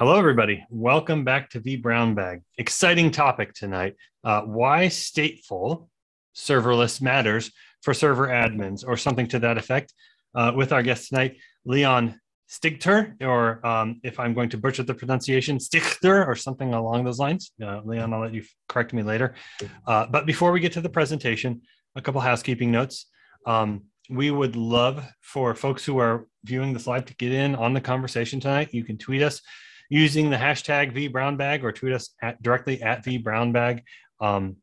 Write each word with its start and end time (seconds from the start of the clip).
Hello, 0.00 0.18
everybody. 0.18 0.64
Welcome 0.70 1.24
back 1.24 1.50
to 1.50 1.60
V 1.60 1.76
Brown 1.76 2.14
Bag. 2.14 2.40
Exciting 2.56 3.10
topic 3.10 3.52
tonight. 3.52 3.96
Uh, 4.24 4.40
why 4.40 4.86
stateful 4.86 5.88
serverless 6.34 7.02
matters 7.02 7.52
for 7.82 7.92
server 7.92 8.28
admins 8.28 8.82
or 8.82 8.96
something 8.96 9.28
to 9.28 9.38
that 9.40 9.58
effect. 9.58 9.92
Uh, 10.34 10.52
with 10.56 10.72
our 10.72 10.82
guest 10.82 11.10
tonight, 11.10 11.36
Leon 11.66 12.18
Stigter, 12.48 13.14
or 13.20 13.60
um, 13.66 14.00
if 14.02 14.18
I'm 14.18 14.32
going 14.32 14.48
to 14.48 14.56
butcher 14.56 14.84
the 14.84 14.94
pronunciation, 14.94 15.58
Stichter, 15.58 16.26
or 16.26 16.34
something 16.34 16.72
along 16.72 17.04
those 17.04 17.18
lines. 17.18 17.52
Uh, 17.62 17.82
Leon, 17.84 18.14
I'll 18.14 18.22
let 18.22 18.32
you 18.32 18.42
correct 18.70 18.94
me 18.94 19.02
later. 19.02 19.34
Uh, 19.86 20.06
but 20.06 20.24
before 20.24 20.50
we 20.50 20.60
get 20.60 20.72
to 20.72 20.80
the 20.80 20.88
presentation, 20.88 21.60
a 21.94 22.00
couple 22.00 22.22
housekeeping 22.22 22.70
notes. 22.70 23.04
Um, 23.44 23.82
we 24.08 24.30
would 24.30 24.56
love 24.56 25.04
for 25.20 25.54
folks 25.54 25.84
who 25.84 25.98
are 25.98 26.26
viewing 26.44 26.72
this 26.72 26.86
live 26.86 27.04
to 27.04 27.14
get 27.16 27.32
in 27.32 27.54
on 27.54 27.74
the 27.74 27.82
conversation 27.82 28.40
tonight. 28.40 28.72
You 28.72 28.82
can 28.82 28.96
tweet 28.96 29.20
us 29.20 29.42
using 29.90 30.30
the 30.30 30.36
hashtag 30.36 30.94
VBrownBag 30.94 31.62
or 31.62 31.72
tweet 31.72 31.92
us 31.92 32.14
at, 32.22 32.40
directly 32.42 32.80
at 32.82 33.04
VBrownBag. 33.04 33.82
Um, 34.20 34.56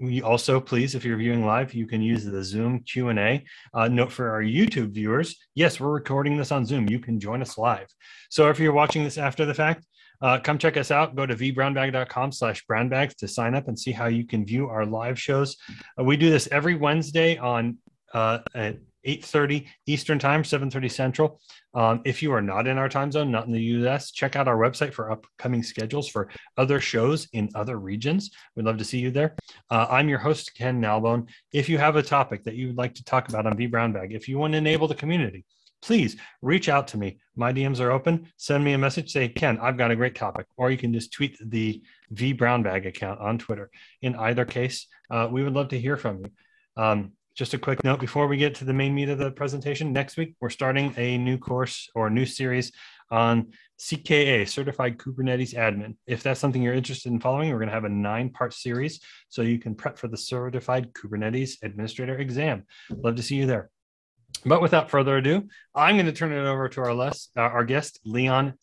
we 0.00 0.22
also, 0.22 0.60
please, 0.60 0.94
if 0.94 1.04
you're 1.04 1.16
viewing 1.16 1.44
live, 1.44 1.74
you 1.74 1.86
can 1.86 2.00
use 2.00 2.24
the 2.24 2.44
Zoom 2.44 2.84
Q&A. 2.84 3.44
Uh, 3.74 3.88
note 3.88 4.12
for 4.12 4.30
our 4.30 4.42
YouTube 4.42 4.92
viewers, 4.92 5.36
yes, 5.56 5.80
we're 5.80 5.90
recording 5.90 6.36
this 6.36 6.52
on 6.52 6.64
Zoom. 6.64 6.88
You 6.88 7.00
can 7.00 7.18
join 7.18 7.42
us 7.42 7.58
live. 7.58 7.88
So 8.30 8.48
if 8.48 8.60
you're 8.60 8.72
watching 8.72 9.02
this 9.02 9.18
after 9.18 9.44
the 9.44 9.54
fact, 9.54 9.84
uh, 10.20 10.38
come 10.38 10.58
check 10.58 10.76
us 10.76 10.90
out. 10.90 11.16
Go 11.16 11.26
to 11.26 11.34
vbrownbag.com 11.34 12.32
slash 12.32 12.64
brownbags 12.66 13.16
to 13.16 13.28
sign 13.28 13.54
up 13.54 13.68
and 13.68 13.78
see 13.78 13.92
how 13.92 14.06
you 14.06 14.24
can 14.24 14.44
view 14.44 14.68
our 14.68 14.84
live 14.84 15.18
shows. 15.18 15.56
Uh, 15.98 16.04
we 16.04 16.16
do 16.16 16.30
this 16.30 16.48
every 16.52 16.74
Wednesday 16.74 17.36
on 17.36 17.78
uh, 18.14 18.38
at 18.54 18.76
8.30 19.08 19.66
Eastern 19.86 20.18
Time, 20.18 20.42
7.30 20.42 20.90
Central. 20.90 21.40
Um, 21.74 22.02
if 22.04 22.22
you 22.22 22.32
are 22.32 22.42
not 22.42 22.66
in 22.66 22.76
our 22.76 22.88
time 22.88 23.10
zone, 23.10 23.30
not 23.30 23.46
in 23.46 23.52
the 23.52 23.62
US, 23.62 24.10
check 24.10 24.36
out 24.36 24.48
our 24.48 24.58
website 24.58 24.92
for 24.92 25.10
upcoming 25.10 25.62
schedules 25.62 26.08
for 26.08 26.28
other 26.58 26.78
shows 26.78 27.26
in 27.32 27.48
other 27.54 27.78
regions. 27.78 28.30
We'd 28.54 28.66
love 28.66 28.76
to 28.78 28.84
see 28.84 28.98
you 28.98 29.10
there. 29.10 29.34
Uh, 29.70 29.86
I'm 29.90 30.08
your 30.08 30.18
host, 30.18 30.54
Ken 30.54 30.80
Nalbone. 30.80 31.28
If 31.52 31.68
you 31.68 31.78
have 31.78 31.96
a 31.96 32.02
topic 32.02 32.44
that 32.44 32.54
you 32.54 32.68
would 32.68 32.76
like 32.76 32.94
to 32.96 33.04
talk 33.04 33.28
about 33.28 33.46
on 33.46 33.56
V 33.56 33.66
Brown 33.66 33.92
Bag, 33.92 34.12
if 34.12 34.28
you 34.28 34.38
want 34.38 34.52
to 34.52 34.58
enable 34.58 34.88
the 34.88 34.94
community, 34.94 35.44
please 35.80 36.16
reach 36.42 36.68
out 36.68 36.88
to 36.88 36.98
me. 36.98 37.18
My 37.36 37.52
DMs 37.52 37.80
are 37.80 37.90
open. 37.90 38.30
Send 38.36 38.62
me 38.62 38.74
a 38.74 38.78
message. 38.78 39.10
Say, 39.10 39.28
Ken, 39.28 39.58
I've 39.60 39.78
got 39.78 39.90
a 39.90 39.96
great 39.96 40.14
topic. 40.14 40.46
Or 40.56 40.70
you 40.70 40.76
can 40.76 40.92
just 40.92 41.12
tweet 41.12 41.38
the 41.40 41.82
V 42.10 42.34
Brown 42.34 42.62
Bag 42.62 42.84
account 42.84 43.20
on 43.20 43.38
Twitter. 43.38 43.70
In 44.02 44.16
either 44.16 44.44
case, 44.44 44.86
uh, 45.10 45.28
we 45.30 45.42
would 45.42 45.54
love 45.54 45.68
to 45.68 45.80
hear 45.80 45.96
from 45.96 46.18
you. 46.18 46.30
Um, 46.76 47.12
just 47.38 47.54
a 47.54 47.58
quick 47.58 47.84
note 47.84 48.00
before 48.00 48.26
we 48.26 48.36
get 48.36 48.56
to 48.56 48.64
the 48.64 48.74
main 48.74 48.92
meat 48.92 49.08
of 49.08 49.16
the 49.16 49.30
presentation. 49.30 49.92
Next 49.92 50.16
week, 50.16 50.34
we're 50.40 50.50
starting 50.50 50.92
a 50.96 51.16
new 51.18 51.38
course 51.38 51.88
or 51.94 52.08
a 52.08 52.10
new 52.10 52.26
series 52.26 52.72
on 53.12 53.52
CKA, 53.78 54.48
Certified 54.48 54.98
Kubernetes 54.98 55.54
Admin. 55.54 55.94
If 56.04 56.24
that's 56.24 56.40
something 56.40 56.60
you're 56.60 56.74
interested 56.74 57.12
in 57.12 57.20
following, 57.20 57.50
we're 57.50 57.58
going 57.58 57.68
to 57.68 57.74
have 57.74 57.84
a 57.84 57.88
nine 57.88 58.30
part 58.30 58.54
series 58.54 59.00
so 59.28 59.42
you 59.42 59.60
can 59.60 59.76
prep 59.76 59.98
for 59.98 60.08
the 60.08 60.16
Certified 60.16 60.92
Kubernetes 60.94 61.62
Administrator 61.62 62.18
exam. 62.18 62.64
Love 62.90 63.14
to 63.14 63.22
see 63.22 63.36
you 63.36 63.46
there. 63.46 63.70
But 64.44 64.60
without 64.60 64.90
further 64.90 65.16
ado, 65.18 65.46
I'm 65.76 65.94
going 65.94 66.06
to 66.06 66.12
turn 66.12 66.32
it 66.32 66.44
over 66.44 66.68
to 66.68 66.80
our, 66.80 66.92
less, 66.92 67.28
uh, 67.36 67.42
our 67.42 67.64
guest, 67.64 68.00
Leon 68.04 68.54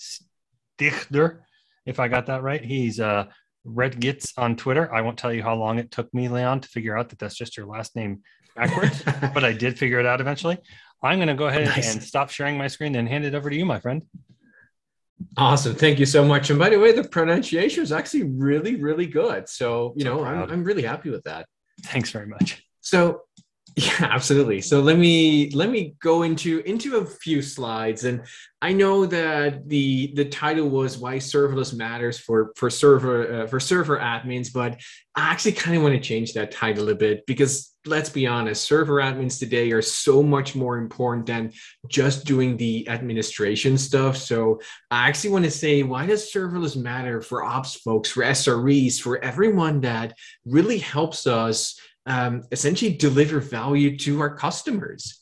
Stichter. 0.78 1.44
If 1.86 2.02
I 2.02 2.10
got 2.10 2.26
that 2.26 2.44
right, 2.44 2.64
he's 2.64 3.00
uh, 3.00 3.28
retgits 3.66 4.34
on 4.38 4.58
Twitter. 4.58 4.94
I 4.94 5.00
won't 5.00 5.18
tell 5.18 5.32
you 5.32 5.44
how 5.44 5.56
long 5.56 5.80
it 5.80 5.92
took 5.92 6.14
me, 6.14 6.28
Leon, 6.28 6.60
to 6.60 6.68
figure 6.68 6.98
out 6.98 7.08
that 7.08 7.20
that's 7.20 7.38
just 7.38 7.56
your 7.56 7.68
last 7.68 7.96
name 7.96 8.22
backwards, 8.56 9.04
but 9.34 9.44
I 9.44 9.54
did 9.54 9.78
figure 9.78 10.00
it 10.00 10.06
out 10.06 10.22
eventually. 10.22 10.58
I'm 11.04 11.18
going 11.20 11.28
to 11.28 11.36
go 11.36 11.48
ahead 11.48 11.66
nice. 11.66 11.94
and 11.94 12.02
stop 12.02 12.30
sharing 12.30 12.58
my 12.58 12.68
screen 12.68 12.96
and 12.96 13.08
hand 13.08 13.26
it 13.26 13.36
over 13.36 13.50
to 13.50 13.56
you, 13.56 13.66
my 13.66 13.80
friend. 13.80 14.02
Awesome. 15.38 15.76
Thank 15.76 16.00
you 16.00 16.06
so 16.06 16.26
much. 16.26 16.50
And 16.50 16.58
by 16.58 16.70
the 16.70 16.80
way, 16.80 16.92
the 16.92 17.04
pronunciation 17.04 17.84
is 17.84 17.92
actually 17.92 18.24
really, 18.24 18.76
really 18.76 19.06
good. 19.06 19.48
So, 19.48 19.94
you 19.96 20.04
know, 20.04 20.24
I'm, 20.24 20.50
I'm 20.50 20.64
really 20.64 20.84
happy 20.84 21.10
with 21.10 21.24
that. 21.26 21.48
Thanks 21.84 22.10
very 22.10 22.28
much. 22.28 22.64
So, 22.82 23.22
yeah, 23.76 24.08
absolutely. 24.10 24.62
So 24.62 24.80
let 24.80 24.98
me 24.98 25.50
let 25.52 25.70
me 25.70 25.96
go 26.02 26.24
into 26.24 26.60
into 26.60 26.98
a 26.98 27.06
few 27.06 27.42
slides, 27.42 28.06
and 28.06 28.24
I 28.62 28.72
know 28.72 29.06
that 29.06 29.68
the 29.68 30.14
the 30.16 30.24
title 30.24 30.70
was 30.70 30.98
why 30.98 31.18
serverless 31.18 31.74
matters 31.74 32.18
for 32.18 32.54
for 32.56 32.70
server 32.70 33.44
uh, 33.44 33.48
for 33.48 33.60
server 33.60 34.00
admins, 34.00 34.54
but 34.54 34.80
I 35.16 35.30
actually 35.30 35.54
kind 35.54 35.76
of 35.76 35.84
want 35.84 35.94
to 35.94 36.00
change 36.00 36.34
that 36.34 36.52
title 36.52 36.88
a 36.88 36.96
bit 36.96 37.26
because 37.26 37.76
let's 37.86 38.10
be 38.10 38.26
honest, 38.26 38.64
server 38.64 38.96
admins 38.96 39.40
today 39.40 39.72
are 39.72 39.82
so 39.82 40.24
much 40.24 40.56
more 40.56 40.78
important 40.78 41.26
than 41.26 41.52
just 41.90 42.26
doing 42.26 42.56
the 42.58 42.88
administration 42.88 43.78
stuff. 43.78 44.16
So 44.16 44.62
I 44.90 45.08
actually 45.08 45.32
want 45.32 45.46
to 45.46 45.52
say, 45.52 45.84
why 45.84 46.06
does 46.06 46.32
serverless 46.32 46.76
matter 46.78 47.22
for 47.22 47.44
ops 47.44 47.76
folks, 47.76 48.10
for 48.10 48.24
SREs, 48.24 49.02
for 49.02 49.24
everyone 49.24 49.82
that 49.82 50.18
really 50.46 50.78
helps 50.78 51.28
us 51.28 51.78
um, 52.06 52.44
essentially 52.52 52.94
deliver 52.94 53.40
value 53.40 53.98
to 54.00 54.20
our 54.22 54.36
customers. 54.36 55.22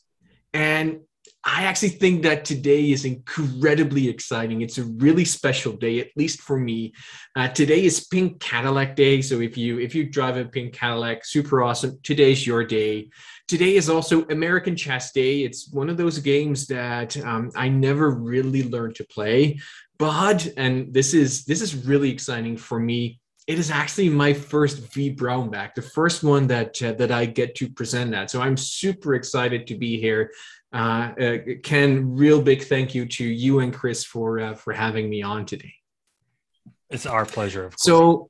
And 0.54 1.00
I 1.46 1.64
actually 1.64 1.90
think 1.90 2.24
that 2.24 2.46
today 2.46 2.92
is 2.92 3.04
incredibly 3.04 4.08
exciting. 4.08 4.62
It's 4.62 4.78
a 4.78 4.84
really 4.84 5.26
special 5.26 5.74
day, 5.74 6.00
at 6.00 6.08
least 6.16 6.42
for 6.42 6.58
me. 6.58 6.94
Uh, 7.36 7.50
today 7.50 7.84
is 7.84 8.08
Pink 8.08 8.40
Cadillac 8.40 8.96
Day, 8.96 9.22
so 9.22 9.42
if 9.42 9.58
you 9.58 9.78
if 9.78 9.94
you 9.94 10.10
drive 10.10 10.38
a 10.38 10.46
pink 10.46 10.74
Cadillac, 10.74 11.26
super 11.26 11.62
awesome. 11.62 12.00
Today's 12.02 12.48
your 12.48 12.64
day. 12.64 13.10
Today 13.50 13.76
is 13.76 13.90
also 13.90 14.26
American 14.28 14.78
Chess 14.78 15.12
Day. 15.12 15.44
It's 15.44 15.70
one 15.70 15.90
of 15.90 15.98
those 15.98 16.18
games 16.20 16.66
that 16.68 17.18
um, 17.18 17.52
I 17.58 17.68
never 17.68 18.12
really 18.12 18.64
learned 18.64 18.96
to 18.96 19.04
play, 19.04 19.60
but 20.00 20.48
and 20.56 20.94
this 20.94 21.14
is 21.14 21.44
this 21.44 21.62
is 21.62 21.86
really 21.86 22.10
exciting 22.10 22.56
for 22.56 22.80
me 22.80 23.20
it 23.48 23.60
is 23.60 23.70
actually 23.70 24.10
my 24.10 24.34
first 24.34 24.94
V 24.94 25.10
Brown 25.10 25.50
Bag, 25.50 25.72
the 25.76 25.82
first 25.82 26.24
one 26.24 26.48
that 26.48 26.82
uh, 26.82 26.94
that 26.94 27.12
I 27.12 27.26
get 27.26 27.56
to 27.56 27.70
present 27.70 28.14
at. 28.14 28.32
So 28.32 28.42
I'm 28.42 28.58
super 28.58 29.16
excited 29.16 29.68
to 29.68 29.76
be 29.76 30.00
here. 30.00 30.32
Uh, 30.72 31.12
uh, 31.20 31.38
Ken, 31.62 32.16
real 32.16 32.42
big 32.42 32.64
thank 32.64 32.96
you 32.96 33.06
to 33.06 33.24
you 33.24 33.60
and 33.60 33.74
Chris 33.74 34.04
for 34.04 34.40
uh, 34.40 34.54
for 34.56 34.74
having 34.74 35.10
me 35.10 35.22
on 35.22 35.46
today. 35.46 35.74
It's 36.90 37.06
our 37.06 37.26
pleasure. 37.26 37.72
So 37.78 38.30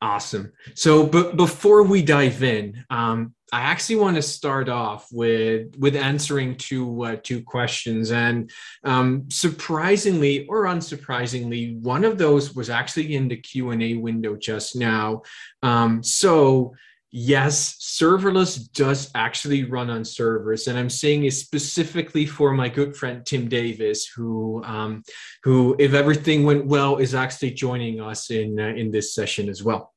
awesome. 0.00 0.52
So, 0.74 1.06
but 1.06 1.36
before 1.36 1.82
we 1.82 2.02
dive 2.02 2.42
in, 2.42 2.84
um, 2.90 3.34
I 3.54 3.60
actually 3.60 3.96
want 3.96 4.16
to 4.16 4.22
start 4.22 4.68
off 4.68 5.06
with 5.12 5.76
with 5.78 5.94
answering 5.94 6.56
two 6.56 7.04
uh, 7.04 7.16
two 7.22 7.40
questions, 7.40 8.10
and 8.10 8.50
um, 8.82 9.26
surprisingly 9.30 10.44
or 10.48 10.64
unsurprisingly, 10.64 11.80
one 11.80 12.04
of 12.04 12.18
those 12.18 12.56
was 12.56 12.68
actually 12.68 13.14
in 13.14 13.28
the 13.28 13.36
Q 13.36 13.70
and 13.70 13.80
A 13.80 13.94
window 13.94 14.34
just 14.34 14.74
now. 14.74 15.22
Um, 15.62 16.02
so 16.02 16.74
yes, 17.12 17.76
serverless 17.80 18.72
does 18.72 19.12
actually 19.14 19.62
run 19.62 19.88
on 19.88 20.04
servers, 20.04 20.66
and 20.66 20.76
I'm 20.76 20.90
saying 20.90 21.24
it 21.24 21.34
specifically 21.34 22.26
for 22.26 22.52
my 22.52 22.68
good 22.68 22.96
friend 22.96 23.24
Tim 23.24 23.48
Davis, 23.48 24.04
who 24.08 24.64
um, 24.64 25.04
who, 25.44 25.76
if 25.78 25.94
everything 25.94 26.42
went 26.42 26.66
well, 26.66 26.96
is 26.96 27.14
actually 27.14 27.52
joining 27.52 28.00
us 28.00 28.32
in 28.32 28.58
uh, 28.58 28.74
in 28.74 28.90
this 28.90 29.14
session 29.14 29.48
as 29.48 29.62
well. 29.62 29.93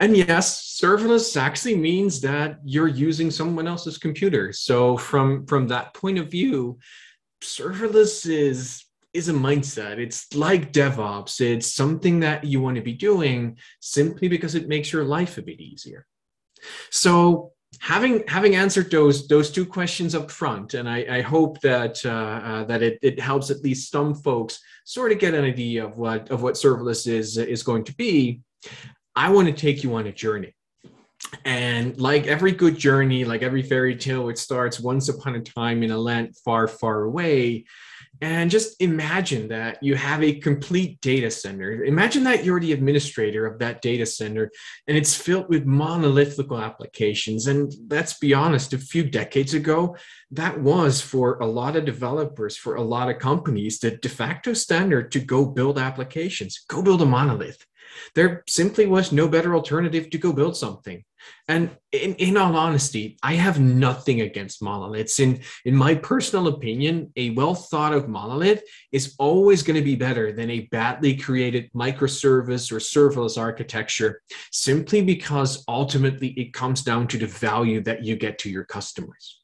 And 0.00 0.16
yes, 0.16 0.78
serverless 0.82 1.38
actually 1.38 1.76
means 1.76 2.20
that 2.22 2.58
you're 2.64 2.88
using 2.88 3.30
someone 3.30 3.68
else's 3.68 3.98
computer. 3.98 4.52
So 4.52 4.96
from 4.96 5.46
from 5.46 5.68
that 5.68 5.92
point 5.92 6.18
of 6.18 6.30
view, 6.30 6.78
serverless 7.42 8.28
is 8.28 8.84
is 9.12 9.28
a 9.28 9.32
mindset. 9.32 9.98
It's 9.98 10.34
like 10.34 10.72
DevOps. 10.72 11.40
It's 11.40 11.74
something 11.74 12.20
that 12.20 12.44
you 12.44 12.60
want 12.62 12.76
to 12.76 12.82
be 12.82 12.92
doing 12.94 13.58
simply 13.80 14.28
because 14.28 14.54
it 14.54 14.68
makes 14.68 14.92
your 14.92 15.04
life 15.04 15.36
a 15.36 15.42
bit 15.42 15.60
easier. 15.60 16.06
So 16.90 17.52
having 17.78 18.24
having 18.26 18.56
answered 18.56 18.90
those 18.90 19.28
those 19.28 19.50
two 19.50 19.66
questions 19.66 20.14
up 20.14 20.30
front, 20.30 20.74
and 20.74 20.88
I, 20.88 21.18
I 21.18 21.20
hope 21.20 21.60
that 21.60 22.04
uh, 22.06 22.08
uh, 22.08 22.64
that 22.64 22.82
it, 22.82 22.98
it 23.02 23.20
helps 23.20 23.50
at 23.50 23.62
least 23.62 23.90
some 23.90 24.14
folks 24.14 24.60
sort 24.84 25.12
of 25.12 25.18
get 25.18 25.34
an 25.34 25.44
idea 25.44 25.84
of 25.84 25.98
what 25.98 26.30
of 26.30 26.42
what 26.42 26.54
serverless 26.54 27.06
is 27.06 27.36
is 27.36 27.62
going 27.62 27.84
to 27.84 27.94
be. 27.94 28.40
I 29.20 29.28
want 29.28 29.48
to 29.48 29.52
take 29.52 29.84
you 29.84 29.94
on 29.96 30.06
a 30.06 30.12
journey. 30.12 30.54
And 31.44 32.00
like 32.00 32.26
every 32.26 32.52
good 32.52 32.78
journey, 32.78 33.26
like 33.26 33.42
every 33.42 33.62
fairy 33.62 33.94
tale, 33.94 34.30
it 34.30 34.38
starts 34.38 34.80
once 34.80 35.10
upon 35.10 35.34
a 35.34 35.40
time 35.40 35.82
in 35.82 35.90
a 35.90 35.98
land 35.98 36.34
far, 36.42 36.66
far 36.66 37.02
away. 37.02 37.66
And 38.22 38.50
just 38.50 38.80
imagine 38.80 39.48
that 39.48 39.82
you 39.82 39.94
have 39.94 40.22
a 40.22 40.40
complete 40.40 41.02
data 41.02 41.30
center. 41.30 41.84
Imagine 41.84 42.24
that 42.24 42.44
you're 42.44 42.60
the 42.60 42.72
administrator 42.72 43.44
of 43.44 43.58
that 43.58 43.82
data 43.82 44.06
center 44.06 44.50
and 44.88 44.96
it's 44.96 45.14
filled 45.14 45.50
with 45.50 45.66
monolithic 45.66 46.50
applications. 46.50 47.46
And 47.46 47.70
let's 47.90 48.18
be 48.18 48.32
honest, 48.32 48.72
a 48.72 48.78
few 48.78 49.04
decades 49.04 49.52
ago, 49.52 49.96
that 50.30 50.58
was 50.58 51.02
for 51.02 51.38
a 51.40 51.46
lot 51.46 51.76
of 51.76 51.84
developers, 51.84 52.56
for 52.56 52.76
a 52.76 52.82
lot 52.82 53.10
of 53.10 53.18
companies, 53.18 53.80
the 53.80 53.90
de 53.90 54.08
facto 54.08 54.54
standard 54.54 55.12
to 55.12 55.20
go 55.20 55.44
build 55.44 55.78
applications, 55.78 56.64
go 56.68 56.80
build 56.80 57.02
a 57.02 57.06
monolith. 57.06 57.66
There 58.14 58.44
simply 58.48 58.86
was 58.86 59.12
no 59.12 59.28
better 59.28 59.54
alternative 59.54 60.10
to 60.10 60.18
go 60.18 60.32
build 60.32 60.56
something. 60.56 61.04
And 61.48 61.70
in, 61.92 62.14
in 62.14 62.36
all 62.36 62.56
honesty, 62.56 63.18
I 63.22 63.34
have 63.34 63.60
nothing 63.60 64.22
against 64.22 64.62
monoliths. 64.62 65.20
In, 65.20 65.40
in 65.64 65.74
my 65.74 65.94
personal 65.94 66.48
opinion, 66.48 67.12
a 67.16 67.30
well 67.30 67.54
thought 67.54 67.92
of 67.92 68.08
monolith 68.08 68.62
is 68.92 69.14
always 69.18 69.62
going 69.62 69.76
to 69.76 69.84
be 69.84 69.96
better 69.96 70.32
than 70.32 70.50
a 70.50 70.68
badly 70.72 71.16
created 71.16 71.70
microservice 71.74 72.72
or 72.72 72.76
serverless 72.76 73.38
architecture, 73.38 74.22
simply 74.50 75.02
because 75.02 75.64
ultimately 75.68 76.28
it 76.28 76.52
comes 76.52 76.82
down 76.82 77.06
to 77.08 77.18
the 77.18 77.26
value 77.26 77.82
that 77.82 78.04
you 78.04 78.16
get 78.16 78.38
to 78.38 78.50
your 78.50 78.64
customers 78.64 79.39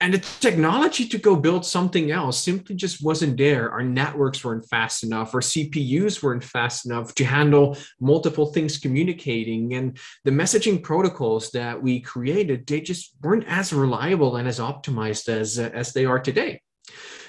and 0.00 0.12
the 0.12 0.18
technology 0.40 1.08
to 1.08 1.16
go 1.16 1.36
build 1.36 1.64
something 1.64 2.10
else 2.10 2.38
simply 2.38 2.76
just 2.76 3.02
wasn't 3.02 3.38
there. 3.38 3.70
Our 3.70 3.82
networks 3.82 4.44
weren't 4.44 4.68
fast 4.68 5.02
enough, 5.02 5.34
our 5.34 5.40
CPUs 5.40 6.22
weren't 6.22 6.44
fast 6.44 6.84
enough 6.84 7.14
to 7.14 7.24
handle 7.24 7.78
multiple 7.98 8.46
things 8.52 8.76
communicating. 8.76 9.72
And 9.74 9.98
the 10.24 10.30
messaging 10.30 10.82
protocols 10.82 11.50
that 11.52 11.82
we 11.82 12.00
created, 12.00 12.66
they 12.66 12.82
just 12.82 13.14
weren't 13.22 13.44
as 13.46 13.72
reliable 13.72 14.36
and 14.36 14.46
as 14.46 14.58
optimized 14.58 15.28
as, 15.28 15.58
as 15.58 15.94
they 15.94 16.04
are 16.04 16.18
today. 16.20 16.60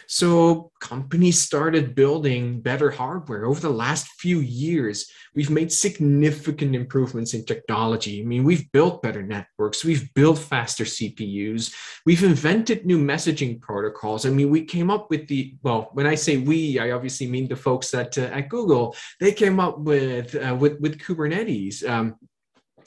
So 0.08 0.72
companies 0.80 1.40
started 1.40 1.94
building 1.94 2.62
better 2.62 2.90
hardware. 2.90 3.46
Over 3.46 3.60
the 3.60 3.70
last 3.70 4.08
few 4.20 4.40
years, 4.40 5.12
we've 5.36 5.50
made 5.50 5.72
significant 5.72 6.76
improvements 6.76 7.34
in 7.34 7.46
technology. 7.46 8.22
I 8.22 8.26
mean, 8.26 8.46
we've 8.46 8.72
built 8.72 9.02
better 9.02 9.22
networks, 9.22 9.84
we've 9.84 10.14
built 10.14 10.40
faster 10.40 10.86
CPUs, 10.86 11.74
we've 12.06 12.24
invented 12.24 12.86
new 12.86 12.98
messaging 12.98 13.60
protocols. 13.60 14.26
I 14.26 14.30
mean, 14.30 14.50
we 14.50 14.64
came 14.64 14.90
up 14.90 15.10
with 15.10 15.28
the 15.28 15.56
well, 15.62 15.90
when 15.92 16.08
I 16.08 16.16
say 16.16 16.38
we, 16.38 16.80
I 16.80 16.92
obviously 16.92 17.28
mean 17.28 17.50
the 17.50 17.58
folks 17.58 17.94
at 17.94 18.18
uh, 18.18 18.30
at 18.34 18.48
Google. 18.48 18.96
They 19.20 19.34
came 19.34 19.60
up 19.60 19.80
with 19.80 20.36
uh, 20.36 20.56
with 20.58 20.80
with 20.80 21.00
Kubernetes. 21.00 21.88
Um, 21.88 22.16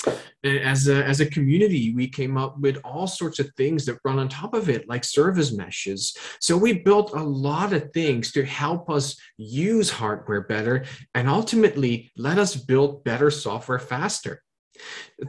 Eh, 0.06 0.58
as 0.58 0.88
a, 0.88 1.04
as 1.04 1.20
a 1.20 1.26
community, 1.26 1.92
we 1.94 2.08
came 2.08 2.36
up 2.36 2.58
with 2.58 2.78
all 2.84 3.06
sorts 3.06 3.38
of 3.38 3.50
things 3.56 3.84
that 3.84 3.98
run 4.04 4.18
on 4.18 4.28
top 4.28 4.54
of 4.54 4.68
it, 4.68 4.88
like 4.88 5.04
service 5.04 5.52
meshes. 5.52 6.16
So 6.40 6.56
we 6.56 6.72
built 6.72 7.12
a 7.12 7.22
lot 7.22 7.72
of 7.72 7.92
things 7.92 8.32
to 8.32 8.44
help 8.44 8.88
us 8.88 9.16
use 9.36 9.90
hardware 9.90 10.42
better 10.42 10.84
and 11.14 11.28
ultimately 11.28 12.10
let 12.16 12.38
us 12.38 12.56
build 12.56 13.04
better 13.04 13.30
software 13.30 13.78
faster. 13.78 14.42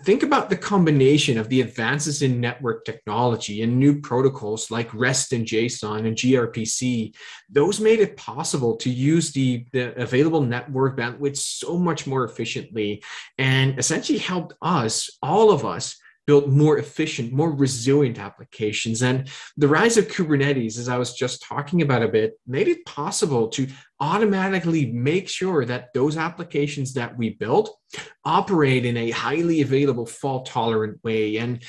Think 0.03 0.23
about 0.23 0.49
the 0.49 0.57
combination 0.57 1.37
of 1.37 1.49
the 1.49 1.61
advances 1.61 2.21
in 2.21 2.39
network 2.39 2.85
technology 2.85 3.61
and 3.61 3.77
new 3.77 3.99
protocols 3.99 4.71
like 4.71 4.93
REST 4.93 5.33
and 5.33 5.45
JSON 5.45 6.07
and 6.07 6.15
gRPC. 6.15 7.13
Those 7.49 7.79
made 7.79 7.99
it 7.99 8.15
possible 8.15 8.77
to 8.77 8.89
use 8.89 9.31
the, 9.31 9.65
the 9.73 9.93
available 10.01 10.41
network 10.41 10.97
bandwidth 10.97 11.37
so 11.37 11.77
much 11.77 12.07
more 12.07 12.23
efficiently 12.23 13.03
and 13.37 13.77
essentially 13.77 14.19
helped 14.19 14.53
us, 14.61 15.09
all 15.21 15.51
of 15.51 15.65
us, 15.65 16.00
build 16.27 16.51
more 16.51 16.77
efficient, 16.77 17.31
more 17.31 17.51
resilient 17.51 18.19
applications. 18.19 19.01
And 19.01 19.29
the 19.57 19.67
rise 19.67 19.97
of 19.97 20.07
Kubernetes, 20.07 20.77
as 20.77 20.87
I 20.87 20.97
was 20.97 21.13
just 21.13 21.41
talking 21.41 21.81
about 21.81 22.03
a 22.03 22.07
bit, 22.07 22.33
made 22.45 22.67
it 22.67 22.85
possible 22.85 23.47
to 23.49 23.67
automatically 23.99 24.91
make 24.91 25.27
sure 25.27 25.65
that 25.65 25.93
those 25.93 26.17
applications 26.17 26.93
that 26.93 27.17
we 27.17 27.31
built 27.31 27.75
operate 28.23 28.85
in 28.85 28.97
a 28.97 29.11
highly 29.11 29.61
available, 29.61 30.05
fault 30.05 30.45
tolerant 30.45 31.03
way. 31.03 31.37
And 31.37 31.63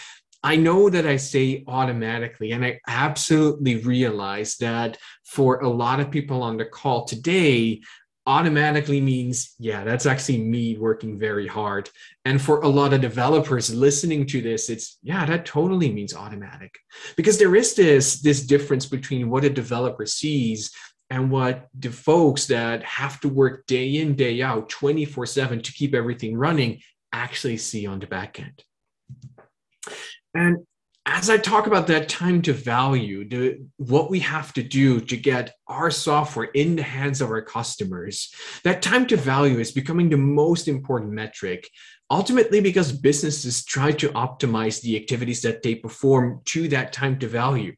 I 0.44 0.56
know 0.56 0.90
that 0.90 1.06
I 1.06 1.16
say 1.16 1.62
automatically, 1.68 2.50
and 2.50 2.64
I 2.64 2.80
absolutely 2.88 3.76
realize 3.76 4.56
that 4.56 4.98
for 5.24 5.60
a 5.60 5.68
lot 5.68 6.00
of 6.00 6.10
people 6.10 6.42
on 6.42 6.56
the 6.56 6.64
call 6.64 7.04
today, 7.04 7.80
automatically 8.26 9.00
means, 9.00 9.54
yeah, 9.58 9.84
that's 9.84 10.06
actually 10.06 10.38
me 10.38 10.76
working 10.78 11.18
very 11.18 11.46
hard. 11.46 11.90
And 12.24 12.40
for 12.40 12.60
a 12.60 12.68
lot 12.68 12.92
of 12.92 13.00
developers 13.00 13.74
listening 13.74 14.26
to 14.26 14.40
this, 14.40 14.70
it's, 14.70 14.98
yeah, 15.02 15.26
that 15.26 15.44
totally 15.44 15.90
means 15.92 16.14
automatic. 16.14 16.78
Because 17.16 17.38
there 17.38 17.56
is 17.56 17.74
this, 17.74 18.20
this 18.20 18.46
difference 18.46 18.86
between 18.86 19.28
what 19.28 19.44
a 19.44 19.50
developer 19.50 20.06
sees 20.06 20.70
and 21.10 21.30
what 21.30 21.68
the 21.78 21.90
folks 21.90 22.46
that 22.46 22.82
have 22.84 23.20
to 23.20 23.28
work 23.28 23.66
day 23.66 23.96
in, 23.96 24.14
day 24.14 24.40
out, 24.40 24.68
24 24.68 25.26
7 25.26 25.60
to 25.60 25.72
keep 25.72 25.94
everything 25.94 26.36
running 26.36 26.80
actually 27.12 27.56
see 27.56 27.86
on 27.86 27.98
the 27.98 28.06
back 28.06 28.40
end. 28.40 28.64
And 30.34 30.66
as 31.04 31.28
I 31.28 31.36
talk 31.36 31.66
about 31.66 31.88
that 31.88 32.08
time 32.08 32.42
to 32.42 32.52
value, 32.52 33.28
the, 33.28 33.66
what 33.76 34.08
we 34.08 34.20
have 34.20 34.52
to 34.54 34.62
do 34.62 35.00
to 35.00 35.16
get 35.16 35.54
our 35.66 35.90
software 35.90 36.46
in 36.46 36.76
the 36.76 36.82
hands 36.82 37.20
of 37.20 37.30
our 37.30 37.42
customers, 37.42 38.32
that 38.62 38.82
time 38.82 39.06
to 39.06 39.16
value 39.16 39.58
is 39.58 39.72
becoming 39.72 40.10
the 40.10 40.16
most 40.16 40.68
important 40.68 41.12
metric. 41.12 41.68
Ultimately, 42.10 42.60
because 42.60 42.92
businesses 42.92 43.64
try 43.64 43.90
to 43.92 44.10
optimize 44.10 44.80
the 44.80 44.96
activities 44.96 45.42
that 45.42 45.62
they 45.62 45.74
perform 45.74 46.40
to 46.46 46.68
that 46.68 46.92
time 46.92 47.18
to 47.18 47.26
value. 47.26 47.74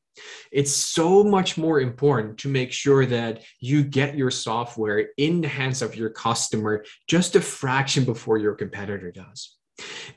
It's 0.52 0.72
so 0.72 1.24
much 1.24 1.56
more 1.56 1.80
important 1.80 2.38
to 2.38 2.48
make 2.48 2.72
sure 2.72 3.06
that 3.06 3.42
you 3.60 3.84
get 3.84 4.16
your 4.16 4.30
software 4.30 5.08
in 5.16 5.40
the 5.40 5.48
hands 5.48 5.82
of 5.82 5.96
your 5.96 6.10
customer 6.10 6.84
just 7.08 7.36
a 7.36 7.40
fraction 7.40 8.04
before 8.04 8.38
your 8.38 8.54
competitor 8.54 9.10
does. 9.10 9.56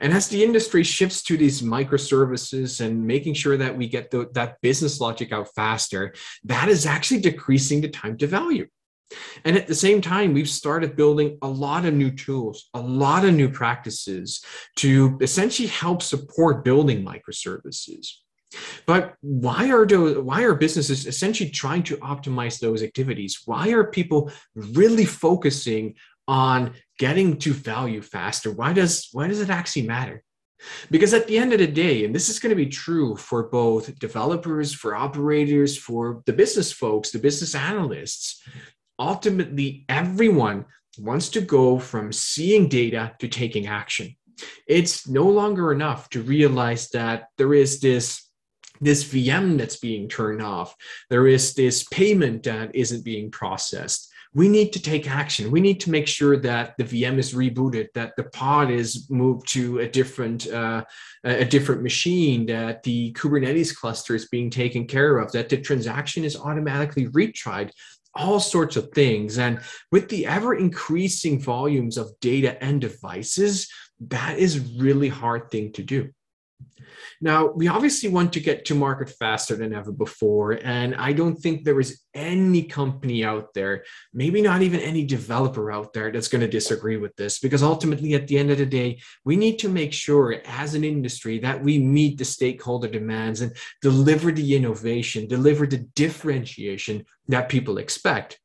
And 0.00 0.12
as 0.12 0.28
the 0.28 0.44
industry 0.44 0.84
shifts 0.84 1.22
to 1.24 1.36
these 1.36 1.62
microservices 1.62 2.80
and 2.80 3.06
making 3.06 3.34
sure 3.34 3.56
that 3.56 3.76
we 3.76 3.88
get 3.88 4.10
the, 4.10 4.28
that 4.34 4.60
business 4.60 5.00
logic 5.00 5.32
out 5.32 5.48
faster, 5.54 6.14
that 6.44 6.68
is 6.68 6.86
actually 6.86 7.20
decreasing 7.20 7.80
the 7.80 7.88
time 7.88 8.16
to 8.18 8.26
value. 8.26 8.66
And 9.44 9.56
at 9.56 9.66
the 9.66 9.74
same 9.74 10.00
time, 10.00 10.34
we've 10.34 10.48
started 10.48 10.94
building 10.94 11.38
a 11.42 11.48
lot 11.48 11.86
of 11.86 11.94
new 11.94 12.10
tools, 12.10 12.68
a 12.74 12.80
lot 12.80 13.24
of 13.24 13.34
new 13.34 13.48
practices 13.48 14.44
to 14.76 15.18
essentially 15.20 15.68
help 15.68 16.02
support 16.02 16.64
building 16.64 17.04
microservices. 17.04 18.08
But 18.86 19.14
why 19.20 19.70
are 19.70 19.86
those, 19.86 20.18
why 20.18 20.42
are 20.42 20.54
businesses 20.54 21.06
essentially 21.06 21.50
trying 21.50 21.82
to 21.84 21.96
optimize 21.98 22.58
those 22.60 22.82
activities? 22.82 23.42
Why 23.44 23.70
are 23.70 23.84
people 23.84 24.30
really 24.54 25.04
focusing 25.04 25.94
on 26.26 26.74
getting 26.98 27.36
to 27.38 27.52
value 27.52 28.02
faster 28.02 28.50
why 28.50 28.72
does 28.72 29.08
why 29.12 29.28
does 29.28 29.40
it 29.40 29.50
actually 29.50 29.86
matter? 29.86 30.22
Because 30.90 31.14
at 31.14 31.28
the 31.28 31.38
end 31.38 31.52
of 31.52 31.60
the 31.60 31.68
day 31.68 32.04
and 32.04 32.12
this 32.12 32.28
is 32.28 32.40
going 32.40 32.50
to 32.50 32.56
be 32.56 32.66
true 32.66 33.16
for 33.16 33.44
both 33.44 33.96
developers 33.98 34.74
for 34.74 34.96
operators 34.96 35.78
for 35.78 36.22
the 36.26 36.32
business 36.32 36.72
folks 36.72 37.10
the 37.10 37.18
business 37.18 37.54
analysts 37.54 38.42
ultimately 38.98 39.84
everyone 39.88 40.64
wants 40.98 41.28
to 41.30 41.40
go 41.40 41.78
from 41.78 42.12
seeing 42.12 42.68
data 42.68 43.14
to 43.20 43.28
taking 43.28 43.66
action. 43.66 44.16
It's 44.66 45.08
no 45.08 45.24
longer 45.24 45.72
enough 45.72 46.08
to 46.10 46.22
realize 46.22 46.88
that 46.90 47.28
there 47.36 47.54
is 47.54 47.80
this 47.80 48.24
this 48.80 49.02
VM 49.02 49.58
that's 49.58 49.78
being 49.78 50.08
turned 50.08 50.40
off. 50.40 50.76
There 51.10 51.26
is 51.26 51.54
this 51.54 51.82
payment 51.90 52.44
that 52.44 52.76
isn't 52.76 53.04
being 53.04 53.28
processed 53.32 54.08
we 54.38 54.48
need 54.48 54.72
to 54.72 54.80
take 54.80 55.10
action. 55.10 55.50
We 55.50 55.60
need 55.60 55.80
to 55.80 55.90
make 55.90 56.06
sure 56.06 56.36
that 56.36 56.76
the 56.78 56.84
VM 56.84 57.18
is 57.18 57.34
rebooted, 57.34 57.88
that 57.94 58.12
the 58.16 58.22
pod 58.22 58.70
is 58.70 59.10
moved 59.10 59.48
to 59.54 59.80
a 59.80 59.88
different 59.88 60.46
uh, 60.46 60.84
a 61.24 61.44
different 61.44 61.82
machine, 61.82 62.46
that 62.46 62.84
the 62.84 63.12
Kubernetes 63.14 63.74
cluster 63.74 64.14
is 64.14 64.28
being 64.28 64.48
taken 64.48 64.86
care 64.86 65.18
of, 65.18 65.32
that 65.32 65.48
the 65.48 65.56
transaction 65.56 66.22
is 66.22 66.36
automatically 66.36 67.08
retried, 67.08 67.72
all 68.14 68.38
sorts 68.38 68.76
of 68.76 68.92
things. 68.92 69.38
And 69.38 69.58
with 69.90 70.08
the 70.08 70.26
ever 70.26 70.54
increasing 70.54 71.40
volumes 71.40 71.98
of 71.98 72.12
data 72.20 72.62
and 72.62 72.80
devices, 72.80 73.68
that 74.06 74.38
is 74.38 74.76
really 74.78 75.08
hard 75.08 75.50
thing 75.50 75.72
to 75.72 75.82
do. 75.82 76.10
Now, 77.20 77.46
we 77.46 77.68
obviously 77.68 78.08
want 78.08 78.32
to 78.34 78.40
get 78.40 78.64
to 78.66 78.74
market 78.74 79.10
faster 79.10 79.56
than 79.56 79.74
ever 79.74 79.92
before. 79.92 80.52
And 80.62 80.94
I 80.94 81.12
don't 81.12 81.36
think 81.36 81.64
there 81.64 81.80
is 81.80 82.00
any 82.14 82.62
company 82.62 83.24
out 83.24 83.54
there, 83.54 83.84
maybe 84.14 84.40
not 84.40 84.62
even 84.62 84.80
any 84.80 85.04
developer 85.04 85.72
out 85.72 85.92
there, 85.92 86.12
that's 86.12 86.28
going 86.28 86.42
to 86.42 86.48
disagree 86.48 86.96
with 86.96 87.14
this. 87.16 87.38
Because 87.38 87.62
ultimately, 87.62 88.14
at 88.14 88.28
the 88.28 88.38
end 88.38 88.50
of 88.50 88.58
the 88.58 88.66
day, 88.66 89.00
we 89.24 89.36
need 89.36 89.58
to 89.60 89.68
make 89.68 89.92
sure 89.92 90.40
as 90.46 90.74
an 90.74 90.84
industry 90.84 91.38
that 91.40 91.62
we 91.62 91.78
meet 91.78 92.18
the 92.18 92.24
stakeholder 92.24 92.88
demands 92.88 93.40
and 93.40 93.56
deliver 93.82 94.30
the 94.30 94.54
innovation, 94.56 95.26
deliver 95.26 95.66
the 95.66 95.78
differentiation 95.94 97.04
that 97.28 97.48
people 97.48 97.78
expect. 97.78 98.38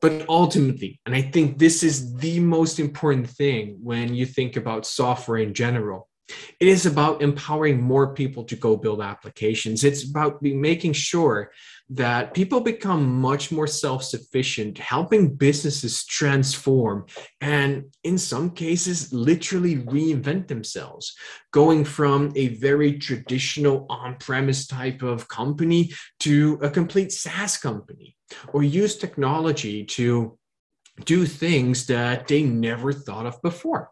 But 0.00 0.26
ultimately, 0.28 0.98
and 1.04 1.14
I 1.14 1.20
think 1.20 1.58
this 1.58 1.82
is 1.82 2.16
the 2.16 2.40
most 2.40 2.80
important 2.80 3.28
thing 3.28 3.78
when 3.82 4.14
you 4.14 4.24
think 4.24 4.56
about 4.56 4.86
software 4.86 5.38
in 5.38 5.52
general, 5.52 6.08
it 6.58 6.68
is 6.68 6.86
about 6.86 7.22
empowering 7.22 7.80
more 7.80 8.14
people 8.14 8.44
to 8.44 8.56
go 8.56 8.76
build 8.76 9.00
applications. 9.00 9.84
It's 9.84 10.08
about 10.08 10.42
making 10.42 10.92
sure 10.92 11.50
that 11.90 12.34
people 12.34 12.60
become 12.60 13.20
much 13.20 13.50
more 13.50 13.66
self 13.66 14.04
sufficient, 14.04 14.78
helping 14.78 15.34
businesses 15.34 16.04
transform 16.04 17.06
and, 17.40 17.84
in 18.04 18.16
some 18.16 18.50
cases, 18.50 19.12
literally 19.12 19.76
reinvent 19.76 20.46
themselves, 20.46 21.16
going 21.52 21.84
from 21.84 22.32
a 22.36 22.48
very 22.48 22.98
traditional 22.98 23.86
on 23.90 24.16
premise 24.16 24.66
type 24.66 25.02
of 25.02 25.28
company 25.28 25.92
to 26.20 26.58
a 26.62 26.70
complete 26.70 27.10
SaaS 27.12 27.56
company, 27.56 28.16
or 28.52 28.62
use 28.62 28.96
technology 28.96 29.84
to 29.84 30.38
do 31.04 31.26
things 31.26 31.86
that 31.86 32.28
they 32.28 32.42
never 32.42 32.92
thought 32.92 33.26
of 33.26 33.40
before. 33.42 33.90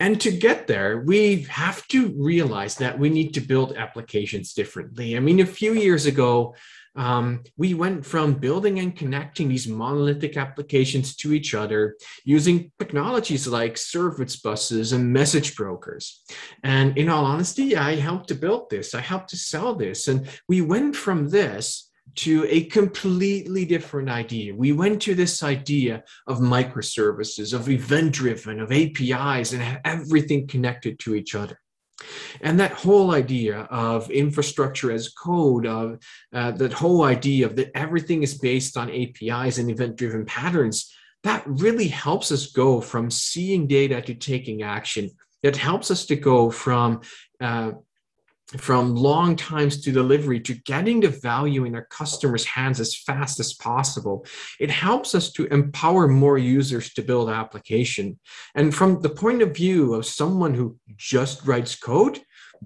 And 0.00 0.18
to 0.22 0.30
get 0.30 0.66
there, 0.66 1.02
we 1.02 1.42
have 1.42 1.86
to 1.88 2.08
realize 2.16 2.76
that 2.76 2.98
we 2.98 3.10
need 3.10 3.34
to 3.34 3.40
build 3.40 3.76
applications 3.76 4.54
differently. 4.54 5.14
I 5.14 5.20
mean, 5.20 5.40
a 5.40 5.46
few 5.46 5.74
years 5.74 6.06
ago, 6.06 6.54
um, 6.96 7.44
we 7.56 7.74
went 7.74 8.04
from 8.04 8.34
building 8.34 8.80
and 8.80 8.96
connecting 8.96 9.48
these 9.48 9.68
monolithic 9.68 10.36
applications 10.36 11.14
to 11.16 11.32
each 11.32 11.54
other 11.54 11.96
using 12.24 12.72
technologies 12.78 13.46
like 13.46 13.76
service 13.76 14.36
buses 14.36 14.92
and 14.92 15.12
message 15.12 15.54
brokers. 15.54 16.24
And 16.64 16.96
in 16.98 17.08
all 17.08 17.26
honesty, 17.26 17.76
I 17.76 17.94
helped 17.94 18.28
to 18.28 18.34
build 18.34 18.70
this, 18.70 18.94
I 18.94 19.02
helped 19.02 19.28
to 19.30 19.36
sell 19.36 19.74
this. 19.74 20.08
And 20.08 20.28
we 20.48 20.62
went 20.62 20.96
from 20.96 21.28
this 21.28 21.89
to 22.16 22.46
a 22.48 22.64
completely 22.64 23.64
different 23.64 24.08
idea. 24.08 24.54
We 24.54 24.72
went 24.72 25.02
to 25.02 25.14
this 25.14 25.42
idea 25.42 26.04
of 26.26 26.38
microservices, 26.38 27.54
of 27.54 27.68
event 27.68 28.12
driven, 28.12 28.60
of 28.60 28.72
APIs, 28.72 29.52
and 29.52 29.80
everything 29.84 30.46
connected 30.46 30.98
to 31.00 31.14
each 31.14 31.34
other. 31.34 31.58
And 32.40 32.58
that 32.58 32.72
whole 32.72 33.12
idea 33.12 33.60
of 33.70 34.10
infrastructure 34.10 34.90
as 34.90 35.10
code, 35.10 35.66
of 35.66 35.98
uh, 36.32 36.52
that 36.52 36.72
whole 36.72 37.04
idea 37.04 37.46
of 37.46 37.56
that 37.56 37.70
everything 37.74 38.22
is 38.22 38.38
based 38.38 38.76
on 38.76 38.90
APIs 38.90 39.58
and 39.58 39.70
event 39.70 39.96
driven 39.96 40.24
patterns, 40.24 40.90
that 41.22 41.42
really 41.46 41.88
helps 41.88 42.32
us 42.32 42.52
go 42.52 42.80
from 42.80 43.10
seeing 43.10 43.66
data 43.66 44.00
to 44.00 44.14
taking 44.14 44.62
action. 44.62 45.10
It 45.42 45.56
helps 45.56 45.90
us 45.90 46.06
to 46.06 46.16
go 46.16 46.50
from 46.50 47.02
uh, 47.40 47.72
from 48.58 48.96
long 48.96 49.36
times 49.36 49.80
to 49.82 49.92
delivery 49.92 50.40
to 50.40 50.54
getting 50.54 51.00
the 51.00 51.08
value 51.08 51.64
in 51.64 51.74
our 51.74 51.86
customers' 51.86 52.44
hands 52.44 52.80
as 52.80 52.96
fast 52.96 53.38
as 53.38 53.54
possible. 53.54 54.26
It 54.58 54.70
helps 54.70 55.14
us 55.14 55.32
to 55.32 55.46
empower 55.46 56.08
more 56.08 56.38
users 56.38 56.92
to 56.94 57.02
build 57.02 57.30
application. 57.30 58.18
And 58.54 58.74
from 58.74 59.00
the 59.00 59.10
point 59.10 59.42
of 59.42 59.54
view 59.54 59.94
of 59.94 60.06
someone 60.06 60.54
who 60.54 60.78
just 60.96 61.46
writes 61.46 61.76
code, 61.76 62.20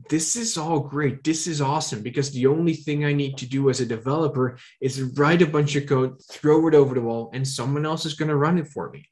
this 0.08 0.36
is 0.36 0.56
all 0.58 0.80
great. 0.80 1.22
This 1.22 1.46
is 1.46 1.60
awesome 1.60 2.02
because 2.02 2.30
the 2.30 2.46
only 2.46 2.74
thing 2.74 3.04
I 3.04 3.12
need 3.12 3.36
to 3.38 3.46
do 3.46 3.70
as 3.70 3.80
a 3.80 3.86
developer 3.86 4.58
is 4.80 5.02
write 5.02 5.42
a 5.42 5.46
bunch 5.46 5.76
of 5.76 5.86
code, 5.86 6.20
throw 6.30 6.66
it 6.66 6.74
over 6.74 6.94
the 6.94 7.00
wall, 7.00 7.30
and 7.32 7.46
someone 7.46 7.86
else 7.86 8.04
is 8.04 8.14
going 8.14 8.28
to 8.28 8.36
run 8.36 8.58
it 8.58 8.68
for 8.68 8.90
me. 8.90 9.08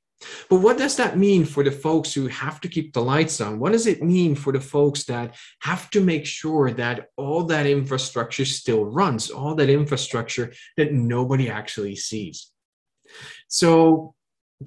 But 0.48 0.56
what 0.56 0.78
does 0.78 0.96
that 0.96 1.18
mean 1.18 1.44
for 1.44 1.64
the 1.64 1.70
folks 1.70 2.12
who 2.12 2.26
have 2.28 2.60
to 2.60 2.68
keep 2.68 2.92
the 2.92 3.02
lights 3.02 3.40
on? 3.40 3.58
What 3.58 3.72
does 3.72 3.86
it 3.86 4.02
mean 4.02 4.34
for 4.34 4.52
the 4.52 4.60
folks 4.60 5.04
that 5.04 5.34
have 5.60 5.90
to 5.90 6.00
make 6.00 6.26
sure 6.26 6.70
that 6.72 7.08
all 7.16 7.44
that 7.44 7.66
infrastructure 7.66 8.44
still 8.44 8.84
runs, 8.84 9.30
all 9.30 9.54
that 9.56 9.70
infrastructure 9.70 10.52
that 10.76 10.92
nobody 10.92 11.48
actually 11.48 11.96
sees? 11.96 12.50
So 13.48 14.14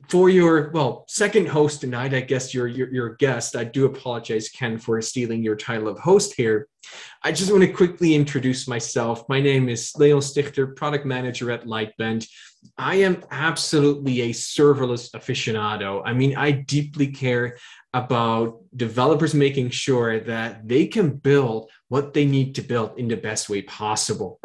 for 0.09 0.29
your 0.29 0.71
well 0.71 1.05
second 1.07 1.47
host 1.47 1.81
tonight 1.81 2.13
i 2.13 2.21
guess 2.21 2.53
your, 2.53 2.67
your 2.67 2.91
your 2.93 3.15
guest 3.15 3.55
i 3.55 3.63
do 3.63 3.85
apologize 3.85 4.49
ken 4.49 4.77
for 4.77 5.01
stealing 5.01 5.43
your 5.43 5.55
title 5.55 5.87
of 5.87 5.99
host 5.99 6.33
here. 6.35 6.67
I 7.23 7.31
just 7.31 7.51
want 7.51 7.63
to 7.63 7.71
quickly 7.71 8.13
introduce 8.13 8.67
myself. 8.67 9.27
My 9.27 9.41
name 9.41 9.69
is 9.69 9.91
leon 9.95 10.21
Stigter 10.21 10.75
product 10.75 11.05
manager 11.05 11.49
at 11.51 11.65
lightbend. 11.65 12.27
I 12.77 12.95
am 12.95 13.23
absolutely 13.31 14.21
a 14.21 14.29
serverless 14.29 15.11
aficionado. 15.11 16.01
I 16.05 16.13
mean 16.13 16.35
i 16.37 16.51
deeply 16.51 17.07
care 17.07 17.57
about 17.95 18.61
developers 18.75 19.33
making 19.33 19.69
sure 19.69 20.19
that 20.19 20.67
they 20.67 20.85
can 20.85 21.07
build 21.15 21.71
what 21.87 22.13
they 22.13 22.25
need 22.25 22.53
to 22.53 22.61
build 22.61 22.99
in 22.99 23.07
the 23.07 23.15
best 23.15 23.49
way 23.49 23.61
possible 23.61 24.39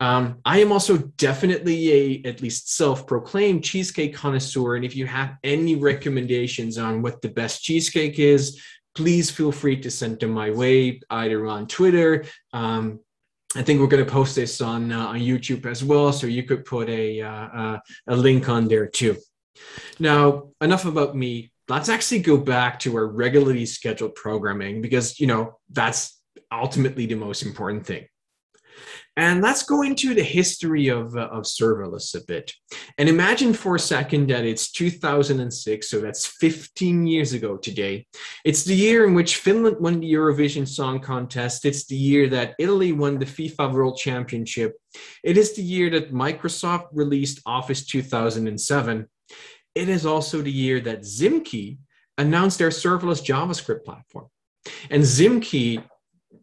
um, 0.00 0.38
I 0.46 0.60
am 0.60 0.72
also 0.72 0.96
definitely 0.96 1.92
a 1.92 2.28
at 2.28 2.40
least 2.40 2.74
self-proclaimed 2.74 3.62
cheesecake 3.62 4.14
connoisseur, 4.14 4.76
and 4.76 4.84
if 4.84 4.96
you 4.96 5.06
have 5.06 5.36
any 5.44 5.76
recommendations 5.76 6.78
on 6.78 7.02
what 7.02 7.20
the 7.20 7.28
best 7.28 7.62
cheesecake 7.62 8.18
is, 8.18 8.62
please 8.94 9.30
feel 9.30 9.52
free 9.52 9.78
to 9.80 9.90
send 9.90 10.18
them 10.18 10.30
my 10.30 10.50
way, 10.50 11.00
either 11.10 11.46
on 11.46 11.66
Twitter. 11.66 12.24
Um, 12.54 13.00
I 13.54 13.62
think 13.62 13.80
we're 13.80 13.88
going 13.88 14.04
to 14.04 14.10
post 14.10 14.34
this 14.36 14.62
on 14.62 14.90
uh, 14.90 15.08
on 15.08 15.18
YouTube 15.18 15.66
as 15.66 15.84
well, 15.84 16.12
so 16.14 16.26
you 16.26 16.44
could 16.44 16.64
put 16.64 16.88
a 16.88 17.20
uh, 17.20 17.48
uh, 17.60 17.78
a 18.08 18.16
link 18.16 18.48
on 18.48 18.68
there 18.68 18.86
too. 18.86 19.16
Now, 19.98 20.48
enough 20.62 20.86
about 20.86 21.14
me. 21.14 21.49
Let's 21.70 21.88
actually 21.88 22.18
go 22.22 22.36
back 22.36 22.80
to 22.80 22.96
our 22.96 23.06
regularly 23.06 23.64
scheduled 23.64 24.16
programming 24.16 24.82
because 24.82 25.20
you 25.20 25.28
know 25.28 25.58
that's 25.70 26.20
ultimately 26.50 27.06
the 27.06 27.14
most 27.14 27.44
important 27.44 27.86
thing. 27.86 28.06
And 29.16 29.40
let's 29.40 29.62
go 29.62 29.82
into 29.82 30.12
the 30.14 30.22
history 30.22 30.88
of, 30.88 31.14
uh, 31.16 31.28
of 31.30 31.44
serverless 31.44 32.14
a 32.16 32.24
bit. 32.26 32.52
And 32.98 33.08
imagine 33.08 33.52
for 33.52 33.76
a 33.76 33.78
second 33.78 34.30
that 34.30 34.44
it's 34.44 34.72
2006, 34.72 35.88
so 35.88 36.00
that's 36.00 36.26
15 36.26 37.06
years 37.06 37.32
ago 37.34 37.56
today. 37.56 38.06
It's 38.44 38.64
the 38.64 38.74
year 38.74 39.06
in 39.06 39.14
which 39.14 39.36
Finland 39.36 39.76
won 39.78 40.00
the 40.00 40.12
Eurovision 40.12 40.66
Song 40.66 40.98
Contest. 40.98 41.64
It's 41.64 41.86
the 41.86 41.96
year 41.96 42.28
that 42.30 42.54
Italy 42.58 42.92
won 42.92 43.18
the 43.18 43.26
FIFA 43.26 43.72
World 43.72 43.96
Championship. 43.96 44.76
It 45.22 45.36
is 45.36 45.54
the 45.54 45.62
year 45.62 45.90
that 45.90 46.12
Microsoft 46.12 46.88
released 46.92 47.40
Office 47.46 47.84
2007. 47.86 49.06
It 49.74 49.88
is 49.88 50.04
also 50.04 50.42
the 50.42 50.52
year 50.52 50.80
that 50.80 51.02
Zimki 51.02 51.78
announced 52.18 52.58
their 52.58 52.70
serverless 52.70 53.24
JavaScript 53.24 53.84
platform. 53.84 54.26
And 54.90 55.02
Zimki, 55.02 55.82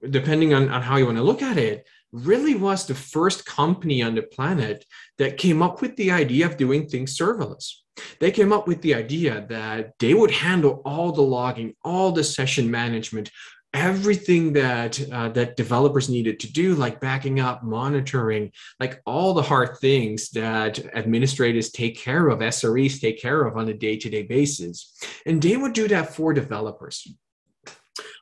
depending 0.10 0.54
on, 0.54 0.70
on 0.70 0.82
how 0.82 0.98
you 0.98 1.06
want 1.06 1.18
to 1.18 1.24
look 1.24 1.42
at 1.42 1.58
it, 1.58 1.86
really 2.12 2.56
was 2.56 2.86
the 2.86 2.96
first 2.96 3.46
company 3.46 4.02
on 4.02 4.16
the 4.16 4.24
planet 4.24 4.86
that 5.18 5.38
came 5.38 5.62
up 5.62 5.82
with 5.82 5.96
the 5.98 6.12
idea 6.12 6.46
of 6.46 6.58
doing 6.58 6.88
things 6.88 7.18
serverless. 7.18 7.74
They 8.20 8.32
came 8.32 8.54
up 8.54 8.68
with 8.68 8.82
the 8.82 8.96
idea 8.96 9.46
that 9.50 9.94
they 10.00 10.14
would 10.14 10.32
handle 10.32 10.82
all 10.86 11.12
the 11.12 11.22
logging, 11.22 11.74
all 11.84 12.12
the 12.12 12.24
session 12.24 12.70
management, 12.70 13.32
everything 13.74 14.54
that 14.54 15.00
uh, 15.12 15.30
that 15.30 15.58
developers 15.58 16.10
needed 16.10 16.40
to 16.40 16.52
do 16.52 16.74
like 16.76 17.02
backing 17.02 17.40
up 17.40 17.64
monitoring 17.64 18.52
like 18.80 19.02
all 19.06 19.34
the 19.34 19.42
hard 19.42 19.78
things 19.80 20.30
that 20.30 20.80
administrators 20.96 21.70
take 21.70 21.98
care 21.98 22.30
of 22.30 22.40
sres 22.40 23.00
take 23.00 23.22
care 23.22 23.44
of 23.44 23.58
on 23.58 23.68
a 23.68 23.74
day-to-day 23.74 24.24
basis 24.24 24.98
and 25.26 25.42
they 25.42 25.58
would 25.58 25.74
do 25.74 25.88
that 25.88 26.16
for 26.16 26.34
developers 26.34 27.08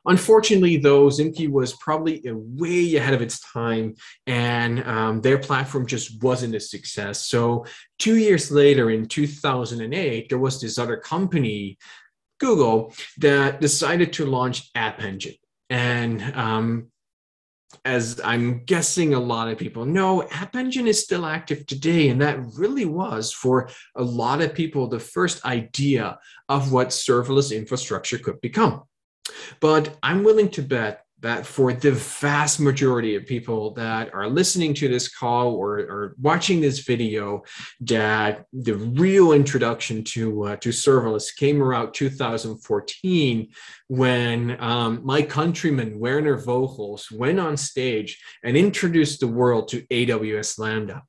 Unfortunately, 0.06 0.76
though, 0.76 1.08
Zimki 1.08 1.50
was 1.50 1.72
probably 1.74 2.22
way 2.24 2.94
ahead 2.94 3.12
of 3.12 3.22
its 3.22 3.40
time, 3.52 3.96
and 4.26 4.84
um, 4.84 5.20
their 5.20 5.38
platform 5.38 5.84
just 5.84 6.22
wasn't 6.22 6.54
a 6.54 6.60
success. 6.60 7.26
So, 7.26 7.66
two 7.98 8.16
years 8.16 8.52
later, 8.52 8.90
in 8.90 9.06
2008, 9.06 10.28
there 10.28 10.38
was 10.38 10.60
this 10.60 10.78
other 10.78 10.96
company, 10.96 11.76
Google, 12.38 12.94
that 13.18 13.60
decided 13.60 14.12
to 14.14 14.26
launch 14.26 14.70
App 14.74 15.02
Engine. 15.02 15.34
And 15.70 16.22
um, 16.34 16.90
as 17.84 18.20
I'm 18.24 18.64
guessing 18.64 19.14
a 19.14 19.20
lot 19.20 19.48
of 19.48 19.58
people 19.58 19.84
know, 19.84 20.28
App 20.30 20.56
Engine 20.56 20.86
is 20.86 21.02
still 21.02 21.26
active 21.26 21.66
today. 21.66 22.08
And 22.08 22.20
that 22.20 22.38
really 22.56 22.84
was 22.84 23.32
for 23.32 23.68
a 23.96 24.02
lot 24.02 24.40
of 24.40 24.54
people 24.54 24.88
the 24.88 25.00
first 25.00 25.44
idea 25.44 26.18
of 26.48 26.72
what 26.72 26.88
serverless 26.88 27.56
infrastructure 27.56 28.18
could 28.18 28.40
become. 28.40 28.82
But 29.60 29.96
I'm 30.02 30.22
willing 30.22 30.50
to 30.50 30.62
bet 30.62 31.05
that 31.20 31.46
for 31.46 31.72
the 31.72 31.92
vast 31.92 32.60
majority 32.60 33.14
of 33.14 33.26
people 33.26 33.72
that 33.72 34.12
are 34.12 34.28
listening 34.28 34.74
to 34.74 34.88
this 34.88 35.08
call 35.08 35.54
or, 35.54 35.78
or 35.78 36.14
watching 36.20 36.60
this 36.60 36.80
video, 36.80 37.42
that 37.80 38.44
the 38.52 38.74
real 38.74 39.32
introduction 39.32 40.04
to 40.04 40.44
uh, 40.44 40.56
to 40.56 40.68
serverless 40.68 41.34
came 41.34 41.62
around 41.62 41.92
2014 41.92 43.48
when 43.88 44.56
um, 44.60 45.00
my 45.04 45.22
countryman 45.22 45.98
Werner 45.98 46.38
Vogels 46.38 47.10
went 47.10 47.40
on 47.40 47.56
stage 47.56 48.22
and 48.44 48.56
introduced 48.56 49.20
the 49.20 49.26
world 49.26 49.68
to 49.68 49.82
AWS 49.86 50.58
Lambda. 50.58 51.02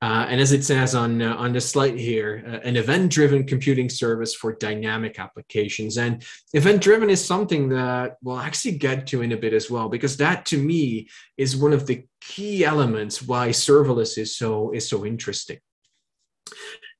Uh, 0.00 0.26
and 0.28 0.40
as 0.40 0.52
it 0.52 0.64
says 0.64 0.94
on, 0.94 1.20
uh, 1.20 1.34
on 1.34 1.52
the 1.52 1.60
slide 1.60 1.98
here, 1.98 2.44
uh, 2.46 2.58
an 2.68 2.76
event-driven 2.76 3.44
computing 3.44 3.88
service 3.88 4.32
for 4.32 4.52
dynamic 4.54 5.18
applications. 5.18 5.98
And 5.98 6.22
event-driven 6.54 7.10
is 7.10 7.24
something 7.24 7.68
that 7.70 8.16
we'll 8.22 8.38
actually 8.38 8.78
get 8.78 9.08
to 9.08 9.22
in 9.22 9.32
a 9.32 9.36
bit 9.36 9.52
as 9.52 9.70
well, 9.70 9.88
because 9.88 10.16
that 10.18 10.46
to 10.46 10.58
me 10.58 11.08
is 11.36 11.56
one 11.56 11.72
of 11.72 11.86
the 11.86 12.04
key 12.20 12.64
elements 12.64 13.22
why 13.22 13.48
serverless 13.48 14.18
is 14.18 14.36
so, 14.36 14.70
is 14.70 14.88
so 14.88 15.04
interesting. 15.04 15.58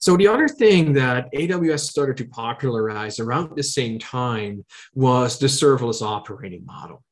So 0.00 0.16
the 0.16 0.28
other 0.28 0.48
thing 0.48 0.92
that 0.94 1.32
AWS 1.32 1.80
started 1.80 2.16
to 2.18 2.24
popularize 2.26 3.20
around 3.20 3.56
the 3.56 3.62
same 3.62 3.98
time 3.98 4.64
was 4.94 5.38
the 5.38 5.46
serverless 5.46 6.02
operating 6.02 6.64
model. 6.64 7.02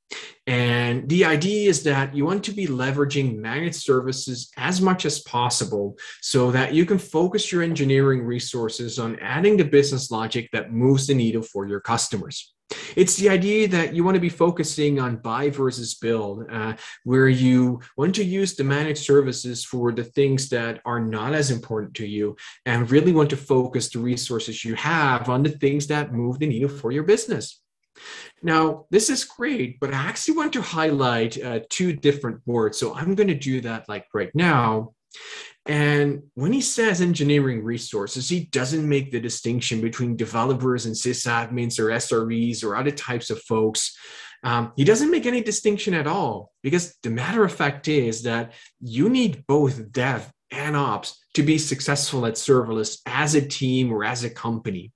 And 0.47 1.09
the 1.09 1.25
idea 1.25 1.69
is 1.69 1.83
that 1.83 2.15
you 2.15 2.25
want 2.25 2.45
to 2.45 2.53
be 2.53 2.67
leveraging 2.67 3.39
managed 3.39 3.77
services 3.77 4.51
as 4.57 4.81
much 4.81 5.05
as 5.05 5.21
possible 5.21 5.97
so 6.23 6.53
that 6.53 6.73
you 6.73 6.87
can 6.87 6.99
focus 6.99 7.51
your 7.51 7.63
engineering 7.63 8.23
resources 8.23 8.99
on 8.99 9.19
adding 9.19 9.57
the 9.57 9.65
business 9.65 10.11
logic 10.11 10.49
that 10.53 10.73
moves 10.73 11.09
the 11.09 11.15
needle 11.15 11.43
for 11.43 11.67
your 11.67 11.81
customers. 11.81 12.55
It's 12.97 13.17
the 13.17 13.29
idea 13.29 13.69
that 13.69 13.95
you 13.95 14.03
want 14.03 14.17
to 14.17 14.21
be 14.21 14.29
focusing 14.29 14.99
on 14.99 15.17
buy 15.17 15.51
versus 15.51 15.95
build, 15.95 16.47
uh, 16.51 16.75
where 17.05 17.29
you 17.29 17.81
want 17.97 18.15
to 18.17 18.25
use 18.25 18.55
the 18.55 18.65
managed 18.65 19.05
services 19.05 19.65
for 19.65 19.93
the 19.93 20.05
things 20.05 20.49
that 20.49 20.81
are 20.85 21.01
not 21.01 21.35
as 21.35 21.51
important 21.51 21.95
to 21.95 22.07
you 22.07 22.37
and 22.65 22.91
really 22.91 23.13
want 23.13 23.31
to 23.31 23.37
focus 23.37 23.89
the 23.89 23.99
resources 24.01 24.65
you 24.65 24.75
have 24.75 25.29
on 25.29 25.43
the 25.43 25.51
things 25.51 25.87
that 25.89 26.13
move 26.13 26.39
the 26.39 26.47
needle 26.47 26.69
for 26.69 26.91
your 26.91 27.05
business. 27.05 27.61
Now, 28.43 28.87
this 28.91 29.11
is 29.11 29.25
great, 29.25 29.81
but 29.81 29.93
I 29.93 29.99
actually 29.99 30.37
want 30.37 30.53
to 30.55 30.63
highlight 30.63 31.43
uh, 31.43 31.61
two 31.71 31.93
different 31.93 32.41
words. 32.47 32.79
So 32.79 32.95
I'm 32.95 33.15
going 33.15 33.29
to 33.29 33.35
do 33.35 33.61
that 33.63 33.89
like 33.89 34.07
right 34.15 34.31
now. 34.35 34.93
And 35.67 36.23
when 36.35 36.53
he 36.53 36.61
says 36.61 37.01
engineering 37.01 37.65
resources, 37.65 38.29
he 38.29 38.47
doesn't 38.47 38.89
make 38.89 39.11
the 39.11 39.21
distinction 39.21 39.81
between 39.81 40.17
developers 40.17 40.87
and 40.87 40.95
sysadmins 40.95 41.79
or 41.81 41.87
SREs 41.87 42.63
or 42.63 42.77
other 42.77 42.93
types 42.93 43.31
of 43.31 43.43
folks. 43.43 43.97
Um, 44.45 44.73
he 44.77 44.85
doesn't 44.85 45.11
make 45.11 45.27
any 45.27 45.43
distinction 45.43 45.95
at 45.95 46.07
all 46.07 46.53
because 46.63 46.95
the 47.03 47.11
matter 47.11 47.43
of 47.43 47.53
fact 47.53 47.89
is 47.89 48.23
that 48.23 48.53
you 48.81 49.09
need 49.09 49.45
both 49.49 49.91
dev 49.91 50.31
and 50.53 50.77
ops 50.77 51.19
to 51.35 51.43
be 51.43 51.59
successful 51.59 52.27
at 52.27 52.35
serverless 52.35 53.01
as 53.07 53.35
a 53.35 53.47
team 53.47 53.93
or 53.93 54.05
as 54.05 54.23
a 54.23 54.31
company. 54.31 54.93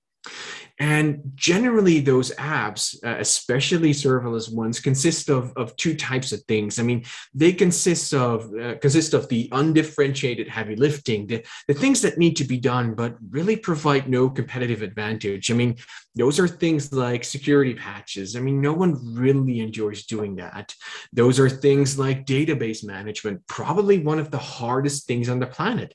And 0.81 1.33
generally, 1.35 1.99
those 1.99 2.31
apps, 2.37 2.95
uh, 3.05 3.17
especially 3.19 3.91
serverless 3.91 4.51
ones, 4.51 4.79
consist 4.79 5.29
of, 5.29 5.53
of 5.55 5.75
two 5.75 5.93
types 5.93 6.31
of 6.31 6.41
things. 6.45 6.79
I 6.79 6.83
mean, 6.83 7.05
they 7.35 7.53
consist 7.53 8.15
of 8.15 8.51
uh, 8.59 8.77
consist 8.79 9.13
of 9.13 9.29
the 9.29 9.47
undifferentiated 9.51 10.47
heavy 10.47 10.75
lifting, 10.75 11.27
the, 11.27 11.45
the 11.67 11.75
things 11.75 12.01
that 12.01 12.17
need 12.17 12.35
to 12.37 12.45
be 12.45 12.57
done, 12.57 12.95
but 12.95 13.15
really 13.29 13.57
provide 13.57 14.09
no 14.09 14.27
competitive 14.27 14.81
advantage. 14.81 15.51
I 15.51 15.53
mean, 15.53 15.75
those 16.15 16.39
are 16.39 16.47
things 16.47 16.91
like 16.91 17.25
security 17.25 17.75
patches. 17.75 18.35
I 18.35 18.39
mean, 18.39 18.59
no 18.59 18.73
one 18.73 19.13
really 19.13 19.59
enjoys 19.59 20.07
doing 20.07 20.37
that. 20.37 20.73
Those 21.13 21.39
are 21.39 21.47
things 21.47 21.99
like 21.99 22.25
database 22.25 22.83
management, 22.83 23.45
probably 23.45 23.99
one 23.99 24.17
of 24.17 24.31
the 24.31 24.39
hardest 24.39 25.05
things 25.05 25.29
on 25.29 25.37
the 25.37 25.45
planet 25.45 25.93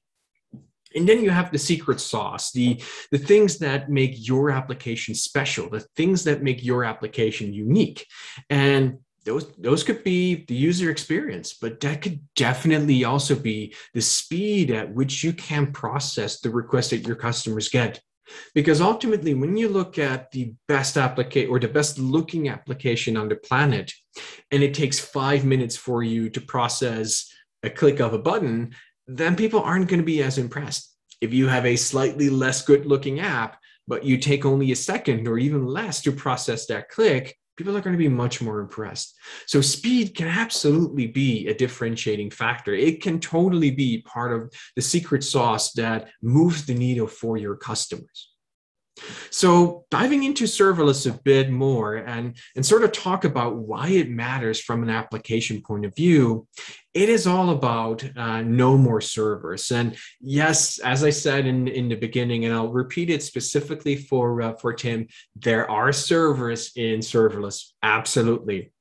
and 0.95 1.09
then 1.09 1.23
you 1.23 1.31
have 1.31 1.50
the 1.50 1.59
secret 1.59 2.00
sauce 2.00 2.52
the 2.52 2.81
the 3.11 3.19
things 3.19 3.59
that 3.59 3.90
make 3.90 4.28
your 4.28 4.50
application 4.50 5.14
special 5.14 5.69
the 5.69 5.81
things 5.97 6.25
that 6.25 6.43
make 6.43 6.64
your 6.64 6.85
application 6.85 7.52
unique. 7.52 8.07
And 8.50 8.99
those 9.25 9.52
those 9.57 9.83
could 9.83 10.05
be 10.05 10.45
the 10.47 10.55
user 10.55 10.90
experience 10.90 11.55
but 11.61 11.81
that 11.81 12.00
could 12.02 12.21
definitely 12.37 13.05
also 13.05 13.35
be 13.35 13.75
the 13.93 14.00
speed 14.00 14.71
at 14.71 14.93
which 14.95 15.25
you 15.25 15.33
can 15.33 15.73
process 15.73 16.40
the 16.40 16.50
requests 16.50 16.90
that 16.90 17.07
your 17.07 17.16
customers 17.16 17.69
get. 17.69 18.00
Because 18.55 18.81
ultimately 18.81 19.35
when 19.35 19.57
you 19.57 19.69
look 19.69 19.99
at 19.99 20.31
the 20.31 20.52
best 20.66 20.97
application 20.97 21.50
or 21.50 21.61
the 21.61 21.69
best 21.69 21.99
looking 21.99 22.49
application 22.49 23.16
on 23.16 23.28
the 23.28 23.37
planet 23.37 23.93
and 24.50 24.62
it 24.62 24.75
takes 24.75 24.99
five 24.99 25.45
minutes 25.45 25.76
for 25.76 26.02
you 26.02 26.31
to 26.31 26.40
process 26.40 27.31
a 27.62 27.71
click 27.71 28.00
of 28.00 28.12
a 28.12 28.19
button 28.19 28.75
then 29.06 29.36
people 29.36 29.60
aren't 29.60 29.88
going 29.88 30.00
to 30.00 30.06
be 30.06 30.22
as 30.22 30.38
impressed. 30.38 30.94
If 31.20 31.32
you 31.32 31.48
have 31.48 31.64
a 31.64 31.76
slightly 31.76 32.28
less 32.28 32.62
good 32.62 32.86
looking 32.86 33.20
app, 33.20 33.58
but 33.88 34.04
you 34.04 34.18
take 34.18 34.44
only 34.44 34.72
a 34.72 34.76
second 34.76 35.28
or 35.28 35.38
even 35.38 35.66
less 35.66 36.02
to 36.02 36.12
process 36.12 36.66
that 36.66 36.88
click, 36.88 37.36
people 37.56 37.76
are 37.76 37.80
going 37.80 37.94
to 37.94 37.98
be 37.98 38.08
much 38.08 38.42
more 38.42 38.60
impressed. 38.60 39.16
So 39.46 39.60
speed 39.60 40.14
can 40.14 40.28
absolutely 40.28 41.06
be 41.06 41.48
a 41.48 41.54
differentiating 41.54 42.30
factor. 42.30 42.75
It 42.75 43.02
can 43.02 43.18
totally 43.18 43.70
be 43.70 44.02
part 44.02 44.32
of 44.32 44.52
the 44.75 44.82
secret 44.82 45.25
sauce 45.25 45.72
that 45.72 46.08
moves 46.22 46.66
the 46.66 46.75
needle 46.75 47.06
for 47.06 47.36
your 47.36 47.56
customers. 47.56 48.32
So 49.30 49.84
diving 49.90 50.25
into 50.25 50.44
serverless 50.44 51.08
a 51.08 51.18
bit 51.22 51.50
more 51.50 51.96
and, 51.96 52.36
and 52.54 52.64
sort 52.64 52.82
of 52.82 52.92
talk 52.92 53.25
about 53.25 53.56
why 53.56 53.88
it 53.88 54.08
matters 54.08 54.60
from 54.60 54.82
an 54.82 54.88
application 54.88 55.60
point 55.60 55.84
of 55.84 55.94
view, 55.94 56.46
it 56.97 57.11
is 57.11 57.26
all 57.26 57.50
about 57.50 58.03
uh, 58.17 58.41
no 58.41 58.79
more 58.79 59.03
servers. 59.03 59.71
And 59.71 59.99
yes, 60.19 60.79
as 60.79 61.05
I 61.05 61.11
said 61.11 61.47
in, 61.47 61.69
in 61.69 61.91
the 61.91 61.95
beginning, 61.95 62.47
and 62.47 62.55
I'll 62.55 62.73
repeat 62.73 63.11
it 63.11 63.23
specifically 63.23 63.97
for, 63.97 64.41
uh, 64.41 64.55
for 64.55 64.73
Tim, 64.73 65.07
there 65.35 65.71
are 65.71 65.93
servers 65.93 66.73
in 66.75 67.00
serverless, 67.00 67.73
absolutely. 67.83 68.73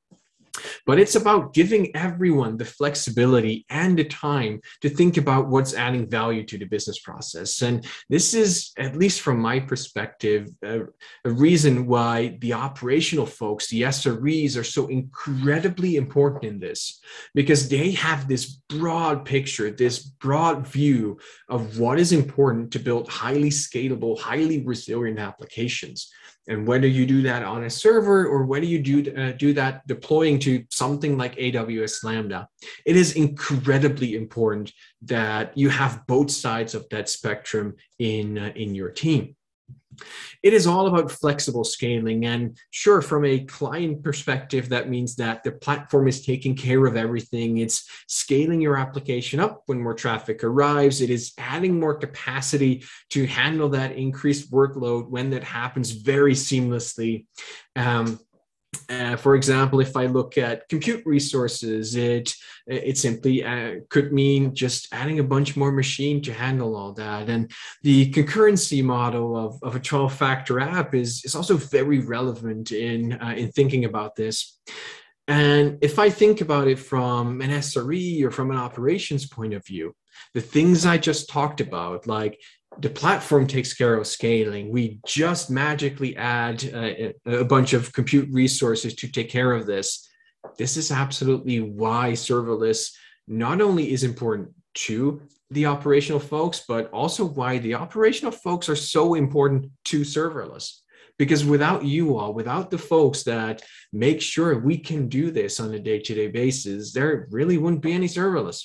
But 0.85 0.99
it's 0.99 1.15
about 1.15 1.53
giving 1.53 1.95
everyone 1.95 2.57
the 2.57 2.65
flexibility 2.65 3.65
and 3.69 3.97
the 3.97 4.05
time 4.05 4.61
to 4.81 4.89
think 4.89 5.17
about 5.17 5.47
what's 5.47 5.73
adding 5.73 6.09
value 6.09 6.45
to 6.45 6.57
the 6.57 6.65
business 6.65 6.99
process. 6.99 7.61
And 7.61 7.85
this 8.09 8.33
is, 8.33 8.71
at 8.77 8.95
least 8.95 9.21
from 9.21 9.39
my 9.39 9.59
perspective, 9.59 10.49
a, 10.63 10.81
a 11.25 11.29
reason 11.29 11.87
why 11.87 12.37
the 12.41 12.53
operational 12.53 13.25
folks, 13.25 13.69
the 13.69 13.83
SREs, 13.83 14.57
are 14.57 14.63
so 14.63 14.87
incredibly 14.87 15.95
important 15.95 16.43
in 16.43 16.59
this 16.59 17.01
because 17.33 17.69
they 17.69 17.91
have 17.91 18.27
this 18.27 18.45
broad 18.69 19.25
picture, 19.25 19.71
this 19.71 19.99
broad 19.99 20.67
view 20.67 21.19
of 21.49 21.79
what 21.79 21.99
is 21.99 22.11
important 22.11 22.71
to 22.71 22.79
build 22.79 23.07
highly 23.09 23.49
scalable, 23.49 24.19
highly 24.19 24.63
resilient 24.65 25.19
applications. 25.19 26.11
And 26.47 26.67
whether 26.67 26.87
you 26.87 27.05
do 27.05 27.21
that 27.23 27.43
on 27.43 27.63
a 27.63 27.69
server 27.69 28.27
or 28.27 28.45
whether 28.45 28.65
you 28.65 28.79
do, 28.79 29.15
uh, 29.15 29.31
do 29.31 29.53
that 29.53 29.85
deploying 29.87 30.39
to 30.39 30.63
something 30.69 31.17
like 31.17 31.35
AWS 31.37 32.03
Lambda, 32.03 32.47
it 32.85 32.95
is 32.95 33.15
incredibly 33.15 34.15
important 34.15 34.71
that 35.03 35.57
you 35.57 35.69
have 35.69 36.05
both 36.07 36.29
sides 36.29 36.75
of 36.75 36.87
that 36.89 37.09
spectrum 37.09 37.75
in, 37.99 38.37
uh, 38.37 38.51
in 38.55 38.75
your 38.75 38.91
team. 38.91 39.35
It 40.43 40.53
is 40.53 40.67
all 40.67 40.87
about 40.87 41.11
flexible 41.11 41.63
scaling. 41.63 42.25
And 42.25 42.57
sure, 42.69 43.01
from 43.01 43.25
a 43.25 43.39
client 43.45 44.03
perspective, 44.03 44.69
that 44.69 44.89
means 44.89 45.15
that 45.15 45.43
the 45.43 45.51
platform 45.51 46.07
is 46.07 46.25
taking 46.25 46.55
care 46.55 46.85
of 46.85 46.95
everything. 46.95 47.57
It's 47.57 47.89
scaling 48.07 48.61
your 48.61 48.77
application 48.77 49.39
up 49.39 49.63
when 49.65 49.81
more 49.81 49.93
traffic 49.93 50.43
arrives. 50.43 51.01
It 51.01 51.09
is 51.09 51.33
adding 51.37 51.79
more 51.79 51.95
capacity 51.95 52.83
to 53.11 53.25
handle 53.25 53.69
that 53.69 53.93
increased 53.93 54.51
workload 54.51 55.09
when 55.09 55.31
that 55.31 55.43
happens 55.43 55.91
very 55.91 56.33
seamlessly. 56.33 57.25
Um, 57.75 58.19
uh, 58.89 59.15
for 59.15 59.35
example, 59.35 59.79
if 59.79 59.95
I 59.95 60.05
look 60.05 60.37
at 60.37 60.67
compute 60.69 61.05
resources, 61.05 61.95
it 61.95 62.33
it 62.67 62.97
simply 62.97 63.43
uh, 63.43 63.75
could 63.89 64.11
mean 64.11 64.55
just 64.55 64.87
adding 64.91 65.19
a 65.19 65.23
bunch 65.23 65.55
more 65.55 65.71
machine 65.71 66.21
to 66.23 66.33
handle 66.33 66.75
all 66.75 66.93
that. 66.93 67.29
And 67.29 67.51
the 67.83 68.11
concurrency 68.11 68.83
model 68.83 69.37
of, 69.37 69.59
of 69.61 69.75
a 69.75 69.79
12-factor 69.79 70.59
app 70.59 70.95
is, 70.95 71.23
is 71.23 71.35
also 71.35 71.57
very 71.57 71.99
relevant 71.99 72.71
in, 72.71 73.13
uh, 73.21 73.35
in 73.37 73.51
thinking 73.51 73.85
about 73.85 74.15
this. 74.15 74.59
And 75.27 75.77
if 75.81 75.99
I 75.99 76.09
think 76.09 76.41
about 76.41 76.67
it 76.67 76.79
from 76.79 77.41
an 77.41 77.51
SRE 77.51 78.23
or 78.23 78.31
from 78.31 78.49
an 78.49 78.57
operations 78.57 79.27
point 79.27 79.53
of 79.53 79.65
view, 79.65 79.95
the 80.33 80.41
things 80.41 80.85
I 80.85 80.97
just 80.97 81.29
talked 81.29 81.61
about, 81.61 82.07
like 82.07 82.39
the 82.79 82.89
platform 82.89 83.47
takes 83.47 83.73
care 83.73 83.95
of 83.95 84.07
scaling. 84.07 84.71
We 84.71 84.99
just 85.05 85.49
magically 85.49 86.15
add 86.17 86.63
a, 86.63 87.13
a, 87.25 87.45
bunch 87.45 87.73
of 87.73 87.91
compute 87.93 88.29
resources 88.31 88.95
to 88.95 89.07
take 89.07 89.29
care 89.29 89.51
of 89.51 89.65
this. 89.65 90.09
This 90.57 90.77
is 90.77 90.91
absolutely 90.91 91.61
why 91.61 92.11
serverless 92.11 92.91
not 93.27 93.61
only 93.61 93.91
is 93.91 94.03
important 94.03 94.49
to 94.75 95.21
the 95.51 95.65
operational 95.65 96.19
folks, 96.19 96.63
but 96.67 96.89
also 96.91 97.25
why 97.25 97.59
the 97.59 97.75
operational 97.75 98.31
folks 98.31 98.67
are 98.67 98.75
so 98.75 99.13
important 99.13 99.71
to 99.85 100.01
serverless. 100.01 100.79
Because 101.17 101.45
without 101.45 101.85
you 101.85 102.17
all, 102.17 102.33
without 102.33 102.69
the 102.69 102.77
folks 102.77 103.23
that 103.23 103.61
make 103.93 104.21
sure 104.21 104.59
we 104.59 104.77
can 104.77 105.07
do 105.07 105.31
this 105.31 105.61
on 105.61 105.73
a 105.73 105.79
day 105.79 105.99
to 105.99 106.13
day 106.13 106.27
basis, 106.27 106.91
there 106.91 107.27
really 107.31 107.57
wouldn't 107.57 107.81
be 107.81 107.93
any 107.93 108.07
serverless. 108.07 108.63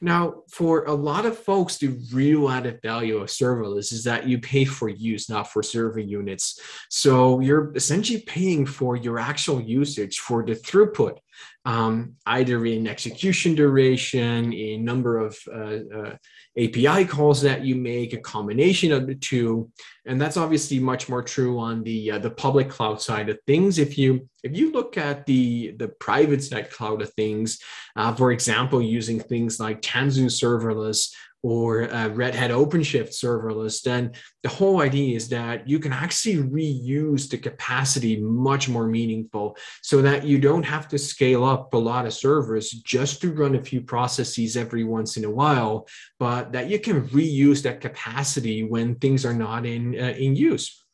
Now, 0.00 0.42
for 0.48 0.84
a 0.84 0.92
lot 0.92 1.26
of 1.26 1.38
folks, 1.38 1.78
the 1.78 1.98
real 2.12 2.50
added 2.50 2.80
value 2.82 3.18
of 3.18 3.28
serverless 3.28 3.92
is 3.92 4.04
that 4.04 4.26
you 4.26 4.38
pay 4.38 4.64
for 4.64 4.88
use, 4.88 5.28
not 5.28 5.52
for 5.52 5.62
server 5.62 6.00
units. 6.00 6.60
So 6.90 7.40
you're 7.40 7.72
essentially 7.74 8.22
paying 8.22 8.66
for 8.66 8.96
your 8.96 9.18
actual 9.18 9.60
usage 9.60 10.18
for 10.18 10.44
the 10.44 10.54
throughput 10.54 11.18
um, 11.64 12.14
either 12.26 12.64
in 12.66 12.86
execution 12.86 13.54
duration, 13.54 14.52
in 14.52 14.84
number 14.84 15.18
of 15.18 15.38
uh, 15.52 15.78
uh, 15.94 16.16
API 16.58 17.04
calls 17.04 17.40
that 17.42 17.64
you 17.64 17.74
make, 17.74 18.12
a 18.12 18.18
combination 18.18 18.92
of 18.92 19.06
the 19.06 19.14
two, 19.14 19.70
and 20.06 20.20
that's 20.20 20.36
obviously 20.36 20.78
much 20.78 21.08
more 21.08 21.22
true 21.22 21.58
on 21.58 21.82
the 21.82 22.12
uh, 22.12 22.18
the 22.18 22.30
public 22.30 22.68
cloud 22.68 23.00
side 23.00 23.28
of 23.28 23.38
things. 23.46 23.78
If 23.78 23.96
you 23.96 24.28
if 24.42 24.56
you 24.56 24.72
look 24.72 24.98
at 24.98 25.26
the 25.26 25.72
the 25.78 25.88
private 25.88 26.42
side 26.42 26.70
cloud 26.70 27.02
of 27.02 27.12
things, 27.14 27.58
uh, 27.96 28.14
for 28.14 28.32
example, 28.32 28.82
using 28.82 29.20
things 29.20 29.60
like 29.60 29.80
Tanzu 29.82 30.26
serverless 30.26 31.12
or 31.42 31.88
Red 32.14 32.34
Hat 32.34 32.50
OpenShift 32.50 33.10
serverless, 33.10 33.82
then 33.82 34.12
the 34.42 34.48
whole 34.48 34.80
idea 34.80 35.16
is 35.16 35.28
that 35.30 35.68
you 35.68 35.78
can 35.80 35.92
actually 35.92 36.36
reuse 36.36 37.28
the 37.28 37.38
capacity 37.38 38.20
much 38.20 38.68
more 38.68 38.86
meaningful 38.86 39.56
so 39.82 40.00
that 40.02 40.24
you 40.24 40.38
don't 40.38 40.62
have 40.62 40.86
to 40.88 40.98
scale 40.98 41.44
up 41.44 41.74
a 41.74 41.78
lot 41.78 42.06
of 42.06 42.14
servers 42.14 42.70
just 42.70 43.20
to 43.20 43.32
run 43.32 43.56
a 43.56 43.62
few 43.62 43.80
processes 43.80 44.56
every 44.56 44.84
once 44.84 45.16
in 45.16 45.24
a 45.24 45.30
while, 45.30 45.88
but 46.18 46.52
that 46.52 46.68
you 46.68 46.78
can 46.78 47.08
reuse 47.08 47.62
that 47.62 47.80
capacity 47.80 48.62
when 48.62 48.94
things 48.96 49.24
are 49.24 49.34
not 49.34 49.66
in, 49.66 49.98
uh, 49.98 50.14
in 50.16 50.36
use. 50.36 50.84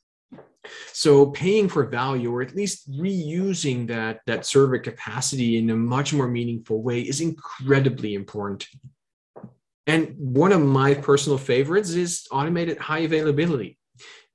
So 0.93 1.27
paying 1.27 1.69
for 1.69 1.87
value, 1.87 2.35
or 2.35 2.43
at 2.43 2.55
least 2.55 2.91
reusing 2.91 3.87
that, 3.89 4.21
that 4.27 4.45
server 4.45 4.79
capacity 4.79 5.57
in 5.57 5.71
a 5.71 5.77
much 5.77 6.13
more 6.13 6.29
meaningful 6.29 6.83
way, 6.83 7.01
is 7.01 7.21
incredibly 7.21 8.15
important. 8.15 8.67
And 9.89 10.15
one 10.19 10.53
of 10.53 10.61
my 10.61 10.93
personal 10.93 11.39
favorites 11.39 11.91
is 11.91 12.29
automated 12.31 12.77
high 12.77 13.01
availability. 13.01 13.79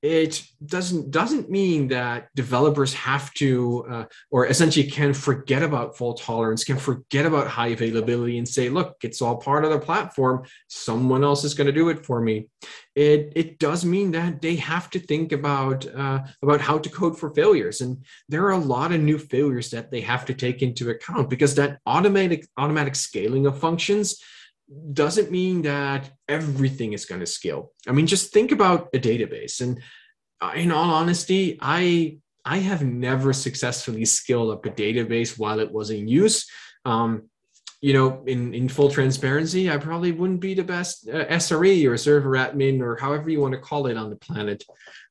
It 0.02 0.42
doesn't 0.66 1.10
doesn't 1.10 1.48
mean 1.48 1.88
that 1.88 2.28
developers 2.34 2.92
have 2.92 3.32
to 3.34 3.86
uh, 3.88 4.04
or 4.30 4.46
essentially 4.46 4.86
can 4.86 5.14
forget 5.14 5.62
about 5.62 5.96
fault 5.96 6.20
tolerance 6.20 6.62
can 6.62 6.76
forget 6.76 7.24
about 7.24 7.46
high 7.46 7.68
availability 7.68 8.36
and 8.36 8.46
say 8.46 8.68
look 8.68 8.96
it's 9.02 9.22
all 9.22 9.38
part 9.38 9.64
of 9.64 9.70
the 9.70 9.78
platform. 9.78 10.44
Someone 10.68 11.24
else 11.24 11.42
is 11.42 11.54
going 11.54 11.68
to 11.68 11.72
do 11.72 11.88
it 11.88 12.04
for 12.04 12.20
me. 12.20 12.48
It 12.94 13.32
it 13.34 13.58
does 13.58 13.86
mean 13.86 14.10
that 14.10 14.42
they 14.42 14.56
have 14.56 14.90
to 14.90 14.98
think 14.98 15.32
about 15.32 15.86
uh, 15.86 16.24
about 16.42 16.60
how 16.60 16.76
to 16.76 16.90
code 16.90 17.18
for 17.18 17.32
failures. 17.32 17.80
And 17.80 18.04
there 18.28 18.44
are 18.44 18.58
a 18.60 18.68
lot 18.76 18.92
of 18.92 19.00
new 19.00 19.16
failures 19.16 19.70
that 19.70 19.90
they 19.90 20.02
have 20.02 20.26
to 20.26 20.34
take 20.34 20.60
into 20.60 20.90
account 20.90 21.30
because 21.30 21.54
that 21.54 21.78
automatic 21.86 22.46
automatic 22.58 22.94
scaling 22.94 23.46
of 23.46 23.58
functions 23.58 24.22
doesn't 24.92 25.30
mean 25.30 25.62
that 25.62 26.10
everything 26.28 26.92
is 26.92 27.04
going 27.04 27.20
to 27.20 27.26
scale. 27.26 27.72
I 27.86 27.92
mean, 27.92 28.06
just 28.06 28.32
think 28.32 28.52
about 28.52 28.88
a 28.94 28.98
database. 28.98 29.60
And 29.60 29.80
uh, 30.40 30.52
in 30.54 30.72
all 30.72 30.90
honesty, 30.90 31.58
I 31.60 32.18
I 32.44 32.58
have 32.58 32.84
never 32.84 33.32
successfully 33.32 34.04
scaled 34.04 34.52
up 34.52 34.66
a 34.66 34.70
database 34.70 35.38
while 35.38 35.60
it 35.60 35.72
was 35.72 35.90
in 35.90 36.08
use. 36.08 36.46
Um, 36.84 37.30
you 37.80 37.92
know, 37.92 38.22
in, 38.26 38.54
in 38.54 38.68
full 38.68 38.90
transparency, 38.90 39.70
I 39.70 39.76
probably 39.76 40.10
wouldn't 40.12 40.40
be 40.40 40.54
the 40.54 40.64
best 40.64 41.06
uh, 41.06 41.26
SRE 41.26 41.86
or 41.86 41.98
server 41.98 42.30
admin 42.30 42.80
or 42.80 42.96
however 42.96 43.28
you 43.28 43.40
want 43.40 43.52
to 43.52 43.60
call 43.60 43.88
it 43.88 43.98
on 43.98 44.08
the 44.08 44.16
planet. 44.16 44.64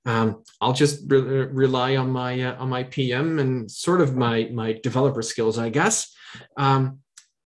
Um, 0.05 0.43
I'll 0.59 0.73
just 0.73 1.03
re- 1.07 1.19
rely 1.19 1.95
on 1.97 2.09
my 2.09 2.41
uh, 2.41 2.55
on 2.55 2.69
my 2.69 2.83
PM 2.83 3.37
and 3.37 3.69
sort 3.69 4.01
of 4.01 4.15
my 4.15 4.49
my 4.51 4.73
developer 4.83 5.21
skills, 5.21 5.59
I 5.59 5.69
guess. 5.69 6.15
Um, 6.57 7.02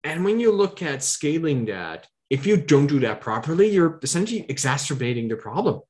and 0.05 0.25
when 0.25 0.41
you 0.41 0.53
look 0.53 0.83
at 0.83 1.03
scaling 1.03 1.67
that, 1.67 2.07
if 2.31 2.47
you 2.47 2.57
don't 2.57 2.87
do 2.87 3.01
that 3.01 3.21
properly, 3.21 3.69
you're 3.69 3.99
essentially 4.03 4.47
exacerbating 4.49 5.29
the 5.29 5.37
problem. 5.37 5.81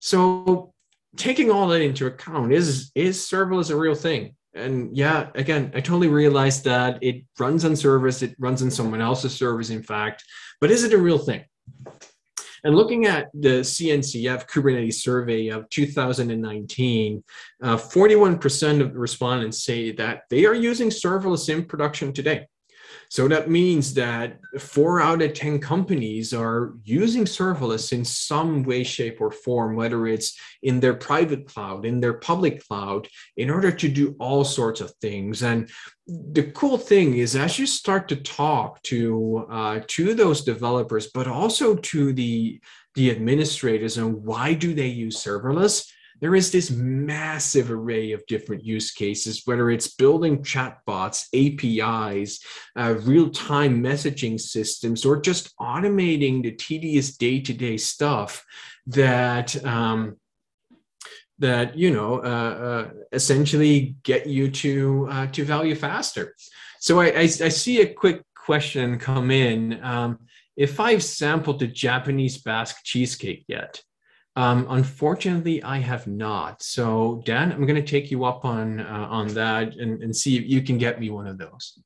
So 0.00 0.72
taking 1.16 1.50
all 1.50 1.68
that 1.68 1.80
into 1.80 2.06
account, 2.06 2.52
is 2.52 2.90
is 2.94 3.18
serverless 3.18 3.70
a 3.70 3.76
real 3.76 3.94
thing? 3.94 4.36
And 4.54 4.96
yeah, 4.96 5.30
again, 5.34 5.72
I 5.74 5.80
totally 5.80 6.08
realize 6.08 6.62
that 6.62 7.02
it 7.02 7.24
runs 7.38 7.64
on 7.64 7.74
servers, 7.74 8.22
it 8.22 8.36
runs 8.38 8.62
on 8.62 8.70
someone 8.70 9.00
else's 9.00 9.34
servers, 9.34 9.70
in 9.70 9.82
fact, 9.82 10.22
but 10.60 10.70
is 10.70 10.84
it 10.84 10.92
a 10.92 10.98
real 10.98 11.18
thing? 11.18 11.44
And 12.62 12.74
looking 12.74 13.04
at 13.04 13.28
the 13.34 13.60
CNCF 13.60 14.48
Kubernetes 14.48 14.94
survey 14.94 15.48
of 15.48 15.68
2019, 15.68 17.22
uh, 17.62 17.76
41% 17.76 18.80
of 18.80 18.94
respondents 18.94 19.62
say 19.62 19.92
that 19.92 20.22
they 20.30 20.46
are 20.46 20.54
using 20.54 20.88
serverless 20.88 21.52
in 21.52 21.66
production 21.66 22.12
today. 22.12 22.46
So 23.14 23.28
that 23.28 23.48
means 23.48 23.94
that 23.94 24.40
four 24.58 25.00
out 25.00 25.22
of 25.22 25.34
10 25.34 25.60
companies 25.60 26.34
are 26.34 26.74
using 26.82 27.26
serverless 27.26 27.92
in 27.92 28.04
some 28.04 28.64
way, 28.64 28.82
shape, 28.82 29.20
or 29.20 29.30
form, 29.30 29.76
whether 29.76 30.08
it's 30.08 30.36
in 30.64 30.80
their 30.80 30.94
private 30.94 31.46
cloud, 31.46 31.86
in 31.86 32.00
their 32.00 32.14
public 32.14 32.66
cloud, 32.66 33.06
in 33.36 33.50
order 33.50 33.70
to 33.70 33.88
do 33.88 34.16
all 34.18 34.42
sorts 34.42 34.80
of 34.80 34.90
things. 35.00 35.44
And 35.44 35.70
the 36.08 36.50
cool 36.56 36.76
thing 36.76 37.16
is 37.16 37.36
as 37.36 37.56
you 37.56 37.66
start 37.68 38.08
to 38.08 38.16
talk 38.16 38.82
to 38.90 39.46
uh, 39.48 39.80
to 39.94 40.14
those 40.14 40.42
developers, 40.42 41.12
but 41.14 41.28
also 41.28 41.76
to 41.76 42.12
the 42.12 42.60
the 42.96 43.12
administrators 43.12 43.96
and 43.96 44.24
why 44.24 44.54
do 44.54 44.74
they 44.74 44.88
use 44.88 45.22
serverless, 45.22 45.88
there 46.20 46.34
is 46.34 46.50
this 46.50 46.70
massive 46.70 47.70
array 47.70 48.12
of 48.12 48.26
different 48.26 48.64
use 48.64 48.92
cases, 48.92 49.42
whether 49.44 49.70
it's 49.70 49.94
building 49.94 50.42
chatbots, 50.42 51.26
APIs, 51.34 52.40
uh, 52.76 52.94
real 53.00 53.30
time 53.30 53.82
messaging 53.82 54.40
systems, 54.40 55.04
or 55.04 55.20
just 55.20 55.56
automating 55.58 56.42
the 56.42 56.52
tedious 56.52 57.16
day 57.16 57.40
to 57.40 57.52
day 57.52 57.76
stuff 57.76 58.44
that. 58.86 59.64
Um, 59.64 60.16
that 61.40 61.76
you 61.76 61.90
know 61.90 62.18
uh, 62.18 62.54
uh, 62.68 62.90
essentially 63.12 63.96
get 64.04 64.26
you 64.26 64.50
to 64.50 65.08
uh, 65.10 65.26
to 65.26 65.44
value 65.44 65.74
faster. 65.74 66.34
So 66.78 67.00
I, 67.00 67.06
I, 67.06 67.22
I, 67.22 67.26
see 67.26 67.80
a 67.80 67.92
quick 67.92 68.22
question 68.36 68.98
come 68.98 69.30
in. 69.30 69.82
Um, 69.82 70.20
if 70.56 70.78
I've 70.78 71.02
sampled 71.02 71.58
the 71.58 71.66
Japanese 71.66 72.38
Basque 72.38 72.84
cheesecake 72.84 73.44
yet, 73.48 73.82
um, 74.36 74.66
unfortunately, 74.68 75.62
I 75.62 75.78
have 75.78 76.06
not. 76.06 76.62
So, 76.62 77.22
Dan, 77.24 77.52
I'm 77.52 77.66
going 77.66 77.82
to 77.82 77.88
take 77.88 78.10
you 78.10 78.24
up 78.24 78.44
on 78.44 78.80
uh, 78.80 79.06
on 79.10 79.28
that 79.34 79.76
and, 79.76 80.02
and 80.02 80.14
see 80.14 80.36
if 80.36 80.44
you 80.48 80.62
can 80.62 80.76
get 80.78 80.98
me 80.98 81.10
one 81.10 81.26
of 81.26 81.38
those. 81.38 81.78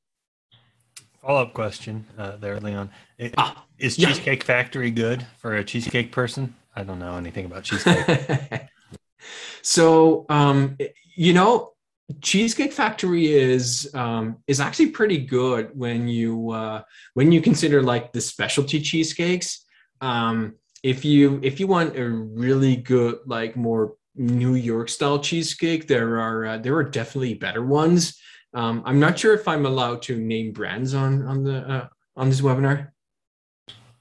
Follow 1.21 1.43
up 1.43 1.53
question 1.53 2.05
uh, 2.17 2.37
there, 2.37 2.59
Leon. 2.59 2.89
It, 3.17 3.35
ah, 3.37 3.65
is 3.77 3.97
Cheesecake 3.97 4.41
yeah. 4.41 4.45
Factory 4.45 4.89
good 4.89 5.25
for 5.37 5.55
a 5.55 5.63
cheesecake 5.63 6.11
person? 6.11 6.55
I 6.75 6.83
don't 6.83 6.99
know 6.99 7.17
anything 7.17 7.45
about 7.45 7.63
cheesecake. 7.63 8.61
so, 9.61 10.25
um, 10.29 10.77
you 11.15 11.33
know, 11.33 11.73
Cheesecake 12.21 12.73
Factory 12.73 13.27
is 13.27 13.89
um, 13.93 14.37
is 14.47 14.59
actually 14.59 14.89
pretty 14.89 15.19
good 15.19 15.77
when 15.77 16.07
you 16.07 16.49
uh, 16.49 16.81
when 17.13 17.31
you 17.31 17.41
consider 17.41 17.83
like 17.83 18.11
the 18.13 18.21
specialty 18.21 18.81
cheesecakes. 18.81 19.65
Um, 20.01 20.55
if 20.83 21.03
you 21.03 21.39
if 21.43 21.59
you 21.59 21.67
want 21.67 21.97
a 21.97 22.09
really 22.09 22.75
good 22.75 23.19
like 23.25 23.55
more 23.55 23.95
New 24.15 24.55
York 24.55 24.89
style 24.89 25.19
cheesecake, 25.19 25.87
there 25.87 26.19
are 26.19 26.45
uh, 26.45 26.57
there 26.57 26.75
are 26.75 26.83
definitely 26.83 27.33
better 27.33 27.65
ones. 27.65 28.19
Um, 28.53 28.81
I'm 28.85 28.99
not 28.99 29.19
sure 29.19 29.33
if 29.33 29.47
I'm 29.47 29.65
allowed 29.65 30.01
to 30.03 30.19
name 30.19 30.51
brands 30.51 30.93
on 30.93 31.23
on 31.23 31.43
the 31.43 31.57
uh, 31.57 31.87
on 32.15 32.29
this 32.29 32.41
webinar. 32.41 32.89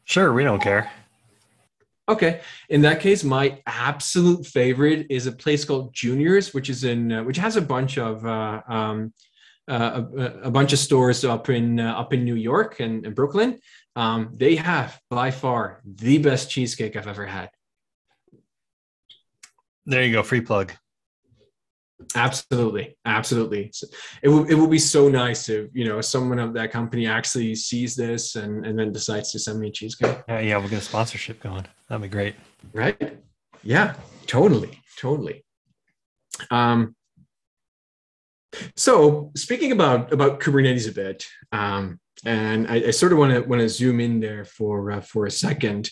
Sure, 0.05 0.33
we 0.33 0.45
don't 0.45 0.63
care. 0.63 0.91
Okay, 2.09 2.41
in 2.71 2.81
that 2.83 3.01
case, 3.01 3.23
my 3.23 3.61
absolute 3.67 4.47
favorite 4.47 5.07
is 5.11 5.27
a 5.27 5.33
place 5.33 5.67
called 5.67 5.93
Juniors, 5.93 6.55
which 6.55 6.71
is 6.71 6.85
in 6.85 7.13
uh, 7.13 7.23
which 7.25 7.37
has 7.37 7.57
a 7.57 7.61
bunch 7.61 7.99
of 7.99 8.25
uh, 8.25 8.63
um, 8.67 9.13
uh, 9.69 10.05
a, 10.17 10.25
a, 10.45 10.51
bunch 10.51 10.73
of 10.73 10.79
stores 10.79 11.23
up 11.27 11.51
in 11.51 11.79
uh, 11.79 11.93
up 11.93 12.15
in 12.15 12.25
New 12.25 12.37
York 12.37 12.81
and, 12.81 13.05
and 13.05 13.15
Brooklyn. 13.15 13.59
Um, 13.99 14.35
they 14.37 14.55
have 14.55 14.97
by 15.11 15.33
far 15.33 15.81
the 15.85 16.19
best 16.19 16.49
cheesecake 16.49 16.95
I've 16.95 17.09
ever 17.09 17.27
had. 17.27 17.51
There 19.87 20.05
you 20.05 20.13
go, 20.13 20.23
free 20.23 20.41
plug. 20.41 20.73
Absolutely, 22.15 22.97
absolutely. 23.05 23.73
It 24.23 24.29
will 24.29 24.45
it 24.45 24.55
will 24.55 24.69
be 24.69 24.79
so 24.79 25.09
nice 25.09 25.49
if 25.49 25.71
you 25.73 25.85
know 25.85 26.01
someone 26.01 26.39
of 26.39 26.55
that 26.55 26.71
company 26.71 27.09
actually 27.09 27.57
sees 27.57 27.97
this 27.97 28.37
and 28.37 28.65
and 28.65 28.79
then 28.79 28.93
decides 28.93 29.33
to 29.33 29.41
send 29.41 29.59
me 29.59 29.67
a 29.67 29.73
cheesecake. 29.73 30.19
Yeah, 30.29 30.39
yeah, 30.39 30.57
we'll 30.59 30.69
get 30.69 30.79
a 30.79 30.83
sponsorship 30.83 31.43
going. 31.43 31.67
That'd 31.89 32.03
be 32.03 32.09
great. 32.09 32.37
Right? 32.73 33.19
Yeah, 33.65 33.95
totally, 34.29 34.81
totally. 34.97 35.45
Um, 36.53 36.95
so 38.77 39.33
speaking 39.37 39.73
about 39.73 40.13
about 40.13 40.39
Kubernetes 40.39 40.89
a 40.89 40.93
bit, 40.93 41.27
um, 41.51 41.99
and 42.25 42.67
I, 42.69 42.89
I 42.89 42.91
sort 42.91 43.13
of 43.13 43.19
want 43.19 43.33
to 43.33 43.41
want 43.41 43.61
to 43.61 43.69
zoom 43.69 44.01
in 44.01 44.21
there 44.21 44.45
for 44.45 44.93
uh, 44.93 45.01
for 45.01 45.27
a 45.27 45.31
second 45.31 45.91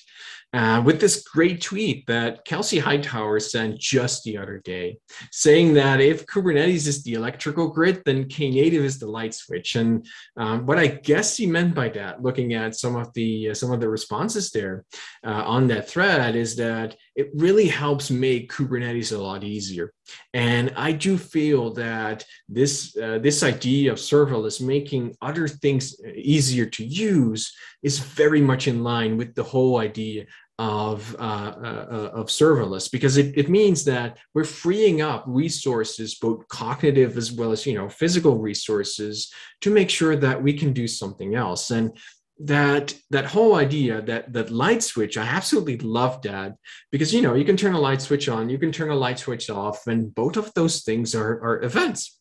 uh, 0.52 0.80
with 0.80 1.00
this 1.00 1.22
great 1.22 1.60
tweet 1.60 2.06
that 2.06 2.44
Kelsey 2.44 2.78
Hightower 2.78 3.40
sent 3.40 3.78
just 3.78 4.24
the 4.24 4.38
other 4.38 4.62
day, 4.64 4.98
saying 5.30 5.74
that 5.74 6.00
if 6.00 6.24
Kubernetes 6.26 6.86
is 6.86 7.02
the 7.02 7.14
electrical 7.14 7.68
grid, 7.68 8.02
then 8.04 8.24
Knative 8.24 8.72
is 8.72 8.98
the 8.98 9.06
light 9.06 9.34
switch. 9.34 9.76
And 9.76 10.06
um, 10.36 10.64
what 10.64 10.78
I 10.78 10.86
guess 10.86 11.36
he 11.36 11.46
meant 11.46 11.74
by 11.74 11.90
that, 11.90 12.22
looking 12.22 12.54
at 12.54 12.74
some 12.74 12.96
of 12.96 13.12
the 13.12 13.50
uh, 13.50 13.54
some 13.54 13.70
of 13.70 13.80
the 13.80 13.88
responses 13.88 14.50
there 14.50 14.84
uh, 15.26 15.42
on 15.44 15.66
that 15.68 15.88
thread, 15.90 16.36
is 16.36 16.56
that 16.56 16.96
it 17.16 17.30
really 17.34 17.66
helps 17.66 18.10
make 18.10 18.52
Kubernetes 18.52 19.16
a 19.16 19.20
lot 19.20 19.42
easier. 19.42 19.92
And 20.34 20.72
I 20.76 20.92
do 20.92 21.16
feel 21.16 21.72
that 21.74 22.24
this 22.48 22.96
uh, 22.96 23.18
this 23.18 23.42
idea 23.42 23.90
of 23.92 23.98
serverless 23.98 24.60
making 24.60 25.16
other 25.22 25.48
things 25.48 25.96
easier 26.14 26.66
to 26.66 26.84
use 26.84 27.52
is 27.82 27.98
very 27.98 28.40
much 28.40 28.68
in 28.68 28.84
line 28.84 29.16
with 29.16 29.34
the 29.34 29.42
whole 29.42 29.78
idea 29.78 30.26
of 30.58 31.14
uh, 31.18 31.52
uh, 31.62 31.86
uh, 31.90 32.10
of 32.14 32.26
serverless 32.28 32.90
because 32.90 33.18
it, 33.18 33.36
it 33.36 33.50
means 33.50 33.84
that 33.84 34.16
we're 34.32 34.42
freeing 34.42 35.02
up 35.02 35.22
resources 35.26 36.14
both 36.14 36.48
cognitive 36.48 37.18
as 37.18 37.30
well 37.30 37.52
as 37.52 37.66
you 37.66 37.74
know 37.74 37.90
physical 37.90 38.38
resources 38.38 39.30
to 39.60 39.70
make 39.70 39.90
sure 39.90 40.16
that 40.16 40.42
we 40.42 40.54
can 40.54 40.72
do 40.72 40.88
something 40.88 41.34
else 41.34 41.70
and 41.70 41.94
that 42.38 42.94
that 43.10 43.24
whole 43.24 43.54
idea 43.54 44.02
that 44.02 44.30
that 44.30 44.50
light 44.50 44.82
switch 44.82 45.16
i 45.16 45.24
absolutely 45.24 45.78
love 45.78 46.20
that 46.20 46.54
because 46.92 47.14
you 47.14 47.22
know 47.22 47.34
you 47.34 47.46
can 47.46 47.56
turn 47.56 47.72
a 47.72 47.80
light 47.80 48.02
switch 48.02 48.28
on 48.28 48.50
you 48.50 48.58
can 48.58 48.70
turn 48.70 48.90
a 48.90 48.94
light 48.94 49.18
switch 49.18 49.48
off 49.48 49.86
and 49.86 50.14
both 50.14 50.36
of 50.36 50.52
those 50.52 50.82
things 50.82 51.14
are, 51.14 51.42
are 51.42 51.62
events 51.62 52.16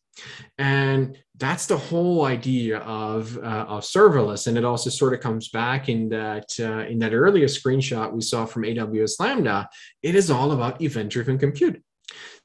and 0.58 1.17
that's 1.38 1.65
the 1.65 1.78
whole 1.78 2.25
idea 2.25 2.80
of, 2.80 3.38
uh, 3.38 3.65
of 3.67 3.84
serverless. 3.84 4.47
And 4.47 4.58
it 4.58 4.63
also 4.63 4.89
sort 4.89 5.13
of 5.13 5.19
comes 5.19 5.49
back 5.49 5.89
in 5.89 6.10
that, 6.10 6.56
uh, 6.60 6.86
in 6.88 6.99
that 6.99 7.13
earlier 7.13 7.47
screenshot 7.47 8.12
we 8.12 8.21
saw 8.21 8.45
from 8.45 8.63
AWS 8.63 9.19
Lambda. 9.19 9.67
It 10.01 10.15
is 10.15 10.32
all 10.32 10.51
about 10.54 10.82
event 10.82 11.12
driven 11.12 11.38
compute. 11.38 11.82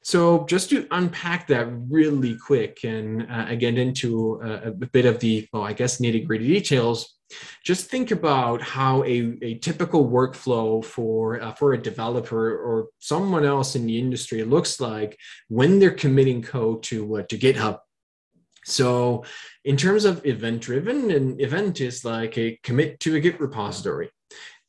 So 0.03 0.45
just 0.45 0.69
to 0.71 0.87
unpack 0.91 1.47
that 1.47 1.67
really 1.89 2.35
quick 2.35 2.79
and 2.83 3.27
uh, 3.31 3.53
get 3.55 3.77
into 3.77 4.41
a, 4.43 4.69
a, 4.69 4.71
bit 4.71 5.05
of 5.05 5.19
the, 5.19 5.47
well, 5.53 5.63
I 5.63 5.73
guess 5.73 6.01
nitty 6.01 6.25
gritty 6.25 6.47
details, 6.47 7.19
just 7.63 7.89
think 7.89 8.11
about 8.11 8.61
how 8.61 9.03
a, 9.03 9.37
a 9.41 9.55
typical 9.59 10.09
workflow 10.09 10.83
for, 10.83 11.41
uh, 11.41 11.53
for 11.53 11.73
a 11.73 11.81
developer 11.81 12.57
or 12.57 12.87
someone 12.99 13.45
else 13.45 13.75
in 13.75 13.85
the 13.85 13.99
industry 13.99 14.43
looks 14.43 14.79
like 14.79 15.17
when 15.47 15.79
they're 15.79 15.91
committing 15.91 16.41
code 16.41 16.83
to, 16.83 17.17
uh, 17.17 17.23
to 17.23 17.37
GitHub. 17.37 17.79
So 18.65 19.25
in 19.65 19.77
terms 19.77 20.05
of 20.05 20.25
event 20.25 20.61
driven, 20.61 21.11
an 21.11 21.39
event 21.39 21.81
is 21.81 22.05
like 22.05 22.37
a 22.37 22.59
commit 22.63 22.99
to 23.01 23.15
a 23.15 23.19
Git 23.19 23.39
repository. 23.39 24.09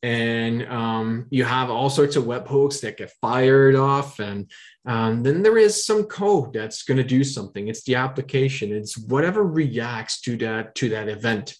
And 0.02 0.66
um, 0.66 1.26
you 1.30 1.44
have 1.44 1.70
all 1.70 1.88
sorts 1.88 2.16
of 2.16 2.24
webhooks 2.24 2.80
that 2.80 2.96
get 2.96 3.12
fired 3.20 3.76
off 3.76 4.18
and 4.18 4.50
um, 4.84 5.22
then 5.22 5.42
there 5.42 5.58
is 5.58 5.84
some 5.84 6.04
code 6.04 6.52
that's 6.52 6.82
going 6.82 6.98
to 6.98 7.04
do 7.04 7.22
something. 7.22 7.68
It's 7.68 7.84
the 7.84 7.94
application. 7.94 8.72
It's 8.72 8.98
whatever 8.98 9.44
reacts 9.44 10.20
to 10.22 10.36
that 10.38 10.74
to 10.76 10.88
that 10.90 11.08
event 11.08 11.56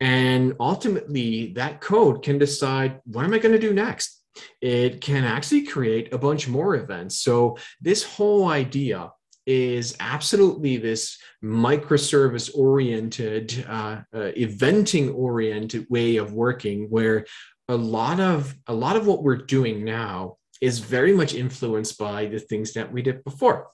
and 0.00 0.54
ultimately 0.60 1.52
that 1.54 1.80
code 1.80 2.22
can 2.22 2.38
decide 2.38 3.00
what 3.04 3.24
am 3.24 3.34
i 3.34 3.38
going 3.38 3.52
to 3.54 3.58
do 3.58 3.72
next? 3.72 4.22
It 4.60 5.00
can 5.00 5.24
actually 5.24 5.64
create 5.64 6.12
a 6.12 6.18
bunch 6.18 6.48
more 6.48 6.74
events. 6.74 7.20
So 7.20 7.56
this 7.80 8.02
whole 8.02 8.48
idea 8.48 9.10
is 9.46 9.96
absolutely 10.00 10.78
this 10.78 11.18
microservice 11.42 12.50
oriented 12.56 13.64
uh, 13.68 14.00
uh, 14.12 14.32
eventing 14.36 15.14
oriented 15.14 15.86
way 15.90 16.16
of 16.16 16.32
working 16.32 16.86
where 16.88 17.26
a 17.68 17.76
lot 17.76 18.20
of 18.20 18.54
a 18.66 18.74
lot 18.74 18.96
of 18.96 19.06
what 19.06 19.22
we're 19.22 19.36
doing 19.36 19.84
now 19.84 20.36
is 20.60 20.78
very 20.78 21.12
much 21.12 21.34
influenced 21.34 21.98
by 21.98 22.26
the 22.26 22.38
things 22.38 22.72
that 22.72 22.90
we 22.90 23.02
did 23.02 23.22
before 23.24 23.68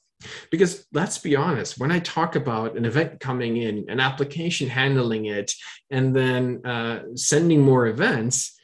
because 0.51 0.87
let's 0.93 1.19
be 1.19 1.37
honest 1.37 1.79
when 1.79 1.91
i 1.91 1.99
talk 2.01 2.37
about 2.37 2.77
an 2.77 2.85
event 2.85 3.19
coming 3.21 3.57
in 3.59 3.85
an 3.89 4.01
application 4.01 4.69
handling 4.69 5.27
it 5.27 5.53
and 5.91 6.15
then 6.15 6.61
uh, 6.65 7.01
sending 7.15 7.61
more 7.61 7.87
events 7.87 8.57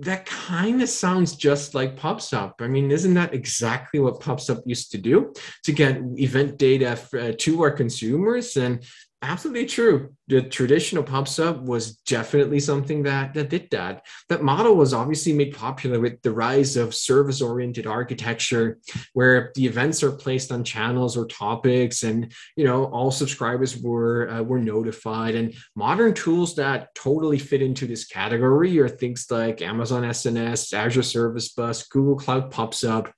that 0.00 0.24
kind 0.24 0.82
of 0.82 0.88
sounds 0.88 1.36
just 1.36 1.74
like 1.74 1.94
PubSub. 1.94 2.54
I 2.60 2.68
mean, 2.68 2.90
isn't 2.90 3.12
that 3.14 3.34
exactly 3.34 4.00
what 4.00 4.20
PubSub 4.20 4.62
used 4.64 4.90
to 4.92 4.98
do 4.98 5.34
to 5.64 5.72
get 5.72 6.00
event 6.16 6.56
data 6.56 6.98
uh, 7.12 7.32
to 7.38 7.62
our 7.62 7.70
consumers? 7.70 8.56
And 8.56 8.82
absolutely 9.22 9.66
true. 9.66 10.14
The 10.28 10.42
traditional 10.42 11.02
PubSub 11.02 11.62
was 11.62 11.96
definitely 11.98 12.60
something 12.60 13.02
that, 13.02 13.34
that 13.34 13.50
did 13.50 13.68
that. 13.70 14.06
That 14.28 14.42
model 14.42 14.76
was 14.76 14.94
obviously 14.94 15.32
made 15.32 15.54
popular 15.54 16.00
with 16.00 16.22
the 16.22 16.30
rise 16.30 16.76
of 16.76 16.94
service 16.94 17.42
oriented 17.42 17.86
architecture, 17.86 18.78
where 19.12 19.52
the 19.54 19.66
events 19.66 20.02
are 20.02 20.12
placed 20.12 20.52
on 20.52 20.64
channels 20.64 21.16
or 21.16 21.26
topics, 21.26 22.02
and 22.02 22.32
you 22.56 22.64
know 22.64 22.84
all 22.86 23.10
subscribers 23.10 23.76
were 23.76 24.30
uh, 24.30 24.42
were 24.42 24.60
notified. 24.60 25.34
And 25.34 25.54
modern 25.74 26.14
tools 26.14 26.54
that 26.56 26.94
totally 26.94 27.38
fit 27.38 27.62
into 27.62 27.86
this 27.86 28.04
category 28.06 28.78
are 28.80 28.88
things 28.88 29.26
like 29.30 29.62
Amazon 29.62 30.02
SNS, 30.02 30.72
Azure 30.72 31.02
Service 31.02 31.50
Bus, 31.50 31.86
Google 31.88 32.16
Cloud 32.16 32.52
PubSub, 32.52 33.10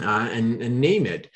uh, 0.00 0.28
and, 0.32 0.62
and 0.62 0.80
name 0.80 1.06
it. 1.06 1.30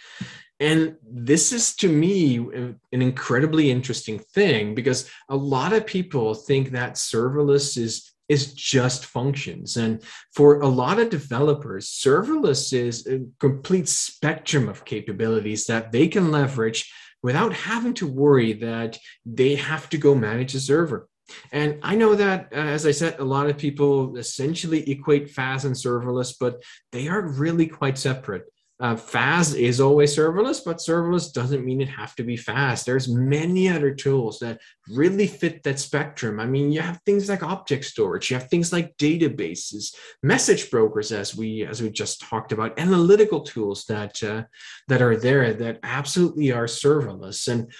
And 0.60 0.96
this 1.02 1.52
is 1.52 1.74
to 1.76 1.88
me 1.88 2.36
an 2.36 2.78
incredibly 2.92 3.70
interesting 3.70 4.18
thing 4.18 4.74
because 4.74 5.10
a 5.30 5.36
lot 5.36 5.72
of 5.72 5.86
people 5.86 6.34
think 6.34 6.70
that 6.70 6.94
serverless 6.94 7.78
is 7.78 8.12
is 8.28 8.54
just 8.54 9.06
functions. 9.06 9.76
And 9.76 10.04
for 10.32 10.60
a 10.60 10.68
lot 10.68 11.00
of 11.00 11.10
developers, 11.10 11.88
serverless 11.88 12.72
is 12.72 13.04
a 13.08 13.26
complete 13.40 13.88
spectrum 13.88 14.68
of 14.68 14.84
capabilities 14.84 15.66
that 15.66 15.90
they 15.90 16.06
can 16.06 16.30
leverage 16.30 16.92
without 17.24 17.52
having 17.52 17.92
to 17.94 18.06
worry 18.06 18.52
that 18.52 18.98
they 19.26 19.56
have 19.56 19.90
to 19.90 19.98
go 19.98 20.14
manage 20.14 20.54
a 20.54 20.60
server. 20.60 21.08
And 21.50 21.80
I 21.82 21.96
know 21.96 22.14
that, 22.14 22.52
uh, 22.52 22.56
as 22.56 22.86
I 22.86 22.92
said, 22.92 23.18
a 23.18 23.24
lot 23.24 23.48
of 23.48 23.58
people 23.58 24.16
essentially 24.16 24.88
equate 24.88 25.30
FaaS 25.30 25.64
and 25.64 25.74
serverless, 25.74 26.34
but 26.38 26.62
they 26.92 27.08
are 27.08 27.22
really 27.22 27.66
quite 27.66 27.98
separate. 27.98 28.44
Uh, 28.80 28.96
FaaS 28.96 29.52
is 29.54 29.78
always 29.78 30.16
serverless, 30.16 30.64
but 30.64 30.78
serverless 30.78 31.32
doesn't 31.32 31.66
mean 31.66 31.82
it 31.82 31.88
have 31.88 32.14
to 32.16 32.22
be 32.22 32.36
FaaS. 32.36 32.82
There's 32.82 33.08
many 33.08 33.68
other 33.68 33.94
tools 33.94 34.38
that 34.38 34.58
really 34.88 35.26
fit 35.26 35.62
that 35.64 35.78
spectrum. 35.78 36.40
I 36.40 36.46
mean, 36.46 36.72
you 36.72 36.80
have 36.80 36.98
things 37.04 37.28
like 37.28 37.42
object 37.42 37.84
storage, 37.84 38.30
you 38.30 38.38
have 38.38 38.48
things 38.48 38.72
like 38.72 38.96
databases, 38.96 39.94
message 40.22 40.70
brokers, 40.70 41.12
as 41.12 41.36
we 41.36 41.66
as 41.66 41.82
we 41.82 41.90
just 41.90 42.22
talked 42.22 42.52
about, 42.52 42.78
analytical 42.78 43.42
tools 43.42 43.84
that 43.86 44.22
uh, 44.22 44.44
that 44.88 45.02
are 45.02 45.16
there 45.16 45.52
that 45.52 45.78
absolutely 45.82 46.50
are 46.50 46.64
serverless. 46.64 47.48
And 47.48 47.70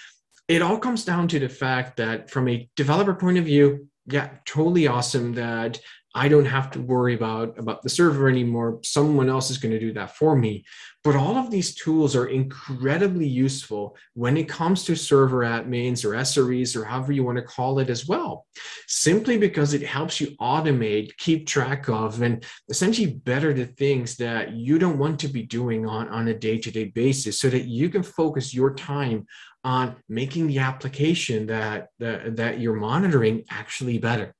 it 0.47 0.61
all 0.61 0.77
comes 0.77 1.03
down 1.03 1.27
to 1.29 1.39
the 1.39 1.49
fact 1.49 1.97
that 1.97 2.29
from 2.29 2.47
a 2.47 2.69
developer 2.75 3.15
point 3.15 3.39
of 3.39 3.45
view, 3.45 3.87
yeah, 4.05 4.29
totally 4.45 4.85
awesome 4.85 5.33
that 5.33 5.79
I 6.13 6.27
don't 6.27 6.45
have 6.45 6.71
to 6.71 6.81
worry 6.81 7.13
about, 7.13 7.57
about 7.57 7.81
the 7.81 7.89
server 7.89 8.27
anymore. 8.27 8.79
Someone 8.83 9.29
else 9.29 9.49
is 9.49 9.57
going 9.57 9.71
to 9.71 9.79
do 9.79 9.93
that 9.93 10.17
for 10.17 10.35
me. 10.35 10.65
But 11.03 11.15
all 11.15 11.37
of 11.37 11.49
these 11.49 11.73
tools 11.73 12.15
are 12.15 12.27
incredibly 12.27 13.27
useful 13.27 13.95
when 14.13 14.35
it 14.35 14.49
comes 14.49 14.83
to 14.83 14.95
server 14.95 15.39
admins 15.39 16.03
or 16.03 16.09
SREs 16.09 16.75
or 16.75 16.83
however 16.83 17.13
you 17.13 17.23
want 17.23 17.37
to 17.37 17.43
call 17.43 17.79
it 17.79 17.89
as 17.89 18.07
well, 18.07 18.45
simply 18.87 19.37
because 19.37 19.73
it 19.73 19.81
helps 19.81 20.19
you 20.19 20.35
automate, 20.39 21.15
keep 21.17 21.47
track 21.47 21.87
of, 21.87 22.21
and 22.21 22.45
essentially 22.69 23.13
better 23.13 23.53
the 23.53 23.65
things 23.65 24.17
that 24.17 24.51
you 24.51 24.77
don't 24.77 24.99
want 24.99 25.19
to 25.21 25.27
be 25.27 25.43
doing 25.43 25.87
on, 25.87 26.07
on 26.09 26.27
a 26.27 26.37
day 26.37 26.57
to 26.57 26.69
day 26.69 26.85
basis 26.85 27.39
so 27.39 27.49
that 27.49 27.65
you 27.65 27.89
can 27.89 28.03
focus 28.03 28.53
your 28.53 28.73
time 28.75 29.25
on 29.63 29.95
making 30.09 30.47
the 30.47 30.59
application 30.59 31.47
that, 31.47 31.87
that, 31.99 32.35
that 32.35 32.59
you're 32.59 32.75
monitoring 32.75 33.43
actually 33.49 33.97
better. 33.97 34.35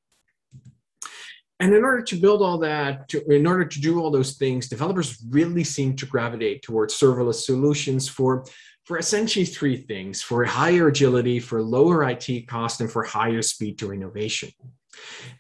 And 1.62 1.76
in 1.76 1.84
order 1.84 2.02
to 2.02 2.16
build 2.16 2.42
all 2.42 2.58
that, 2.58 3.08
to, 3.10 3.24
in 3.32 3.46
order 3.46 3.64
to 3.64 3.80
do 3.80 4.00
all 4.00 4.10
those 4.10 4.34
things, 4.34 4.68
developers 4.68 5.24
really 5.30 5.64
seem 5.64 5.96
to 5.98 6.08
gravitate 6.08 6.64
towards 6.64 6.96
serverless 6.96 7.46
solutions 7.46 8.10
for, 8.10 8.46
for 8.86 8.98
essentially 8.98 9.46
three 9.46 9.78
things 9.78 10.24
for 10.24 10.44
higher 10.44 10.88
agility, 10.88 11.40
for 11.40 11.62
lower 11.62 12.10
IT 12.10 12.48
cost, 12.48 12.82
and 12.82 12.92
for 12.92 13.04
higher 13.04 13.44
speed 13.44 13.78
to 13.78 13.94
innovation. 13.94 14.50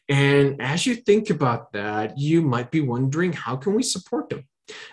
And 0.07 0.61
as 0.61 0.85
you 0.85 0.93
think 0.93 1.31
about 1.31 1.73
that, 1.73 2.19
you 2.19 2.43
might 2.43 2.69
be 2.69 2.81
wondering 2.81 3.33
how 3.33 3.55
can 3.55 3.73
we 3.73 3.81
support 3.81 4.29
them? 4.29 4.47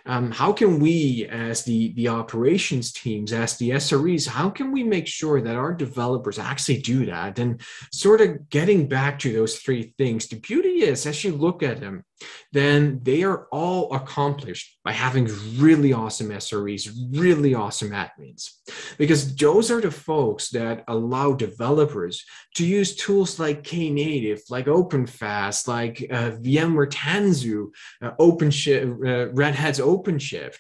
Um, 0.07 0.31
how 0.31 0.53
can 0.53 0.81
we, 0.81 1.27
as 1.31 1.65
the, 1.65 1.93
the 1.93 2.09
operations 2.09 2.93
teams, 2.93 3.33
as 3.33 3.57
the 3.59 3.71
SREs, 3.71 4.27
how 4.27 4.51
can 4.51 4.73
we 4.73 4.83
make 4.83 5.07
sure 5.07 5.41
that 5.41 5.57
our 5.57 5.73
developers 5.73 6.39
actually 6.39 6.81
do 6.81 7.07
that? 7.07 7.39
And 7.39 7.61
sort 7.93 8.21
of 8.21 8.49
getting 8.49 8.89
back 8.89 9.19
to 9.21 9.33
those 9.33 9.59
three 9.59 9.95
things, 9.99 10.29
the 10.29 10.37
beauty 10.37 10.83
is, 10.83 11.07
as 11.07 11.23
you 11.23 11.33
look 11.33 11.63
at 11.63 11.81
them, 11.81 12.05
then 12.53 13.01
they 13.03 13.23
are 13.23 13.47
all 13.53 13.93
accomplished 13.95 14.79
by 14.85 14.93
having 14.93 15.29
really 15.57 15.93
awesome 15.93 16.31
SREs, 16.31 16.91
really 17.13 17.55
awesome 17.55 17.91
admins. 17.91 18.51
Because 18.97 19.35
those 19.37 19.71
are 19.71 19.81
the 19.81 19.91
folks 19.91 20.51
that 20.51 20.85
allow 20.89 21.33
developers 21.33 22.25
to 22.57 22.67
use 22.67 22.97
tools 22.97 23.39
like 23.39 23.63
Knative, 23.63 24.41
like 24.51 24.67
OpenFaaS, 24.67 25.69
like 25.69 26.07
uh, 26.11 26.33
VMware 26.43 26.91
Tanzu, 26.91 27.69
uh, 28.03 28.13
OpenShift, 28.21 29.07
uh, 29.07 29.33
Red 29.33 29.55
Hat's 29.55 29.81
OpenShift, 29.81 30.59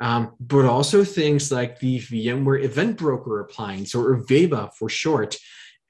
um, 0.00 0.32
but 0.40 0.64
also 0.64 1.04
things 1.04 1.52
like 1.52 1.78
the 1.80 2.00
VMware 2.00 2.64
Event 2.64 2.96
Broker 2.96 3.40
appliance 3.40 3.94
or 3.94 4.22
Veba 4.24 4.70
for 4.78 4.88
short. 4.88 5.36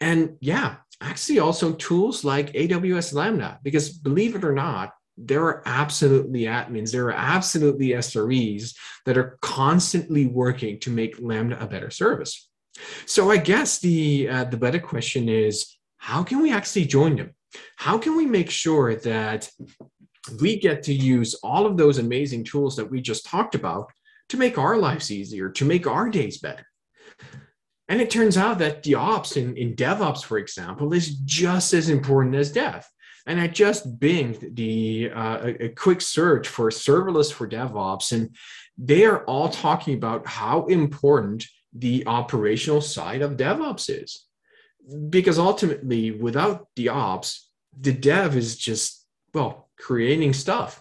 And 0.01 0.37
yeah, 0.41 0.77
actually 1.01 1.39
also 1.39 1.73
tools 1.73 2.25
like 2.25 2.53
AWS 2.53 3.15
Lambda, 3.15 3.61
because 3.63 3.91
believe 3.91 4.35
it 4.35 4.45
or 4.45 4.53
not, 4.53 4.93
there 5.17 5.45
are 5.45 5.63
absolutely 5.67 6.43
admins, 6.43 6.93
there 6.93 7.07
are 7.07 7.13
absolutely 7.13 7.89
SREs 7.89 8.75
that 9.07 9.17
are 9.17 9.39
constantly 9.41 10.27
working 10.27 10.79
to 10.81 10.91
make 10.91 11.21
Lambda 11.21 11.63
a 11.63 11.67
better 11.67 11.91
service. 11.91 12.49
So 13.07 13.31
I 13.31 13.39
guess 13.39 13.79
the 13.79 14.29
uh, 14.29 14.45
the 14.45 14.59
better 14.59 14.79
question 14.79 15.29
is, 15.29 15.77
how 15.99 16.23
can 16.23 16.43
we 16.43 16.53
actually 16.53 16.85
join 16.85 17.17
them? 17.17 17.35
How 17.77 17.97
can 17.97 18.17
we 18.17 18.27
make 18.27 18.51
sure 18.51 18.97
that 18.97 19.51
we 20.41 20.59
get 20.59 20.83
to 20.85 20.93
use 20.93 21.35
all 21.43 21.67
of 21.67 21.77
those 21.77 21.99
amazing 21.99 22.45
tools 22.45 22.77
that 22.77 22.91
we 22.91 23.01
just 23.01 23.25
talked 23.27 23.55
about 23.55 23.91
to 24.29 24.37
make 24.37 24.59
our 24.59 24.77
lives 24.77 25.11
easier, 25.11 25.49
to 25.51 25.65
make 25.65 25.87
our 25.87 26.11
days 26.11 26.39
better? 26.39 26.67
And 27.89 28.01
it 28.01 28.11
turns 28.11 28.37
out 28.37 28.59
that 28.59 28.83
the 28.83 28.97
ops 28.97 29.37
in, 29.37 29.57
in 29.57 29.77
DevOps, 29.77 30.25
for 30.25 30.39
example, 30.39 30.93
is 30.93 31.17
just 31.21 31.73
as 31.73 31.89
important 31.89 32.35
as 32.35 32.51
dev. 32.51 32.87
And 33.27 33.41
I 33.41 33.49
just 33.49 33.99
binged 33.99 34.55
the 34.55 35.11
uh, 35.11 35.39
a, 35.43 35.65
a 35.65 35.69
quick 35.71 36.01
search 36.01 36.47
for 36.47 36.71
serverless 36.71 37.33
for 37.33 37.49
DevOps, 37.49 38.13
and 38.13 38.37
they 38.79 39.05
are 39.05 39.25
all 39.25 39.49
talking 39.49 39.95
about 39.95 40.27
how 40.27 40.67
important 40.67 41.45
the 41.73 42.07
operational 42.07 42.81
side 42.81 43.23
of 43.23 43.37
DevOps 43.37 43.91
is. 43.91 44.25
Because 45.11 45.39
ultimately, 45.39 46.13
without 46.13 46.69
the 46.77 46.91
ops, 46.91 47.51
the 47.79 47.93
dev 47.93 48.37
is 48.37 48.57
just, 48.57 49.05
well, 49.35 49.69
creating 49.77 50.33
stuff. 50.33 50.81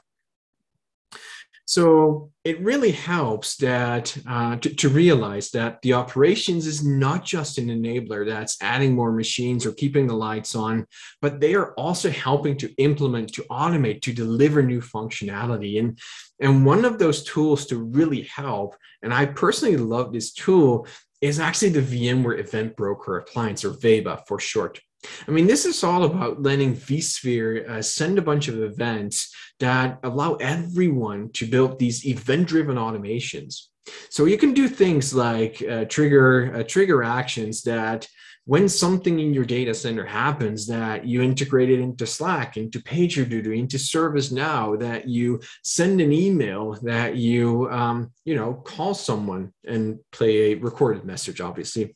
So 1.67 2.31
it 2.43 2.61
really 2.61 2.91
helps 2.91 3.57
that 3.57 4.15
uh, 4.29 4.55
to, 4.57 4.75
to, 4.75 4.89
realize 4.89 5.49
that 5.51 5.81
the 5.81 5.93
operations 5.93 6.67
is 6.67 6.85
not 6.85 7.25
just 7.25 7.57
an 7.57 7.69
enabler 7.69 8.23
that's 8.23 8.61
adding 8.61 8.93
more 8.93 9.11
machines 9.11 9.65
or 9.65 9.71
keeping 9.71 10.05
the 10.05 10.13
lights 10.13 10.53
on, 10.53 10.85
but 11.23 11.39
they 11.39 11.55
are 11.55 11.73
also 11.73 12.11
helping 12.11 12.55
to 12.57 12.71
implement, 12.75 13.33
to 13.33 13.41
automate, 13.49 14.03
to 14.03 14.13
deliver 14.13 14.61
new 14.61 14.79
functionality. 14.79 15.79
And, 15.79 15.97
and 16.39 16.63
one 16.63 16.85
of 16.85 16.99
those 16.99 17.23
tools 17.23 17.65
to 17.67 17.77
really 17.77 18.21
help, 18.23 18.75
and 19.01 19.11
I 19.11 19.25
personally 19.25 19.77
love 19.77 20.13
this 20.13 20.33
tool, 20.33 20.87
is 21.21 21.39
actually 21.39 21.69
the 21.69 21.81
VMware 21.81 22.39
Event 22.39 22.75
Broker 22.75 23.17
Appliance, 23.17 23.65
or 23.65 23.71
VEBA 23.71 24.27
for 24.27 24.39
short. 24.39 24.79
I 25.27 25.31
mean, 25.31 25.47
this 25.47 25.65
is 25.65 25.83
all 25.83 26.03
about 26.03 26.41
letting 26.41 26.75
vSphere 26.75 27.69
uh, 27.69 27.81
send 27.81 28.17
a 28.17 28.21
bunch 28.21 28.47
of 28.47 28.61
events 28.61 29.33
that 29.59 29.99
allow 30.03 30.35
everyone 30.35 31.29
to 31.33 31.47
build 31.47 31.79
these 31.79 32.05
event-driven 32.05 32.75
automations. 32.75 33.67
So 34.09 34.25
you 34.25 34.37
can 34.37 34.53
do 34.53 34.67
things 34.67 35.13
like 35.13 35.61
uh, 35.61 35.85
trigger 35.85 36.55
uh, 36.55 36.63
trigger 36.63 37.03
actions 37.03 37.61
that 37.63 38.07
when 38.45 38.69
something 38.69 39.19
in 39.19 39.33
your 39.33 39.43
data 39.43 39.73
center 39.73 40.05
happens 40.05 40.67
that 40.67 41.05
you 41.05 41.21
integrate 41.21 41.71
it 41.71 41.79
into 41.79 42.05
Slack, 42.05 42.57
into 42.57 42.79
PagerDuty, 42.79 43.57
into 43.57 43.77
ServiceNow, 43.77 44.79
that 44.79 45.07
you 45.09 45.41
send 45.63 45.99
an 45.99 46.11
email, 46.11 46.73
that 46.83 47.15
you 47.15 47.69
um, 47.71 48.11
you 48.23 48.35
know 48.35 48.53
call 48.53 48.93
someone 48.93 49.51
and 49.67 49.99
play 50.11 50.51
a 50.51 50.53
recorded 50.55 51.05
message, 51.05 51.41
obviously. 51.41 51.95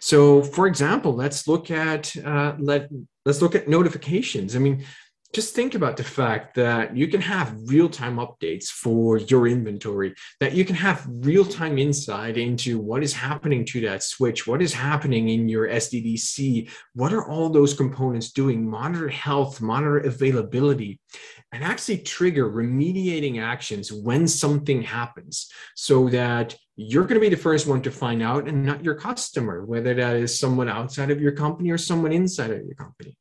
So, 0.00 0.42
for 0.42 0.66
example, 0.66 1.14
let's 1.14 1.46
look 1.46 1.70
at 1.70 2.16
uh, 2.16 2.54
let 2.58 2.88
let's 3.26 3.42
look 3.42 3.54
at 3.54 3.68
notifications. 3.68 4.56
I 4.56 4.60
mean, 4.60 4.84
just 5.34 5.54
think 5.54 5.74
about 5.74 5.96
the 5.96 6.04
fact 6.04 6.54
that 6.54 6.96
you 6.96 7.08
can 7.08 7.20
have 7.20 7.56
real-time 7.64 8.16
updates 8.16 8.68
for 8.68 9.18
your 9.18 9.48
inventory 9.48 10.14
that 10.38 10.52
you 10.52 10.64
can 10.64 10.76
have 10.76 11.04
real-time 11.08 11.76
insight 11.76 12.38
into 12.38 12.78
what 12.78 13.02
is 13.02 13.12
happening 13.12 13.64
to 13.64 13.80
that 13.80 14.02
switch 14.02 14.46
what 14.46 14.62
is 14.62 14.72
happening 14.72 15.28
in 15.28 15.48
your 15.48 15.68
sddc 15.68 16.70
what 16.94 17.12
are 17.12 17.28
all 17.28 17.48
those 17.48 17.74
components 17.74 18.30
doing 18.30 18.68
monitor 18.68 19.08
health 19.08 19.60
monitor 19.60 19.98
availability 19.98 21.00
and 21.52 21.64
actually 21.64 21.98
trigger 21.98 22.50
remediating 22.50 23.40
actions 23.40 23.92
when 23.92 24.28
something 24.28 24.82
happens 24.82 25.50
so 25.74 26.08
that 26.08 26.56
you're 26.76 27.04
going 27.04 27.14
to 27.14 27.20
be 27.20 27.28
the 27.28 27.36
first 27.36 27.66
one 27.66 27.82
to 27.82 27.90
find 27.90 28.20
out 28.20 28.48
and 28.48 28.66
not 28.66 28.82
your 28.82 28.96
customer, 28.96 29.64
whether 29.64 29.94
that 29.94 30.16
is 30.16 30.36
someone 30.36 30.68
outside 30.68 31.12
of 31.12 31.20
your 31.20 31.30
company 31.30 31.70
or 31.70 31.78
someone 31.78 32.10
inside 32.10 32.50
of 32.50 32.64
your 32.64 32.74
company 32.74 33.16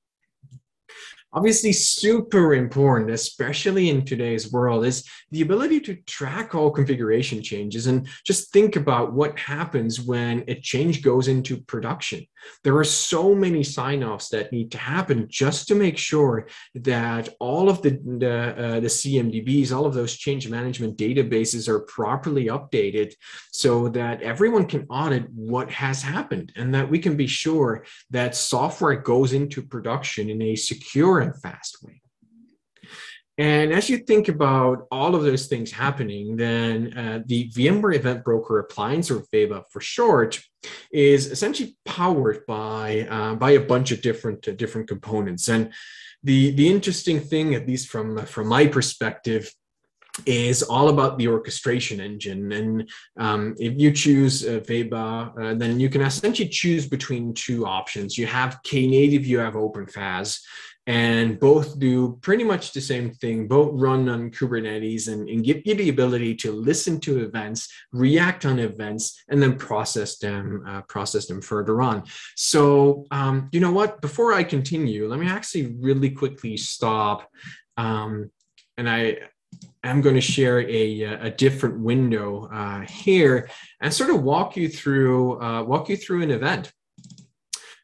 obviously 1.33 1.73
super 1.73 2.53
important, 2.53 3.11
especially 3.11 3.89
in 3.89 4.05
today's 4.05 4.51
world, 4.51 4.85
is 4.85 5.07
the 5.31 5.41
ability 5.41 5.79
to 5.81 5.95
track 6.07 6.53
all 6.55 6.71
configuration 6.71 7.41
changes 7.41 7.87
and 7.87 8.07
just 8.25 8.51
think 8.51 8.75
about 8.75 9.13
what 9.13 9.37
happens 9.37 9.99
when 9.99 10.43
a 10.47 10.55
change 10.55 11.01
goes 11.01 11.27
into 11.27 11.57
production. 11.61 12.25
There 12.63 12.77
are 12.77 12.83
so 12.83 13.33
many 13.33 13.63
sign-offs 13.63 14.29
that 14.29 14.51
need 14.51 14.71
to 14.71 14.77
happen 14.77 15.27
just 15.29 15.67
to 15.67 15.75
make 15.75 15.97
sure 15.97 16.47
that 16.75 17.29
all 17.39 17.69
of 17.69 17.81
the, 17.81 17.99
the, 18.19 18.55
uh, 18.57 18.79
the 18.79 18.87
CMDBs, 18.87 19.71
all 19.71 19.85
of 19.85 19.93
those 19.93 20.15
change 20.15 20.47
management 20.49 20.97
databases 20.97 21.67
are 21.67 21.79
properly 21.81 22.45
updated 22.45 23.13
so 23.51 23.89
that 23.89 24.21
everyone 24.21 24.65
can 24.65 24.85
audit 24.89 25.29
what 25.29 25.71
has 25.71 26.01
happened 26.01 26.51
and 26.55 26.73
that 26.73 26.89
we 26.89 26.99
can 26.99 27.17
be 27.17 27.27
sure 27.27 27.85
that 28.11 28.35
software 28.35 28.95
goes 28.95 29.33
into 29.33 29.61
production 29.61 30.29
in 30.29 30.41
a 30.41 30.55
secure 30.55 31.19
and 31.19 31.39
fast 31.41 31.83
way. 31.83 32.02
And 33.37 33.73
as 33.73 33.89
you 33.89 33.97
think 33.97 34.27
about 34.27 34.87
all 34.91 35.15
of 35.15 35.23
those 35.23 35.47
things 35.47 35.71
happening, 35.71 36.35
then 36.35 36.95
uh, 36.95 37.23
the 37.25 37.49
VMware 37.49 37.95
Event 37.95 38.23
Broker 38.23 38.59
Appliance, 38.59 39.09
or 39.09 39.21
VEBA 39.33 39.63
for 39.71 39.81
short, 39.81 40.39
is 40.91 41.27
essentially 41.27 41.75
powered 41.83 42.45
by 42.45 43.07
uh, 43.09 43.35
by 43.35 43.51
a 43.51 43.59
bunch 43.59 43.91
of 43.91 44.01
different 44.01 44.47
uh, 44.47 44.51
different 44.51 44.87
components. 44.87 45.49
And 45.49 45.73
the 46.21 46.51
the 46.51 46.69
interesting 46.69 47.19
thing, 47.19 47.55
at 47.55 47.67
least 47.67 47.89
from 47.89 48.23
from 48.25 48.47
my 48.47 48.67
perspective, 48.67 49.51
is 50.27 50.61
all 50.61 50.89
about 50.89 51.17
the 51.17 51.27
orchestration 51.27 51.99
engine. 51.99 52.51
And 52.51 52.89
um, 53.17 53.55
if 53.57 53.73
you 53.79 53.91
choose 53.91 54.45
uh, 54.45 54.59
VEBA, 54.59 55.41
uh, 55.41 55.53
then 55.55 55.79
you 55.79 55.89
can 55.89 56.01
essentially 56.01 56.49
choose 56.49 56.87
between 56.87 57.33
two 57.33 57.65
options. 57.65 58.15
You 58.15 58.27
have 58.27 58.59
Knative, 58.63 59.25
you 59.25 59.39
have 59.39 59.55
OpenFaaS 59.55 60.39
and 60.85 61.39
both 61.39 61.79
do 61.79 62.17
pretty 62.21 62.43
much 62.43 62.73
the 62.73 62.81
same 62.81 63.11
thing. 63.11 63.47
Both 63.47 63.71
run 63.73 64.09
on 64.09 64.31
Kubernetes 64.31 65.07
and, 65.07 65.29
and, 65.29 65.43
give 65.43 65.61
you 65.65 65.75
the 65.75 65.89
ability 65.89 66.35
to 66.35 66.51
listen 66.51 66.99
to 67.01 67.23
events, 67.23 67.71
react 67.93 68.45
on 68.45 68.59
events, 68.59 69.23
and 69.29 69.41
then 69.41 69.55
process 69.57 70.17
them, 70.17 70.63
uh, 70.67 70.81
process 70.83 71.25
them 71.27 71.41
further 71.41 71.81
on. 71.81 72.03
So, 72.35 73.05
um, 73.11 73.49
you 73.53 73.61
know 73.61 73.71
what? 73.71 74.01
Before 74.01 74.33
I 74.33 74.43
continue, 74.43 75.07
let 75.07 75.19
me 75.19 75.27
actually 75.27 75.75
really 75.79 76.09
quickly 76.09 76.57
stop, 76.57 77.29
um, 77.77 78.29
and 78.77 78.89
I. 78.89 79.17
am 79.83 80.01
going 80.01 80.15
to 80.15 80.21
share 80.21 80.59
a, 80.61 81.03
a 81.27 81.29
different 81.29 81.79
window 81.79 82.49
uh, 82.51 82.81
here 82.81 83.49
and 83.81 83.93
sort 83.93 84.09
of 84.09 84.23
walk 84.23 84.57
you 84.57 84.67
through 84.67 85.39
uh, 85.41 85.61
walk 85.61 85.89
you 85.89 85.97
through 85.97 86.23
an 86.23 86.31
event. 86.31 86.71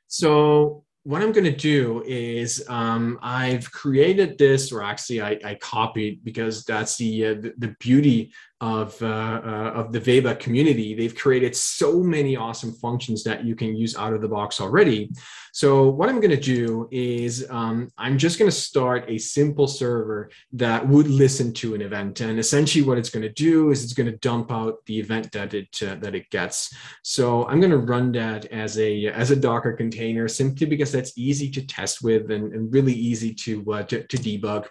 So 0.07 0.83
what 1.03 1.21
I'm 1.21 1.31
going 1.31 1.45
to 1.45 1.55
do 1.55 2.03
is 2.05 2.63
um, 2.67 3.19
I've 3.21 3.71
created 3.71 4.37
this, 4.37 4.71
or 4.71 4.83
actually 4.83 5.21
I, 5.21 5.39
I 5.43 5.55
copied 5.55 6.23
because 6.23 6.65
that's 6.65 6.97
the, 6.97 7.25
uh, 7.25 7.33
the, 7.35 7.53
the 7.57 7.75
beauty 7.79 8.33
of 8.61 9.01
uh, 9.01 9.41
uh, 9.43 9.71
of 9.75 9.91
the 9.91 9.99
VEBA 9.99 10.39
community. 10.39 10.93
They've 10.93 11.15
created 11.15 11.55
so 11.55 12.03
many 12.03 12.35
awesome 12.35 12.73
functions 12.73 13.23
that 13.23 13.45
you 13.45 13.55
can 13.55 13.75
use 13.75 13.95
out 13.95 14.13
of 14.13 14.21
the 14.21 14.27
box 14.27 14.59
already. 14.59 15.11
So 15.53 15.89
what 15.89 16.09
I'm 16.09 16.19
going 16.19 16.29
to 16.29 16.37
do 16.37 16.87
is 16.91 17.49
um, 17.49 17.89
I'm 17.97 18.17
just 18.17 18.37
going 18.37 18.51
to 18.51 18.55
start 18.55 19.05
a 19.07 19.17
simple 19.17 19.67
server 19.67 20.29
that 20.53 20.87
would 20.87 21.07
listen 21.07 21.53
to 21.53 21.73
an 21.73 21.81
event, 21.81 22.19
and 22.19 22.37
essentially 22.37 22.83
what 22.83 22.97
it's 22.97 23.09
going 23.09 23.23
to 23.23 23.33
do 23.33 23.71
is 23.71 23.83
it's 23.83 23.93
going 23.93 24.11
to 24.11 24.17
dump 24.17 24.51
out 24.51 24.85
the 24.85 24.99
event 24.99 25.31
that 25.31 25.53
it 25.53 25.69
uh, 25.81 25.95
that 25.95 26.15
it 26.15 26.29
gets. 26.29 26.73
So 27.03 27.47
I'm 27.47 27.61
going 27.61 27.71
to 27.71 27.77
run 27.77 28.11
that 28.13 28.45
as 28.45 28.77
a 28.77 29.07
as 29.07 29.31
a 29.31 29.35
Docker 29.35 29.73
container 29.73 30.27
simply 30.27 30.67
because 30.67 30.91
that's 30.91 31.17
easy 31.17 31.49
to 31.51 31.65
test 31.65 32.03
with 32.03 32.29
and, 32.29 32.53
and 32.53 32.73
really 32.73 32.93
easy 32.93 33.33
to, 33.35 33.73
uh, 33.73 33.83
to 33.83 34.05
to 34.05 34.17
debug. 34.17 34.67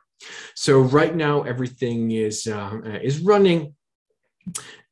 So 0.55 0.81
right 0.81 1.15
now 1.15 1.43
everything 1.43 2.11
is 2.11 2.47
uh, 2.47 2.81
is 3.03 3.21
running. 3.21 3.75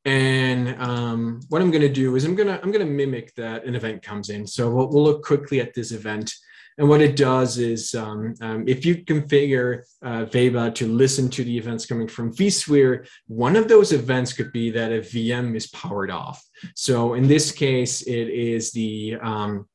And 0.05 0.81
um, 0.81 1.40
what 1.49 1.61
I'm 1.61 1.71
going 1.71 1.83
to 1.83 1.88
do 1.88 2.14
is 2.14 2.25
I'm 2.25 2.37
going 2.37 2.49
to 2.49 2.62
I'm 2.62 2.71
going 2.71 2.87
to 2.87 2.92
mimic 2.92 3.35
that 3.35 3.64
an 3.64 3.75
event 3.75 4.03
comes 4.03 4.31
in. 4.31 4.47
So 4.47 4.71
we'll, 4.71 4.88
we'll 4.88 5.05
look 5.05 5.25
quickly 5.25 5.61
at 5.61 5.75
this 5.75 5.90
event. 5.90 6.33
And 6.79 6.88
what 6.88 7.01
it 7.01 7.16
does 7.16 7.57
is 7.59 7.95
um, 7.95 8.35
um, 8.42 8.64
if 8.69 8.85
you 8.85 8.97
configure 8.97 9.83
uh, 10.03 10.27
VEBA 10.27 10.75
to 10.75 10.87
listen 10.87 11.31
to 11.31 11.42
the 11.42 11.57
events 11.57 11.87
coming 11.87 12.07
from 12.07 12.35
vSphere, 12.35 13.09
one 13.29 13.57
of 13.57 13.66
those 13.66 13.92
events 13.92 14.35
could 14.35 14.53
be 14.53 14.71
that 14.71 14.92
a 14.92 14.99
VM 14.99 15.57
is 15.57 15.69
powered 15.69 16.11
off. 16.11 16.45
So 16.75 17.14
in 17.14 17.27
this 17.27 17.51
case, 17.51 18.03
it 18.03 18.29
is 18.29 18.73
the 18.73 19.16
um, 19.23 19.66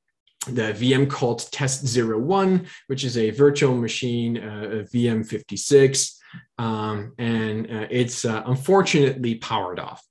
the 0.48 0.74
VM 0.74 1.10
called 1.10 1.42
test01, 1.52 2.68
which 2.88 3.04
is 3.04 3.16
a 3.18 3.30
virtual 3.30 3.76
machine, 3.76 4.38
uh, 4.38 4.86
VM56, 4.92 6.18
um, 6.58 7.14
and 7.18 7.70
uh, 7.72 7.88
it's 7.90 8.26
uh, 8.26 8.44
unfortunately 8.46 9.36
powered 9.36 9.80
off. 9.80 10.04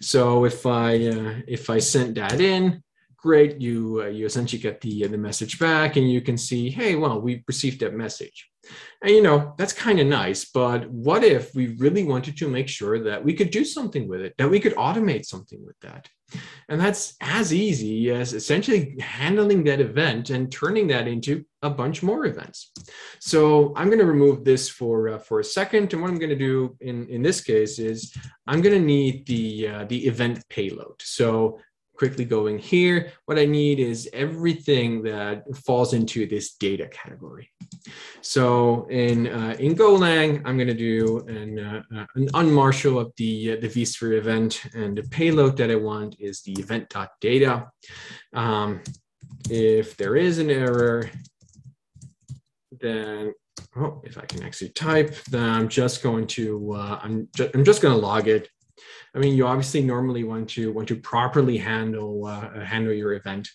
So 0.00 0.44
if 0.44 0.66
I 0.66 1.06
uh, 1.06 1.34
if 1.46 1.70
I 1.70 1.78
sent 1.78 2.14
that 2.16 2.40
in, 2.40 2.82
great, 3.16 3.60
you 3.60 4.02
uh, 4.02 4.06
you 4.06 4.26
essentially 4.26 4.60
get 4.60 4.80
the 4.80 5.06
the 5.06 5.18
message 5.18 5.58
back, 5.58 5.96
and 5.96 6.10
you 6.10 6.20
can 6.20 6.36
see, 6.36 6.70
hey, 6.70 6.94
well, 6.96 7.20
we 7.20 7.44
received 7.46 7.80
that 7.80 7.94
message. 7.94 8.50
And 9.02 9.12
you 9.12 9.22
know, 9.22 9.54
that's 9.56 9.72
kind 9.72 10.00
of 10.00 10.06
nice, 10.06 10.44
but 10.44 10.90
what 10.90 11.22
if 11.22 11.54
we 11.54 11.76
really 11.76 12.04
wanted 12.04 12.36
to 12.38 12.48
make 12.48 12.68
sure 12.68 13.02
that 13.04 13.24
we 13.24 13.32
could 13.32 13.50
do 13.50 13.64
something 13.64 14.08
with 14.08 14.20
it, 14.20 14.34
that 14.38 14.50
we 14.50 14.60
could 14.60 14.74
automate 14.74 15.24
something 15.24 15.64
with 15.64 15.78
that? 15.80 16.08
And 16.68 16.80
that's 16.80 17.14
as 17.20 17.54
easy 17.54 18.10
as 18.10 18.34
essentially 18.34 18.96
handling 19.00 19.64
that 19.64 19.80
event 19.80 20.30
and 20.30 20.52
turning 20.52 20.86
that 20.88 21.08
into 21.08 21.44
a 21.62 21.70
bunch 21.70 22.02
more 22.02 22.26
events. 22.26 22.72
So 23.20 23.72
I'm 23.76 23.86
going 23.86 23.98
to 23.98 24.04
remove 24.04 24.44
this 24.44 24.68
for 24.68 25.08
uh, 25.08 25.18
for 25.18 25.40
a 25.40 25.44
second. 25.44 25.92
And 25.92 26.02
what 26.02 26.10
I'm 26.10 26.18
going 26.18 26.28
to 26.30 26.36
do 26.36 26.76
in, 26.80 27.08
in 27.08 27.22
this 27.22 27.40
case 27.40 27.78
is 27.78 28.14
I'm 28.46 28.60
going 28.60 28.78
to 28.78 28.84
need 28.84 29.26
the 29.26 29.68
uh, 29.68 29.84
the 29.84 30.06
event 30.06 30.46
payload. 30.50 31.00
So 31.00 31.60
quickly 31.98 32.24
going 32.24 32.58
here, 32.58 33.12
what 33.26 33.38
I 33.38 33.44
need 33.44 33.80
is 33.80 34.08
everything 34.12 35.02
that 35.02 35.42
falls 35.66 35.92
into 35.92 36.26
this 36.26 36.54
data 36.54 36.86
category. 36.88 37.50
So 38.20 38.86
in 38.88 39.26
uh, 39.26 39.56
in 39.58 39.74
Golang, 39.74 40.42
I'm 40.44 40.56
going 40.56 40.68
to 40.68 40.74
do 40.74 41.18
an, 41.26 41.58
uh, 41.58 42.06
an 42.14 42.28
unmarshal 42.28 43.00
of 43.00 43.12
the, 43.16 43.52
uh, 43.52 43.56
the 43.60 43.68
vSphere 43.68 44.16
event, 44.18 44.62
and 44.74 44.96
the 44.96 45.02
payload 45.02 45.56
that 45.56 45.70
I 45.70 45.76
want 45.76 46.16
is 46.20 46.42
the 46.42 46.52
event.data. 46.52 47.70
Um, 48.32 48.80
if 49.50 49.96
there 49.96 50.16
is 50.16 50.38
an 50.38 50.50
error, 50.50 51.10
then 52.80 53.32
oh, 53.76 54.00
if 54.04 54.18
I 54.18 54.24
can 54.26 54.42
actually 54.42 54.70
type, 54.70 55.14
then 55.30 55.48
I'm 55.48 55.68
just 55.68 56.02
going 56.02 56.26
to, 56.28 56.74
uh, 56.74 57.00
I'm, 57.02 57.28
ju- 57.34 57.50
I'm 57.54 57.64
just 57.64 57.82
going 57.82 57.94
to 57.94 58.00
log 58.00 58.28
it. 58.28 58.48
I 59.14 59.18
mean, 59.18 59.36
you 59.36 59.46
obviously 59.46 59.82
normally 59.82 60.24
want 60.24 60.50
to 60.50 60.72
want 60.72 60.88
to 60.88 60.96
properly 60.96 61.58
handle 61.58 62.26
uh, 62.26 62.60
handle 62.60 62.92
your 62.92 63.14
event. 63.14 63.48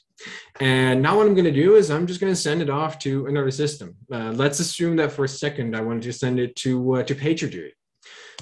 And 0.60 1.01
now 1.01 1.18
what 1.18 1.28
I'm 1.28 1.34
going 1.34 1.45
to 1.45 1.51
do 1.51 1.76
is 1.76 1.91
I'm 1.91 2.08
just 2.08 2.22
going 2.22 2.32
to 2.32 2.39
send 2.39 2.62
it 2.62 2.70
off 2.70 2.99
to 2.99 3.28
another 3.28 3.51
system. 3.51 3.95
Uh, 4.12 4.32
let's 4.32 4.60
assume 4.60 4.95
that 4.97 5.12
for 5.12 5.26
a 5.26 5.30
second 5.30 5.76
I 5.76 5.82
wanted 5.82 6.04
to 6.04 6.14
send 6.14 6.39
it 6.39 6.56
to 6.58 6.95
uh, 6.95 7.04
to 7.04 7.16
PagerDuty. 7.16 7.72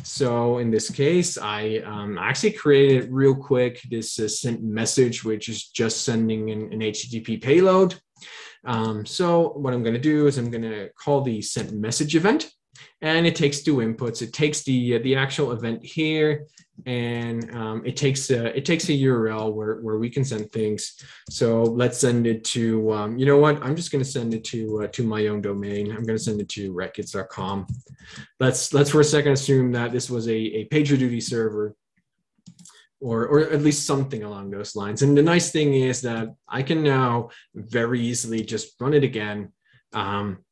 So 0.03 0.57
in 0.59 0.71
this 0.71 0.89
case, 0.89 1.37
I 1.37 1.81
um, 1.85 2.17
actually 2.17 2.53
created 2.53 3.11
real 3.11 3.35
quick 3.35 3.81
this 3.89 4.19
uh, 4.19 4.27
sent 4.27 4.63
message, 4.63 5.23
which 5.23 5.49
is 5.49 5.67
just 5.67 6.03
sending 6.03 6.49
an, 6.51 6.73
an 6.73 6.79
HTTP 6.79 7.41
payload. 7.41 7.95
Um, 8.65 9.05
so 9.05 9.49
what 9.49 9.73
I'm 9.73 9.83
going 9.83 9.95
to 9.95 9.99
do 9.99 10.27
is 10.27 10.37
I'm 10.37 10.51
going 10.51 10.63
to 10.63 10.89
call 10.93 11.21
the 11.21 11.41
sent 11.41 11.73
message 11.73 12.15
event 12.15 12.51
and 13.01 13.25
it 13.25 13.35
takes 13.35 13.61
two 13.61 13.77
inputs. 13.77 14.21
It 14.21 14.33
takes 14.33 14.63
the 14.63 14.99
the 14.99 15.15
actual 15.15 15.51
event 15.51 15.83
here, 15.83 16.45
and 16.85 17.53
um, 17.55 17.83
it 17.85 17.97
takes 17.97 18.29
a 18.29 18.55
it 18.55 18.65
takes 18.65 18.89
a 18.89 18.93
URL 18.93 19.53
where 19.53 19.81
where 19.81 19.97
we 19.97 20.09
can 20.09 20.23
send 20.23 20.51
things. 20.51 21.03
So 21.29 21.63
let's 21.63 21.97
send 21.97 22.27
it 22.27 22.43
to 22.45 22.91
um, 22.91 23.17
you 23.17 23.25
know 23.25 23.37
what? 23.37 23.61
I'm 23.63 23.75
just 23.75 23.91
going 23.91 24.03
to 24.03 24.09
send 24.09 24.33
it 24.33 24.43
to 24.45 24.83
uh, 24.83 24.87
to 24.87 25.03
my 25.03 25.27
own 25.27 25.41
domain. 25.41 25.91
I'm 25.91 26.03
going 26.03 26.17
to 26.17 26.23
send 26.23 26.41
it 26.41 26.49
to 26.49 26.73
retgits.com. 26.73 27.67
Let's 28.39 28.73
let's 28.73 28.91
for 28.91 29.01
a 29.01 29.05
second 29.05 29.33
assume 29.33 29.71
that 29.73 29.91
this 29.91 30.09
was 30.09 30.27
a 30.27 30.35
a 30.35 30.67
PagerDuty 30.69 31.21
server. 31.21 31.75
Or, 33.03 33.25
or 33.25 33.39
at 33.39 33.63
least 33.63 33.87
something 33.87 34.21
along 34.21 34.51
those 34.51 34.75
lines. 34.75 35.01
And 35.01 35.17
the 35.17 35.23
nice 35.23 35.51
thing 35.51 35.73
is 35.73 36.01
that 36.03 36.35
I 36.47 36.61
can 36.61 36.83
now 36.83 37.31
very 37.55 37.99
easily 37.99 38.43
just 38.43 38.79
run 38.79 38.93
it 38.93 39.03
again. 39.03 39.53
Um, 39.91 40.45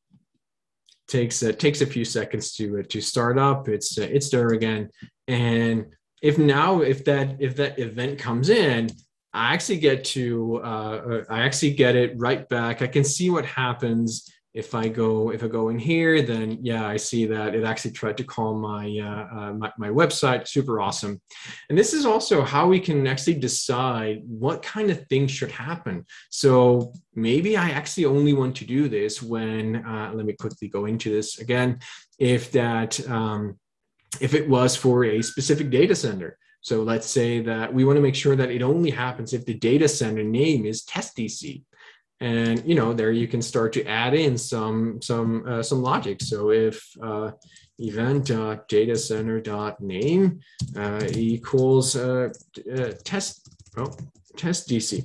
takes 1.10 1.44
uh, 1.44 1.52
takes 1.52 1.82
a 1.82 1.86
few 1.86 2.06
seconds 2.06 2.54
to 2.54 2.80
uh, 2.80 2.84
to 2.90 3.02
start 3.02 3.38
up. 3.38 3.68
It's 3.68 3.98
uh, 3.98 4.08
it's 4.10 4.30
there 4.30 4.50
again, 4.50 4.90
and 5.28 5.88
if 6.22 6.38
now 6.38 6.82
if 6.82 7.04
that 7.06 7.38
if 7.40 7.56
that 7.58 7.80
event 7.80 8.20
comes 8.20 8.50
in, 8.50 8.90
I 9.34 9.54
actually 9.54 9.80
get 9.80 10.06
to 10.06 10.62
uh, 10.64 10.68
uh 10.68 11.24
I 11.30 11.42
actually 11.42 11.74
get 11.74 11.96
it 11.96 12.14
right 12.18 12.48
back. 12.48 12.82
I 12.82 12.88
can 12.88 13.04
see 13.04 13.30
what 13.30 13.46
happens 13.46 14.32
if 14.54 14.74
I 14.74 14.88
go 14.88 15.32
if 15.32 15.44
I 15.44 15.48
go 15.48 15.70
in 15.70 15.78
here, 15.78 16.22
then 16.22 16.58
yeah, 16.62 16.88
I 16.88 16.98
see 16.98 17.26
that 17.28 17.54
it 17.54 17.64
actually 17.64 17.92
tried 17.92 18.18
to 18.18 18.24
call 18.24 18.56
my, 18.56 18.86
uh, 19.00 19.38
uh, 19.38 19.54
my, 19.54 19.72
my 19.78 19.90
website. 19.90 20.48
Super 20.48 20.82
awesome. 20.82 21.22
And 21.70 21.78
this 21.78 21.94
is 21.94 22.06
also 22.06 22.42
how 22.42 22.68
we 22.68 22.80
can 22.80 23.06
actually 23.06 23.36
decide 23.36 24.22
what 24.26 24.64
kind 24.64 24.90
of 24.90 25.06
things 25.08 25.32
should 25.32 25.52
happen. 25.52 26.06
So 26.32 26.94
maybe 27.14 27.58
I 27.58 27.70
actually 27.70 28.06
only 28.06 28.34
want 28.34 28.56
to 28.58 28.66
do 28.66 28.90
this 28.90 29.22
when 29.22 29.86
uh, 29.86 30.12
let 30.16 30.26
me 30.26 30.34
quickly 30.34 30.68
go 30.68 30.86
into 30.86 31.14
this 31.14 31.40
again. 31.40 31.80
If 32.18 32.52
that 32.54 33.08
um, 33.08 33.60
if 34.20 34.34
it 34.34 34.50
was 34.50 34.76
for 34.76 35.06
a 35.06 35.22
specific 35.22 35.70
data 35.70 35.96
center. 35.96 36.38
So 36.62 36.84
let's 36.84 37.10
say 37.10 37.40
that 37.42 37.74
we 37.74 37.86
want 37.86 37.98
to 37.98 38.02
make 38.02 38.16
sure 38.16 38.36
that 38.36 38.52
it 38.52 38.62
only 38.62 38.90
happens 38.90 39.32
if 39.32 39.46
the 39.46 39.54
data 39.54 39.88
center 39.88 40.24
name 40.24 40.66
is 40.66 40.84
testdc 40.84 41.64
and 42.22 42.64
you 42.66 42.76
know 42.76 42.94
there 42.94 43.12
you 43.12 43.28
can 43.28 43.42
start 43.42 43.72
to 43.74 43.86
add 43.86 44.14
in 44.14 44.38
some 44.38 45.02
some 45.02 45.46
uh, 45.48 45.64
some 45.64 45.82
logic. 45.82 46.22
So 46.22 46.52
if 46.52 46.84
uh, 47.02 47.32
event 47.78 48.30
data 48.68 48.96
center 48.96 49.42
name 49.80 50.40
uh, 50.76 51.02
equals 51.12 51.96
uh, 51.96 52.30
uh, 52.78 52.92
test 53.04 53.50
oh, 53.78 53.92
test 54.36 54.68
dc 54.68 55.04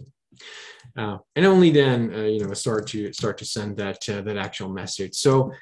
uh, 0.97 1.19
and 1.37 1.47
only 1.47 1.71
then 1.71 2.11
you 2.13 2.45
know 2.45 2.53
start 2.53 2.87
to 2.89 3.13
start 3.13 3.39
to 3.39 3.45
send 3.45 3.77
that 3.77 4.01
that 4.01 4.37
actual 4.37 4.69
message. 4.69 5.15
So 5.15 5.53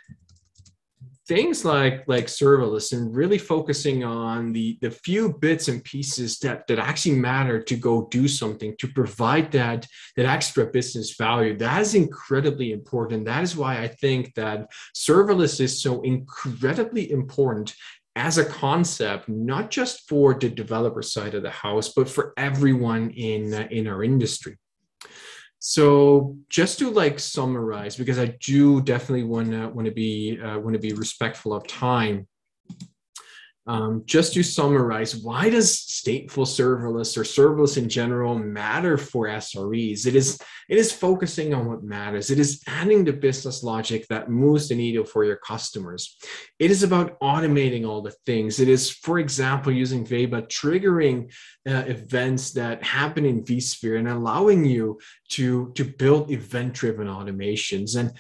things 1.33 1.65
like 1.65 2.05
like 2.07 2.27
serverless 2.27 2.93
and 2.93 3.17
really 3.17 3.39
focusing 3.39 4.05
on 4.05 4.53
the 4.53 4.77
the 4.83 4.91
few 4.91 5.33
bits 5.45 5.69
and 5.69 5.83
pieces 5.83 6.39
that 6.41 6.67
that 6.67 6.79
actually 6.79 7.15
matter 7.15 7.63
to 7.63 7.75
go 7.75 8.07
do 8.11 8.29
something 8.29 8.75
to 8.79 8.87
provide 8.89 9.51
that 9.51 9.87
that 10.17 10.27
extra 10.27 10.67
business 10.67 11.17
value. 11.17 11.57
That 11.57 11.81
is 11.81 11.95
incredibly 11.95 12.73
important. 12.73 13.25
That 13.25 13.43
is 13.43 13.57
why 13.57 13.73
i 13.87 13.89
think 13.89 14.35
that 14.35 14.59
serverless 15.07 15.59
is 15.67 15.81
so 15.81 16.03
incredibly 16.03 17.11
important 17.11 17.75
as 18.15 18.37
a 18.37 18.45
concept 18.45 19.27
not 19.29 19.71
just 19.71 19.95
for 20.09 20.35
the 20.35 20.51
developer 20.63 21.03
side 21.15 21.35
of 21.35 21.43
the 21.43 21.57
house 21.67 21.89
but 21.97 22.09
for 22.09 22.35
everyone 22.37 23.05
in 23.11 23.55
in 23.79 23.87
our 23.89 24.03
industry 24.05 24.55
so 25.65 26.37
just 26.49 26.81
to 26.81 26.91
like 26.91 27.21
summarize, 27.21 27.95
because 27.95 28.19
I 28.19 28.37
do 28.41 28.81
definitely 28.83 29.23
want 29.23 29.53
to 29.53 29.69
want 29.69 29.87
to 29.87 29.93
be 29.93 30.37
uh, 30.43 30.59
want 30.59 30.75
to 30.75 30.81
be 30.81 30.93
respectful 30.93 31.55
of 31.55 31.65
time. 31.69 32.27
Um, 33.65 34.03
just 34.07 34.35
to 34.35 34.43
summarize, 34.43 35.15
why 35.15 35.49
does 35.49 35.77
stateful 35.77 36.47
serverless 36.47 37.17
or 37.17 37.23
serverless 37.23 37.79
in 37.79 37.89
general 37.89 38.37
matter 38.37 38.99
for 38.99 39.29
SREs? 39.29 40.05
It 40.05 40.17
is 40.17 40.41
it 40.69 40.79
is 40.79 40.91
focusing 40.91 41.55
on 41.55 41.67
what 41.67 41.85
matters. 41.85 42.31
It 42.31 42.41
is 42.41 42.63
adding 42.67 43.05
the 43.05 43.13
business 43.13 43.63
logic 43.63 44.07
that 44.09 44.31
moves 44.31 44.69
the 44.69 44.75
needle 44.75 45.05
for 45.05 45.25
your 45.25 45.37
customers. 45.37 46.17
It 46.59 46.71
is 46.71 46.83
about 46.83 47.21
automating 47.21 47.87
all 47.87 48.03
the 48.03 48.15
things. 48.27 48.59
It 48.59 48.69
is, 48.69 48.91
for 48.91 49.19
example, 49.21 49.71
using 49.71 50.05
Veba 50.05 50.49
triggering 50.49 51.33
uh, 51.69 51.85
events 51.87 52.53
that 52.53 52.83
happen 52.83 53.25
in 53.25 53.45
vSphere 53.45 53.99
and 53.99 54.09
allowing 54.09 54.65
you 54.65 54.99
to 55.31 55.73
to 55.77 55.85
build 55.85 56.33
event-driven 56.33 57.07
automations 57.07 57.97
and 57.97 58.13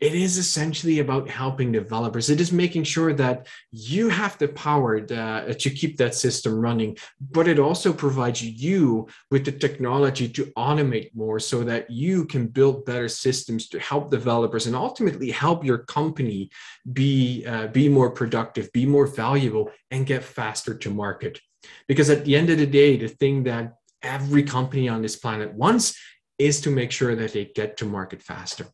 it 0.00 0.14
is 0.14 0.38
essentially 0.38 0.98
about 0.98 1.28
helping 1.28 1.70
developers. 1.72 2.28
It 2.28 2.40
is 2.40 2.52
making 2.52 2.84
sure 2.84 3.12
that 3.14 3.46
you 3.70 4.08
have 4.08 4.36
the 4.38 4.48
power 4.48 5.00
to, 5.00 5.16
uh, 5.16 5.52
to 5.54 5.70
keep 5.70 5.96
that 5.98 6.14
system 6.14 6.54
running, 6.54 6.96
but 7.30 7.46
it 7.46 7.58
also 7.58 7.92
provides 7.92 8.42
you 8.42 9.06
with 9.30 9.44
the 9.44 9.52
technology 9.52 10.28
to 10.30 10.46
automate 10.56 11.14
more 11.14 11.38
so 11.38 11.62
that 11.64 11.90
you 11.90 12.24
can 12.26 12.48
build 12.48 12.84
better 12.84 13.08
systems 13.08 13.68
to 13.68 13.78
help 13.78 14.10
developers 14.10 14.66
and 14.66 14.74
ultimately 14.74 15.30
help 15.30 15.64
your 15.64 15.78
company 15.78 16.50
be, 16.92 17.44
uh, 17.46 17.68
be 17.68 17.88
more 17.88 18.10
productive, 18.10 18.72
be 18.72 18.86
more 18.86 19.06
valuable, 19.06 19.70
and 19.90 20.06
get 20.06 20.24
faster 20.24 20.74
to 20.74 20.90
market. 20.90 21.40
Because 21.86 22.10
at 22.10 22.24
the 22.24 22.36
end 22.36 22.50
of 22.50 22.58
the 22.58 22.66
day, 22.66 22.96
the 22.96 23.08
thing 23.08 23.44
that 23.44 23.74
every 24.02 24.42
company 24.42 24.88
on 24.88 25.02
this 25.02 25.16
planet 25.16 25.54
wants 25.54 25.96
is 26.38 26.60
to 26.62 26.70
make 26.70 26.90
sure 26.90 27.14
that 27.14 27.32
they 27.32 27.44
get 27.54 27.76
to 27.76 27.84
market 27.84 28.20
faster 28.20 28.66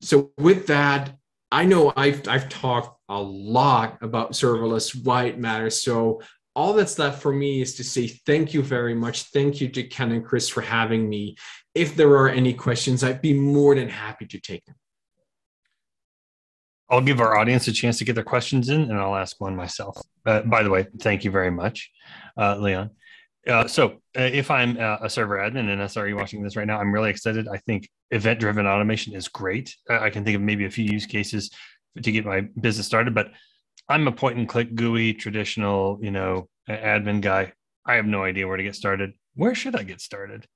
so 0.00 0.32
with 0.38 0.66
that, 0.68 1.12
I 1.52 1.64
know 1.64 1.92
I've 1.96 2.26
I've 2.28 2.48
talked 2.48 2.98
a 3.08 3.20
lot 3.20 3.98
about 4.02 4.32
serverless, 4.32 5.04
why 5.04 5.24
it 5.24 5.38
matters. 5.38 5.82
So 5.82 6.22
all 6.54 6.74
that's 6.74 6.98
left 6.98 7.22
for 7.22 7.32
me 7.32 7.60
is 7.60 7.74
to 7.76 7.84
say 7.84 8.08
thank 8.08 8.54
you 8.54 8.62
very 8.62 8.94
much. 8.94 9.24
Thank 9.24 9.60
you 9.60 9.68
to 9.68 9.82
Ken 9.82 10.12
and 10.12 10.24
Chris 10.24 10.48
for 10.48 10.60
having 10.60 11.08
me. 11.08 11.36
If 11.74 11.96
there 11.96 12.10
are 12.10 12.28
any 12.28 12.54
questions, 12.54 13.04
I'd 13.04 13.22
be 13.22 13.32
more 13.32 13.74
than 13.74 13.88
happy 13.88 14.26
to 14.26 14.40
take 14.40 14.64
them. 14.64 14.76
I'll 16.88 17.00
give 17.00 17.20
our 17.20 17.36
audience 17.36 17.68
a 17.68 17.72
chance 17.72 17.98
to 17.98 18.04
get 18.04 18.14
their 18.14 18.24
questions 18.24 18.68
in, 18.68 18.82
and 18.82 18.94
I'll 18.94 19.14
ask 19.14 19.40
one 19.40 19.54
myself. 19.54 19.96
Uh, 20.26 20.42
by 20.42 20.64
the 20.64 20.70
way, 20.70 20.86
thank 20.98 21.24
you 21.24 21.30
very 21.30 21.50
much, 21.50 21.90
uh, 22.36 22.56
Leon. 22.56 22.90
Uh, 23.46 23.66
so 23.66 23.92
uh, 24.18 24.22
if 24.22 24.50
I'm 24.50 24.76
a 24.76 25.08
server 25.08 25.38
admin 25.38 25.70
and 25.70 25.80
SRE 25.80 26.14
watching 26.14 26.42
this 26.42 26.56
right 26.56 26.66
now, 26.66 26.78
I'm 26.78 26.92
really 26.92 27.10
excited. 27.10 27.48
I 27.48 27.56
think 27.58 27.88
event 28.10 28.38
driven 28.38 28.66
automation 28.66 29.14
is 29.14 29.28
great. 29.28 29.74
I 29.88 30.10
can 30.10 30.24
think 30.24 30.36
of 30.36 30.42
maybe 30.42 30.66
a 30.66 30.70
few 30.70 30.84
use 30.84 31.06
cases 31.06 31.50
to 32.02 32.12
get 32.12 32.26
my 32.26 32.42
business 32.60 32.86
started, 32.86 33.14
but 33.14 33.32
I'm 33.88 34.06
a 34.06 34.12
point 34.12 34.38
and 34.38 34.48
click 34.48 34.74
GUI 34.74 35.14
traditional, 35.14 35.98
you 36.02 36.10
know, 36.10 36.48
admin 36.68 37.20
guy. 37.20 37.52
I 37.86 37.94
have 37.94 38.06
no 38.06 38.24
idea 38.24 38.46
where 38.46 38.56
to 38.56 38.62
get 38.62 38.76
started. 38.76 39.14
Where 39.34 39.54
should 39.54 39.74
I 39.74 39.84
get 39.84 40.00
started? 40.00 40.46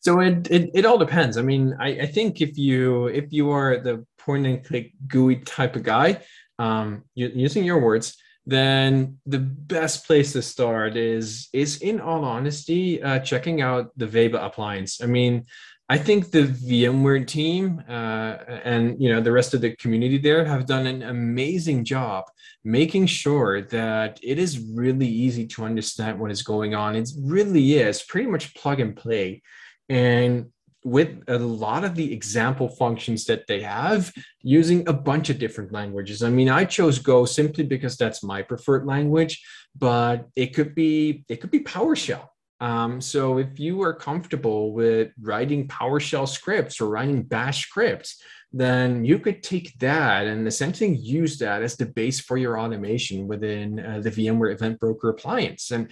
So 0.00 0.20
it, 0.20 0.50
it, 0.50 0.70
it 0.74 0.86
all 0.86 0.98
depends. 0.98 1.36
I 1.36 1.42
mean, 1.42 1.74
I, 1.80 2.00
I 2.00 2.06
think 2.06 2.40
if 2.40 2.58
you 2.58 3.06
if 3.06 3.32
you 3.32 3.50
are 3.50 3.80
the 3.80 4.04
point 4.18 4.46
and 4.46 4.64
click 4.64 4.92
GUI 5.08 5.36
type 5.36 5.76
of 5.76 5.82
guy, 5.82 6.22
um, 6.58 7.04
using 7.14 7.64
your 7.64 7.80
words, 7.80 8.16
then 8.46 9.18
the 9.26 9.40
best 9.40 10.06
place 10.06 10.32
to 10.32 10.42
start 10.42 10.96
is 10.96 11.48
is 11.52 11.82
in 11.82 12.00
all 12.00 12.24
honesty 12.24 13.02
uh, 13.02 13.18
checking 13.18 13.60
out 13.60 13.90
the 13.96 14.06
Veba 14.06 14.44
appliance. 14.44 15.02
I 15.02 15.06
mean, 15.06 15.46
I 15.88 15.98
think 15.98 16.30
the 16.30 16.44
VMware 16.44 17.26
team 17.26 17.82
uh, 17.88 18.36
and 18.64 19.00
you 19.00 19.08
know 19.08 19.20
the 19.20 19.32
rest 19.32 19.54
of 19.54 19.60
the 19.60 19.74
community 19.76 20.18
there 20.18 20.44
have 20.44 20.66
done 20.66 20.86
an 20.86 21.02
amazing 21.02 21.84
job 21.84 22.24
making 22.64 23.06
sure 23.06 23.62
that 23.62 24.18
it 24.22 24.38
is 24.38 24.58
really 24.74 25.06
easy 25.06 25.46
to 25.46 25.64
understand 25.64 26.18
what 26.18 26.32
is 26.32 26.42
going 26.42 26.74
on. 26.74 26.96
It 26.96 27.08
really 27.20 27.74
is 27.74 28.02
pretty 28.02 28.28
much 28.28 28.54
plug 28.54 28.80
and 28.80 28.96
play, 28.96 29.42
and 29.88 30.46
with 30.86 31.24
a 31.26 31.36
lot 31.36 31.82
of 31.82 31.96
the 31.96 32.12
example 32.12 32.68
functions 32.68 33.24
that 33.24 33.44
they 33.48 33.60
have 33.60 34.12
using 34.42 34.88
a 34.88 34.92
bunch 34.92 35.30
of 35.30 35.38
different 35.38 35.72
languages. 35.72 36.22
I 36.22 36.30
mean, 36.30 36.48
I 36.48 36.64
chose 36.64 37.00
Go 37.00 37.24
simply 37.24 37.64
because 37.64 37.96
that's 37.96 38.22
my 38.22 38.40
preferred 38.40 38.86
language, 38.86 39.44
but 39.76 40.28
it 40.36 40.54
could 40.54 40.76
be 40.76 41.24
it 41.28 41.40
could 41.40 41.50
be 41.50 41.60
PowerShell. 41.60 42.28
Um, 42.60 43.00
so 43.00 43.38
if 43.38 43.58
you 43.58 43.82
are 43.82 43.92
comfortable 43.92 44.72
with 44.72 45.10
writing 45.20 45.66
PowerShell 45.66 46.28
scripts 46.28 46.80
or 46.80 46.88
writing 46.88 47.24
Bash 47.24 47.66
scripts, 47.66 48.22
then 48.52 49.04
you 49.04 49.18
could 49.18 49.42
take 49.42 49.76
that 49.80 50.26
and 50.28 50.46
essentially 50.46 50.94
use 50.94 51.36
that 51.38 51.62
as 51.62 51.76
the 51.76 51.86
base 51.86 52.20
for 52.20 52.36
your 52.36 52.58
automation 52.60 53.26
within 53.26 53.80
uh, 53.80 54.00
the 54.00 54.10
VMware 54.10 54.52
Event 54.54 54.78
Broker 54.78 55.08
appliance. 55.10 55.72
And 55.72 55.90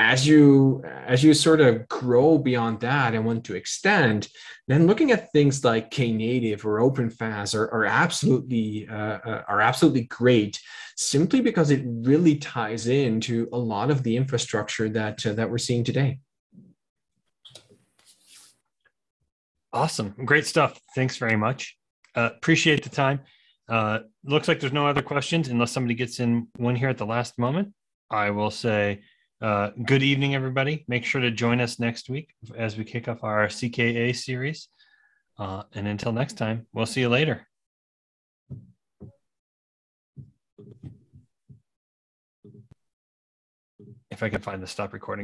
as 0.00 0.26
you 0.26 0.82
as 1.06 1.22
you 1.22 1.34
sort 1.34 1.60
of 1.60 1.86
grow 1.88 2.38
beyond 2.38 2.80
that 2.80 3.14
and 3.14 3.24
want 3.24 3.44
to 3.44 3.54
extend, 3.54 4.28
then 4.66 4.86
looking 4.86 5.10
at 5.12 5.30
things 5.30 5.62
like 5.62 5.90
Knative 5.90 6.64
or 6.64 6.80
OpenFaaS 6.80 7.54
are, 7.54 7.68
are 7.74 7.84
absolutely 7.84 8.88
uh, 8.88 9.18
uh, 9.30 9.42
are 9.46 9.60
absolutely 9.60 10.04
great, 10.04 10.58
simply 10.96 11.42
because 11.42 11.70
it 11.70 11.82
really 11.84 12.36
ties 12.36 12.86
into 12.86 13.46
a 13.52 13.58
lot 13.58 13.90
of 13.90 14.02
the 14.02 14.16
infrastructure 14.16 14.88
that 14.88 15.24
uh, 15.26 15.34
that 15.34 15.50
we're 15.50 15.58
seeing 15.58 15.84
today. 15.84 16.18
Awesome, 19.72 20.14
great 20.24 20.46
stuff. 20.46 20.80
Thanks 20.94 21.18
very 21.18 21.36
much. 21.36 21.76
Uh, 22.16 22.30
appreciate 22.36 22.82
the 22.82 22.88
time. 22.88 23.20
Uh, 23.68 24.00
looks 24.24 24.48
like 24.48 24.60
there's 24.60 24.72
no 24.72 24.86
other 24.86 25.02
questions 25.02 25.48
unless 25.48 25.70
somebody 25.70 25.94
gets 25.94 26.20
in 26.20 26.48
one 26.56 26.74
here 26.74 26.88
at 26.88 26.98
the 26.98 27.06
last 27.06 27.38
moment. 27.38 27.72
I 28.10 28.30
will 28.30 28.50
say 28.50 29.02
uh, 29.40 29.70
good 29.84 30.02
evening, 30.02 30.34
everybody. 30.34 30.84
Make 30.86 31.04
sure 31.04 31.20
to 31.20 31.30
join 31.30 31.60
us 31.60 31.78
next 31.78 32.10
week 32.10 32.34
as 32.56 32.76
we 32.76 32.84
kick 32.84 33.08
off 33.08 33.24
our 33.24 33.46
CKA 33.46 34.14
series. 34.14 34.68
Uh, 35.38 35.62
and 35.74 35.88
until 35.88 36.12
next 36.12 36.34
time, 36.34 36.66
we'll 36.72 36.86
see 36.86 37.00
you 37.00 37.08
later. 37.08 37.46
If 44.10 44.22
I 44.22 44.28
can 44.28 44.42
find 44.42 44.62
the 44.62 44.66
stop 44.66 44.92
recording. 44.92 45.18